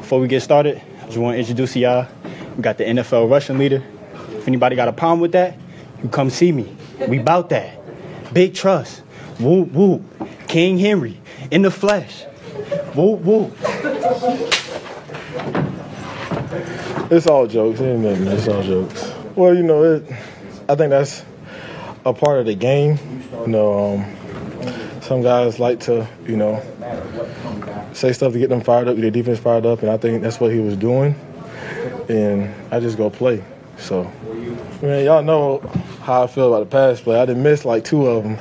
Before 0.01 0.21
we 0.21 0.29
get 0.29 0.43
started, 0.43 0.83
I 1.01 1.07
just 1.07 1.19
want 1.19 1.35
to 1.35 1.39
introduce 1.39 1.77
y'all. 1.77 2.07
We 2.57 2.63
got 2.63 2.79
the 2.79 2.85
NFL 2.85 3.31
rushing 3.31 3.59
leader. 3.59 3.83
If 4.31 4.49
anybody 4.49 4.77
got 4.77 4.89
a 4.89 4.93
problem 4.93 5.21
with 5.21 5.33
that, 5.33 5.57
you 6.03 6.09
come 6.09 6.29
see 6.29 6.53
me. 6.53 6.77
We 7.09 7.19
bout 7.19 7.49
that. 7.49 7.79
Big 8.35 8.55
trust. 8.55 9.01
Whoop 9.41 9.73
whoop. 9.73 10.03
King 10.49 10.79
Henry 10.79 11.21
in 11.51 11.63
the 11.63 11.71
flesh. 11.71 12.25
Whoop 12.95 13.21
whoop. 13.21 13.57
It's 17.11 17.27
all 17.27 17.47
jokes, 17.47 17.81
ain't 17.81 18.01
nothing. 18.01 18.27
It's 18.27 18.49
all 18.49 18.63
jokes. 18.63 19.14
Well, 19.37 19.53
you 19.53 19.65
know, 19.65 19.83
it, 19.83 20.05
I 20.69 20.77
think 20.77 20.91
that's 20.91 21.25
a 22.05 22.13
part 22.13 22.39
of 22.39 22.47
the 22.47 22.55
game. 22.55 22.99
You 23.33 23.49
know, 23.49 23.95
um, 23.95 25.01
some 25.03 25.23
guys 25.23 25.59
like 25.59 25.81
to, 25.81 26.07
you 26.25 26.37
know, 26.37 26.63
say 27.93 28.13
stuff 28.13 28.33
to 28.33 28.39
get 28.39 28.49
them 28.49 28.61
fired 28.61 28.87
up, 28.87 28.95
get 28.95 29.03
their 29.03 29.11
defense 29.11 29.41
fired 29.41 29.67
up, 29.67 29.83
and 29.83 29.91
I 29.91 29.97
think 29.97 30.23
that's 30.23 30.39
what 30.39 30.53
he 30.53 30.61
was 30.61 30.77
doing. 30.77 31.17
And 32.09 32.55
I 32.71 32.79
just 32.79 32.97
go 32.97 33.11
play. 33.11 33.43
So, 33.77 34.05
man, 34.81 35.05
y'all 35.05 35.25
know 35.25 35.59
how 36.03 36.23
I 36.23 36.27
feel 36.29 36.55
about 36.55 36.71
the 36.71 36.71
pass 36.71 37.01
play. 37.01 37.19
I 37.19 37.27
didn't 37.27 37.43
miss 37.43 37.65
like 37.65 37.85
two 37.85 38.07
of 38.07 38.23
them. 38.23 38.39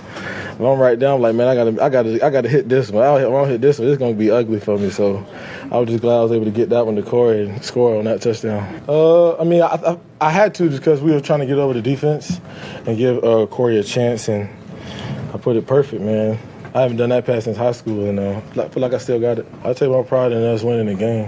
I'm 0.59 0.79
right 0.79 0.99
down, 0.99 1.21
like 1.21 1.33
man, 1.33 1.47
I 1.47 1.55
gotta, 1.55 1.83
I 1.83 1.89
gotta, 1.89 2.25
I 2.25 2.29
gotta 2.29 2.49
hit 2.49 2.69
this 2.69 2.91
one. 2.91 3.03
I 3.03 3.19
don't 3.19 3.49
hit 3.49 3.61
this 3.61 3.79
one. 3.79 3.87
It's 3.87 3.97
gonna 3.97 4.13
be 4.13 4.29
ugly 4.29 4.59
for 4.59 4.77
me. 4.77 4.91
So, 4.91 5.25
I 5.73 5.79
was 5.79 5.89
just 5.89 6.01
glad 6.01 6.17
I 6.17 6.21
was 6.21 6.31
able 6.31 6.45
to 6.45 6.51
get 6.51 6.69
that 6.69 6.85
one 6.85 6.95
to 6.97 7.01
Corey 7.01 7.47
and 7.47 7.65
score 7.65 7.97
on 7.97 8.05
that 8.05 8.21
touchdown. 8.21 8.83
Uh, 8.87 9.35
I 9.37 9.43
mean, 9.43 9.63
I, 9.63 9.69
I, 9.69 9.97
I 10.21 10.29
had 10.29 10.53
to 10.55 10.69
because 10.69 11.01
we 11.01 11.11
were 11.11 11.19
trying 11.19 11.39
to 11.39 11.47
get 11.47 11.57
over 11.57 11.73
the 11.73 11.81
defense 11.81 12.39
and 12.85 12.95
give 12.95 13.23
uh, 13.23 13.47
Corey 13.47 13.79
a 13.79 13.83
chance, 13.83 14.27
and 14.27 14.47
I 15.33 15.39
put 15.39 15.55
it 15.55 15.65
perfect, 15.65 16.03
man. 16.03 16.37
I 16.75 16.81
haven't 16.81 16.97
done 16.97 17.09
that 17.09 17.25
pass 17.25 17.45
since 17.45 17.57
high 17.57 17.71
school, 17.71 18.07
and 18.07 18.19
uh, 18.19 18.39
I 18.61 18.69
feel 18.69 18.81
like 18.83 18.93
I 18.93 18.99
still 18.99 19.19
got 19.19 19.39
it. 19.39 19.47
I 19.63 19.73
take 19.73 19.89
my 19.89 20.03
pride 20.03 20.31
in 20.31 20.43
us 20.43 20.61
winning 20.61 20.85
the 20.85 20.93
game. 20.93 21.27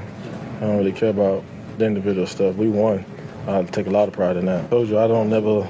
I 0.58 0.60
don't 0.60 0.78
really 0.78 0.92
care 0.92 1.10
about 1.10 1.44
the 1.80 1.88
individual 1.88 2.28
stuff. 2.28 2.56
We 2.56 2.70
won. 2.70 3.04
I 3.48 3.64
take 3.64 3.88
a 3.88 3.92
lot 3.92 4.08
of 4.08 4.14
pride 4.14 4.38
in 4.38 4.46
that. 4.46 4.66
I 4.66 4.68
told 4.68 4.90
you 4.90 5.00
I 5.00 5.08
don't 5.08 5.32
never 5.32 5.68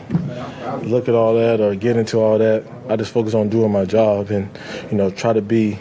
look 0.84 1.08
at 1.08 1.16
all 1.16 1.34
that 1.36 1.62
or 1.62 1.76
get 1.76 1.96
into 1.96 2.20
all 2.20 2.38
that. 2.40 2.66
I 2.90 2.98
just 2.98 3.14
focus 3.14 3.36
on 3.36 3.48
doing 3.48 3.72
my 3.72 3.86
job 3.86 4.32
and 4.32 4.50
you 4.92 4.98
know 4.98 5.12
try 5.12 5.32
to 5.32 5.42
be 5.42 5.80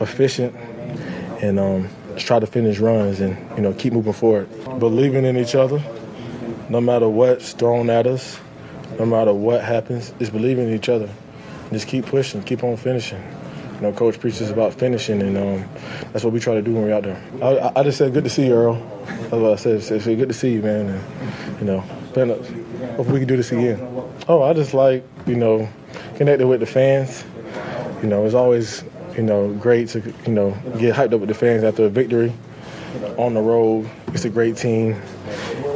efficient 0.00 0.56
and 1.40 1.58
um, 1.58 1.88
just 2.16 2.26
try 2.26 2.40
to 2.40 2.46
finish 2.46 2.78
runs 2.78 3.20
and 3.20 3.36
you 3.56 3.62
know 3.62 3.72
keep 3.72 3.92
moving 3.92 4.12
forward. 4.12 4.48
Believing 4.78 5.24
in 5.24 5.36
each 5.36 5.54
other, 5.54 5.82
no 6.68 6.80
matter 6.80 7.08
what's 7.08 7.52
thrown 7.52 7.88
at 7.90 8.06
us, 8.06 8.40
no 8.98 9.06
matter 9.06 9.32
what 9.32 9.62
happens, 9.62 10.12
just 10.18 10.32
believing 10.32 10.68
in 10.68 10.74
each 10.74 10.88
other. 10.88 11.08
Just 11.72 11.88
keep 11.88 12.06
pushing, 12.06 12.42
keep 12.42 12.64
on 12.64 12.76
finishing. 12.76 13.22
You 13.74 13.82
know, 13.82 13.92
coach 13.92 14.18
preaches 14.18 14.50
about 14.50 14.72
finishing, 14.72 15.20
and 15.20 15.36
um, 15.36 15.68
that's 16.12 16.24
what 16.24 16.32
we 16.32 16.40
try 16.40 16.54
to 16.54 16.62
do 16.62 16.72
when 16.72 16.84
we're 16.84 16.94
out 16.94 17.02
there. 17.02 17.22
I, 17.42 17.80
I, 17.80 17.82
just 17.82 17.98
said, 17.98 18.14
good 18.14 18.24
to 18.24 18.30
see 18.30 18.46
you, 18.46 18.54
Earl. 18.54 18.74
That's 19.04 19.32
what 19.32 19.52
I 19.52 19.56
said. 19.56 19.82
said, 19.82 20.16
good 20.16 20.28
to 20.28 20.34
see 20.34 20.54
you, 20.54 20.62
man. 20.62 20.88
And, 20.88 21.60
you 21.60 21.66
know, 21.66 21.80
hopefully 21.80 23.12
we 23.12 23.18
can 23.18 23.28
do 23.28 23.36
this 23.36 23.52
again. 23.52 23.78
Oh, 24.28 24.42
I 24.42 24.54
just 24.54 24.72
like, 24.72 25.04
you 25.26 25.36
know, 25.36 25.68
connecting 26.16 26.48
with 26.48 26.60
the 26.60 26.66
fans. 26.66 27.24
You 28.00 28.08
know, 28.08 28.24
it's 28.24 28.34
always, 28.34 28.82
you 29.16 29.22
know, 29.22 29.52
great 29.54 29.88
to, 29.88 30.00
you 30.26 30.32
know, 30.32 30.50
get 30.78 30.94
hyped 30.94 31.14
up 31.14 31.20
with 31.20 31.28
the 31.28 31.34
fans 31.34 31.64
after 31.64 31.84
a 31.84 31.88
victory 31.88 32.32
on 33.16 33.34
the 33.34 33.40
road. 33.40 33.88
It's 34.08 34.24
a 34.24 34.30
great 34.30 34.56
team. 34.56 34.92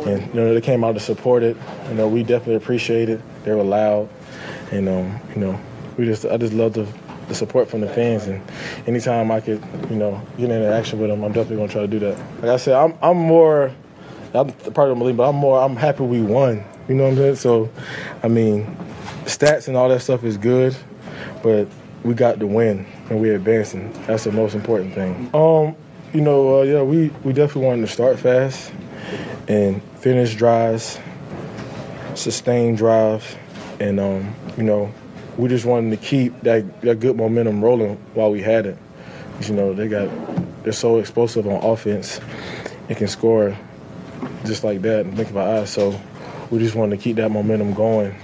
And, 0.07 0.27
you 0.29 0.35
know, 0.35 0.55
they 0.55 0.61
came 0.61 0.85
out 0.85 0.93
to 0.93 1.01
support 1.01 1.43
it. 1.43 1.57
You 1.89 1.95
know, 1.95 2.09
we 2.09 2.23
definitely 2.23 2.57
appreciate 2.57 3.09
it. 3.09 3.21
They 3.45 3.53
were 3.53 3.63
loud. 3.63 4.09
And, 4.71 4.89
um, 4.89 5.21
you 5.35 5.41
know, 5.41 5.61
we 5.97 6.05
just, 6.05 6.25
I 6.27 6.37
just 6.37 6.53
love 6.53 6.75
the 6.75 6.87
the 7.29 7.35
support 7.37 7.69
from 7.69 7.81
the 7.81 7.89
fans. 7.89 8.27
And 8.27 8.43
anytime 8.89 9.31
I 9.31 9.41
could, 9.41 9.63
you 9.89 9.95
know, 9.97 10.21
get 10.37 10.51
in 10.51 10.63
interaction 10.63 10.99
with 10.99 11.11
them, 11.11 11.23
I'm 11.23 11.33
definitely 11.33 11.59
gonna 11.59 11.69
try 11.69 11.83
to 11.83 11.87
do 11.87 12.01
that. 12.01 12.19
Like 12.43 12.51
I 12.51 12.57
said, 12.57 12.75
I'm 12.75 12.99
I'm 13.01 13.17
more. 13.17 13.73
I'm 14.35 14.51
probably 14.51 14.73
don't 14.73 14.99
believe, 14.99 15.17
but 15.17 15.29
I'm 15.29 15.37
more. 15.37 15.61
I'm 15.61 15.77
happy 15.77 16.03
we 16.03 16.23
won. 16.23 16.65
You 16.89 16.97
know 16.97 17.05
what 17.05 17.11
I'm 17.11 17.17
saying? 17.17 17.37
So, 17.37 17.71
I 18.23 18.29
mean, 18.29 18.65
stats 19.25 19.69
and 19.69 19.77
all 19.77 19.89
that 19.89 20.01
stuff 20.01 20.25
is 20.25 20.37
good, 20.37 20.77
but 21.43 21.69
we 22.03 22.15
got 22.15 22.41
the 22.41 22.47
win 22.47 22.85
and 23.11 23.21
we're 23.21 23.35
advancing. 23.35 23.93
That's 24.07 24.25
the 24.25 24.33
most 24.33 24.55
important 24.55 24.95
thing. 24.95 25.31
Um, 25.35 25.77
you 26.13 26.21
know, 26.21 26.61
uh, 26.61 26.63
yeah, 26.63 26.83
we 26.83 27.09
we 27.25 27.33
definitely 27.33 27.67
wanted 27.67 27.83
to 27.83 27.93
start 27.93 28.19
fast 28.19 28.73
and 29.49 29.83
finish 29.99 30.35
drives, 30.35 30.99
sustain 32.15 32.75
drive, 32.75 33.37
and 33.81 34.01
um, 34.01 34.35
you 34.57 34.63
know, 34.63 34.93
we 35.37 35.49
just 35.49 35.67
wanted 35.67 35.91
to 35.91 36.05
keep 36.05 36.41
that, 36.41 36.81
that 36.81 37.01
good 37.01 37.17
momentum 37.17 37.63
rolling 37.63 37.97
while 38.15 38.31
we 38.31 38.41
had 38.41 38.67
it. 38.67 38.79
You 39.43 39.55
know, 39.55 39.75
they 39.75 39.89
got 39.89 40.09
they're 40.63 40.73
so 40.73 40.99
explosive 40.99 41.47
on 41.47 41.63
offense 41.65 42.21
and 42.89 42.97
can 42.97 43.09
score 43.09 43.57
just 44.45 44.65
like 44.65 44.83
that 44.83 45.07
and 45.07 45.17
think 45.17 45.31
about 45.31 45.49
us. 45.49 45.71
So 45.71 46.01
we 46.51 46.59
just 46.59 46.75
wanted 46.75 46.97
to 46.97 47.03
keep 47.03 47.17
that 47.17 47.31
momentum 47.31 47.75
going 47.75 48.15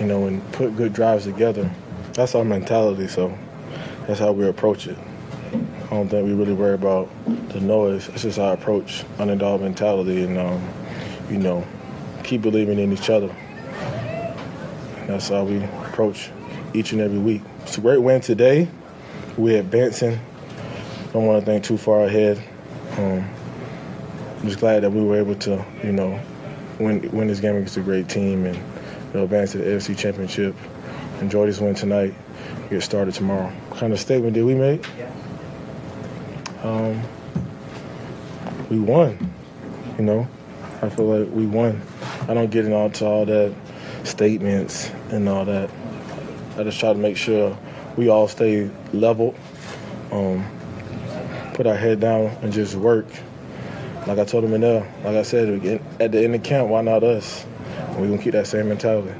you 0.00 0.06
know, 0.06 0.26
and 0.26 0.52
put 0.52 0.76
good 0.76 0.92
drives 0.92 1.24
together. 1.24 1.70
That's 2.14 2.34
our 2.34 2.44
mentality, 2.44 3.08
so 3.08 3.36
that's 4.06 4.20
how 4.20 4.32
we 4.32 4.46
approach 4.46 4.86
it. 4.86 4.98
I 5.84 5.88
don't 5.90 6.08
think 6.08 6.26
we 6.26 6.34
really 6.34 6.54
worry 6.54 6.74
about 6.74 7.08
the 7.50 7.60
noise. 7.60 8.08
It's 8.08 8.22
just 8.22 8.38
our 8.38 8.54
approach, 8.54 9.04
underdog 9.18 9.60
mentality, 9.60 10.24
and 10.24 10.38
um, 10.38 10.68
you 11.30 11.38
know, 11.38 11.66
keep 12.22 12.42
believing 12.42 12.78
in 12.78 12.92
each 12.92 13.10
other. 13.10 13.34
That's 15.06 15.28
how 15.28 15.44
we 15.44 15.62
approach 15.62 16.30
each 16.72 16.92
and 16.92 17.00
every 17.00 17.18
week. 17.18 17.42
It's 17.62 17.78
a 17.78 17.80
great 17.80 17.98
win 17.98 18.20
today. 18.20 18.68
We're 19.36 19.60
advancing. 19.60 20.18
Don't 21.12 21.26
want 21.26 21.40
to 21.40 21.46
think 21.46 21.64
too 21.64 21.78
far 21.78 22.04
ahead. 22.04 22.42
Um, 22.98 23.28
I'm 24.40 24.48
just 24.48 24.58
glad 24.58 24.82
that 24.82 24.90
we 24.90 25.02
were 25.02 25.16
able 25.16 25.36
to, 25.36 25.64
you 25.82 25.92
know, 25.92 26.20
win 26.78 27.08
win 27.12 27.28
this 27.28 27.40
game 27.40 27.56
against 27.56 27.76
a 27.76 27.80
great 27.80 28.08
team 28.08 28.46
and 28.46 28.56
you 28.56 28.62
know, 29.14 29.24
advance 29.24 29.52
to 29.52 29.58
the 29.58 29.64
AFC 29.64 29.96
Championship. 29.96 30.54
Enjoy 31.20 31.46
this 31.46 31.60
win 31.60 31.74
tonight. 31.74 32.14
Get 32.68 32.82
started 32.82 33.14
tomorrow. 33.14 33.52
Kind 33.78 33.92
of 33.92 33.98
statement 33.98 34.34
did 34.34 34.44
we 34.44 34.54
make? 34.54 34.86
Um, 36.62 37.02
we 38.70 38.78
won. 38.78 39.32
You 39.98 40.04
know, 40.04 40.28
I 40.80 40.88
feel 40.88 41.06
like 41.06 41.32
we 41.34 41.46
won. 41.46 41.82
I 42.28 42.34
don't 42.34 42.50
get 42.50 42.64
into 42.64 43.04
all 43.04 43.26
that 43.26 43.54
statements 44.04 44.90
and 45.10 45.28
all 45.28 45.44
that. 45.44 45.70
I 46.56 46.62
just 46.62 46.78
try 46.78 46.92
to 46.92 46.98
make 46.98 47.16
sure 47.16 47.56
we 47.96 48.08
all 48.08 48.28
stay 48.28 48.70
level, 48.92 49.34
um, 50.12 50.44
put 51.54 51.66
our 51.66 51.76
head 51.76 52.00
down, 52.00 52.26
and 52.42 52.52
just 52.52 52.76
work. 52.76 53.06
Like 54.06 54.18
I 54.18 54.24
told 54.24 54.44
him 54.44 54.54
in 54.54 54.60
there, 54.60 54.92
like 55.02 55.16
I 55.16 55.22
said, 55.22 55.80
at 56.00 56.12
the 56.12 56.22
end 56.22 56.34
of 56.34 56.42
camp, 56.42 56.68
why 56.68 56.82
not 56.82 57.02
us? 57.02 57.44
We're 57.90 58.06
going 58.06 58.18
to 58.18 58.24
keep 58.24 58.32
that 58.34 58.46
same 58.46 58.68
mentality. 58.68 59.14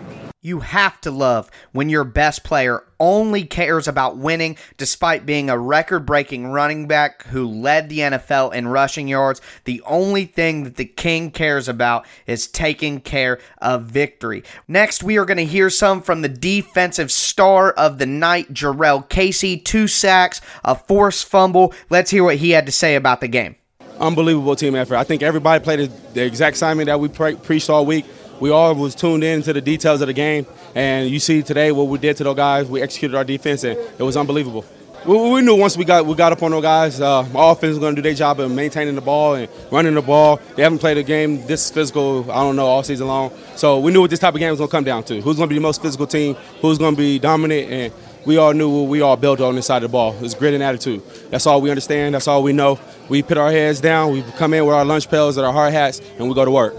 You 0.44 0.60
have 0.60 1.00
to 1.00 1.10
love 1.10 1.50
when 1.72 1.88
your 1.88 2.04
best 2.04 2.44
player 2.44 2.84
only 3.00 3.44
cares 3.44 3.88
about 3.88 4.18
winning 4.18 4.58
despite 4.76 5.24
being 5.24 5.48
a 5.48 5.56
record 5.56 6.04
breaking 6.04 6.48
running 6.48 6.86
back 6.86 7.24
who 7.28 7.46
led 7.48 7.88
the 7.88 8.00
NFL 8.00 8.52
in 8.52 8.68
rushing 8.68 9.08
yards. 9.08 9.40
The 9.64 9.80
only 9.86 10.26
thing 10.26 10.64
that 10.64 10.76
the 10.76 10.84
King 10.84 11.30
cares 11.30 11.66
about 11.66 12.04
is 12.26 12.46
taking 12.46 13.00
care 13.00 13.38
of 13.62 13.84
victory. 13.84 14.44
Next, 14.68 15.02
we 15.02 15.16
are 15.16 15.24
going 15.24 15.38
to 15.38 15.46
hear 15.46 15.70
some 15.70 16.02
from 16.02 16.20
the 16.20 16.28
defensive 16.28 17.10
star 17.10 17.70
of 17.70 17.96
the 17.96 18.04
night, 18.04 18.52
Jurrell 18.52 19.08
Casey. 19.08 19.56
Two 19.56 19.88
sacks, 19.88 20.42
a 20.62 20.74
forced 20.74 21.24
fumble. 21.24 21.72
Let's 21.88 22.10
hear 22.10 22.22
what 22.22 22.36
he 22.36 22.50
had 22.50 22.66
to 22.66 22.72
say 22.72 22.96
about 22.96 23.22
the 23.22 23.28
game. 23.28 23.56
Unbelievable 23.98 24.56
team 24.56 24.74
effort. 24.74 24.96
I 24.96 25.04
think 25.04 25.22
everybody 25.22 25.64
played 25.64 25.90
the 26.12 26.22
exact 26.22 26.56
assignment 26.56 26.88
that 26.88 27.00
we 27.00 27.08
pre- 27.08 27.36
preached 27.36 27.70
all 27.70 27.86
week 27.86 28.04
we 28.40 28.50
all 28.50 28.74
was 28.74 28.94
tuned 28.94 29.24
in 29.24 29.42
to 29.42 29.52
the 29.52 29.60
details 29.60 30.00
of 30.00 30.08
the 30.08 30.12
game, 30.12 30.46
and 30.74 31.08
you 31.08 31.18
see 31.18 31.42
today 31.42 31.72
what 31.72 31.88
we 31.88 31.98
did 31.98 32.16
to 32.18 32.24
those 32.24 32.36
guys. 32.36 32.68
We 32.68 32.82
executed 32.82 33.16
our 33.16 33.24
defense, 33.24 33.64
and 33.64 33.78
it 33.78 34.02
was 34.02 34.16
unbelievable. 34.16 34.64
We, 35.06 35.30
we 35.30 35.42
knew 35.42 35.54
once 35.54 35.76
we 35.76 35.84
got 35.84 36.06
we 36.06 36.14
got 36.14 36.32
up 36.32 36.42
on 36.42 36.50
those 36.50 36.62
guys, 36.62 37.00
uh, 37.00 37.28
offense 37.34 37.70
was 37.70 37.78
going 37.78 37.94
to 37.94 38.00
do 38.00 38.08
their 38.08 38.14
job 38.14 38.40
of 38.40 38.50
maintaining 38.50 38.94
the 38.94 39.02
ball 39.02 39.34
and 39.34 39.48
running 39.70 39.94
the 39.94 40.02
ball. 40.02 40.40
They 40.56 40.62
haven't 40.62 40.78
played 40.78 40.96
a 40.96 41.02
game 41.02 41.46
this 41.46 41.70
physical, 41.70 42.30
I 42.30 42.36
don't 42.36 42.56
know, 42.56 42.66
all 42.66 42.82
season 42.82 43.06
long. 43.06 43.30
So 43.54 43.80
we 43.80 43.92
knew 43.92 44.00
what 44.00 44.10
this 44.10 44.20
type 44.20 44.34
of 44.34 44.40
game 44.40 44.50
was 44.50 44.58
going 44.58 44.70
to 44.70 44.76
come 44.76 44.84
down 44.84 45.04
to. 45.04 45.20
Who's 45.20 45.36
going 45.36 45.48
to 45.48 45.52
be 45.52 45.56
the 45.56 45.60
most 45.60 45.82
physical 45.82 46.06
team? 46.06 46.34
Who's 46.62 46.78
going 46.78 46.94
to 46.94 46.98
be 46.98 47.18
dominant? 47.18 47.70
And 47.70 47.92
we 48.24 48.38
all 48.38 48.54
knew 48.54 48.70
what 48.70 48.88
we 48.88 49.02
all 49.02 49.16
built 49.16 49.40
on 49.40 49.54
this 49.54 49.66
side 49.66 49.82
of 49.82 49.90
the 49.90 49.92
ball. 49.92 50.14
It 50.14 50.22
was 50.22 50.34
grit 50.34 50.54
and 50.54 50.62
attitude. 50.62 51.02
That's 51.30 51.46
all 51.46 51.60
we 51.60 51.68
understand. 51.68 52.14
That's 52.14 52.26
all 52.26 52.42
we 52.42 52.54
know. 52.54 52.80
We 53.10 53.22
put 53.22 53.36
our 53.36 53.50
heads 53.50 53.80
down. 53.80 54.12
We 54.12 54.22
come 54.38 54.54
in 54.54 54.64
with 54.64 54.74
our 54.74 54.84
lunch 54.84 55.10
pails 55.10 55.36
and 55.36 55.44
our 55.46 55.52
hard 55.52 55.74
hats, 55.74 56.00
and 56.18 56.28
we 56.28 56.34
go 56.34 56.46
to 56.46 56.50
work. 56.50 56.74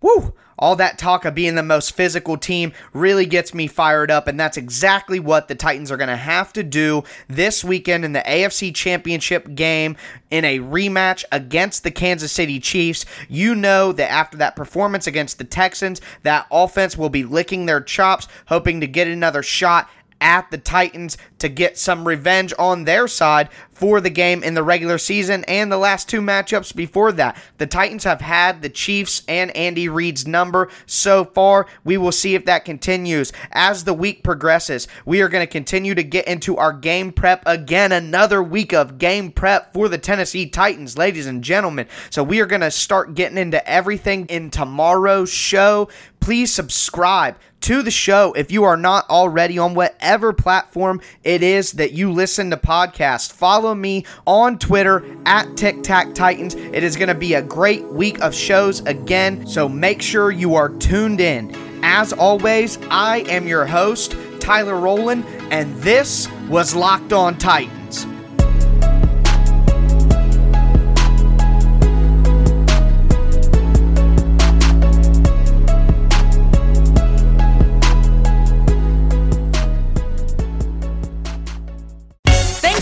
Woo! 0.00 0.34
All 0.58 0.76
that 0.76 0.98
talk 0.98 1.24
of 1.24 1.34
being 1.34 1.54
the 1.54 1.62
most 1.62 1.94
physical 1.94 2.36
team 2.36 2.72
really 2.92 3.26
gets 3.26 3.54
me 3.54 3.66
fired 3.66 4.10
up, 4.10 4.26
and 4.26 4.38
that's 4.38 4.56
exactly 4.56 5.20
what 5.20 5.48
the 5.48 5.54
Titans 5.54 5.90
are 5.90 5.96
going 5.96 6.08
to 6.08 6.16
have 6.16 6.52
to 6.54 6.62
do 6.62 7.04
this 7.28 7.62
weekend 7.62 8.04
in 8.04 8.12
the 8.12 8.20
AFC 8.20 8.74
Championship 8.74 9.54
game 9.54 9.96
in 10.30 10.44
a 10.44 10.58
rematch 10.58 11.24
against 11.32 11.84
the 11.84 11.90
Kansas 11.90 12.32
City 12.32 12.58
Chiefs. 12.60 13.04
You 13.28 13.54
know 13.54 13.92
that 13.92 14.10
after 14.10 14.36
that 14.38 14.56
performance 14.56 15.06
against 15.06 15.38
the 15.38 15.44
Texans, 15.44 16.00
that 16.22 16.46
offense 16.50 16.96
will 16.96 17.08
be 17.08 17.24
licking 17.24 17.66
their 17.66 17.80
chops, 17.80 18.28
hoping 18.46 18.80
to 18.80 18.86
get 18.86 19.08
another 19.08 19.42
shot 19.42 19.88
at 20.20 20.50
the 20.50 20.58
Titans 20.58 21.16
to 21.38 21.48
get 21.48 21.78
some 21.78 22.06
revenge 22.06 22.52
on 22.58 22.84
their 22.84 23.08
side 23.08 23.48
for 23.72 24.00
the 24.00 24.10
game 24.10 24.42
in 24.42 24.54
the 24.54 24.62
regular 24.62 24.98
season 24.98 25.44
and 25.44 25.70
the 25.70 25.78
last 25.78 26.08
two 26.08 26.20
matchups 26.20 26.74
before 26.74 27.12
that. 27.12 27.36
The 27.58 27.66
Titans 27.66 28.04
have 28.04 28.20
had 28.20 28.60
the 28.60 28.68
Chiefs 28.68 29.22
and 29.28 29.56
Andy 29.56 29.88
Reid's 29.88 30.26
number 30.26 30.68
so 30.84 31.24
far. 31.24 31.66
We 31.84 31.96
will 31.96 32.10
see 32.10 32.34
if 32.34 32.44
that 32.46 32.64
continues. 32.64 33.32
As 33.52 33.84
the 33.84 33.94
week 33.94 34.24
progresses, 34.24 34.88
we 35.04 35.20
are 35.20 35.28
going 35.28 35.46
to 35.46 35.50
continue 35.50 35.94
to 35.94 36.02
get 36.02 36.26
into 36.26 36.56
our 36.56 36.72
game 36.72 37.12
prep 37.12 37.42
again. 37.46 37.92
Another 37.92 38.42
week 38.42 38.72
of 38.72 38.98
game 38.98 39.30
prep 39.30 39.72
for 39.72 39.88
the 39.88 39.98
Tennessee 39.98 40.48
Titans, 40.48 40.98
ladies 40.98 41.26
and 41.26 41.44
gentlemen. 41.44 41.86
So 42.10 42.24
we 42.24 42.40
are 42.40 42.46
going 42.46 42.62
to 42.62 42.72
start 42.72 43.14
getting 43.14 43.38
into 43.38 43.66
everything 43.68 44.26
in 44.26 44.50
tomorrow's 44.50 45.30
show. 45.30 45.88
Please 46.28 46.54
subscribe 46.54 47.38
to 47.62 47.82
the 47.82 47.90
show 47.90 48.34
if 48.34 48.52
you 48.52 48.64
are 48.64 48.76
not 48.76 49.08
already 49.08 49.58
on 49.58 49.72
whatever 49.72 50.34
platform 50.34 51.00
it 51.24 51.42
is 51.42 51.72
that 51.72 51.92
you 51.92 52.12
listen 52.12 52.50
to 52.50 52.56
podcasts. 52.58 53.32
Follow 53.32 53.74
me 53.74 54.04
on 54.26 54.58
Twitter 54.58 55.06
at 55.24 55.56
Tic 55.56 55.82
Tac 55.82 56.14
Titans. 56.14 56.54
It 56.54 56.84
is 56.84 56.96
going 56.96 57.08
to 57.08 57.14
be 57.14 57.32
a 57.32 57.40
great 57.40 57.82
week 57.86 58.20
of 58.20 58.34
shows 58.34 58.80
again, 58.80 59.46
so 59.46 59.70
make 59.70 60.02
sure 60.02 60.30
you 60.30 60.54
are 60.54 60.68
tuned 60.68 61.22
in. 61.22 61.50
As 61.82 62.12
always, 62.12 62.76
I 62.90 63.20
am 63.20 63.48
your 63.48 63.64
host, 63.64 64.14
Tyler 64.38 64.76
Rowland, 64.76 65.24
and 65.50 65.74
this 65.76 66.28
was 66.50 66.74
Locked 66.74 67.14
On 67.14 67.38
Titans. 67.38 67.77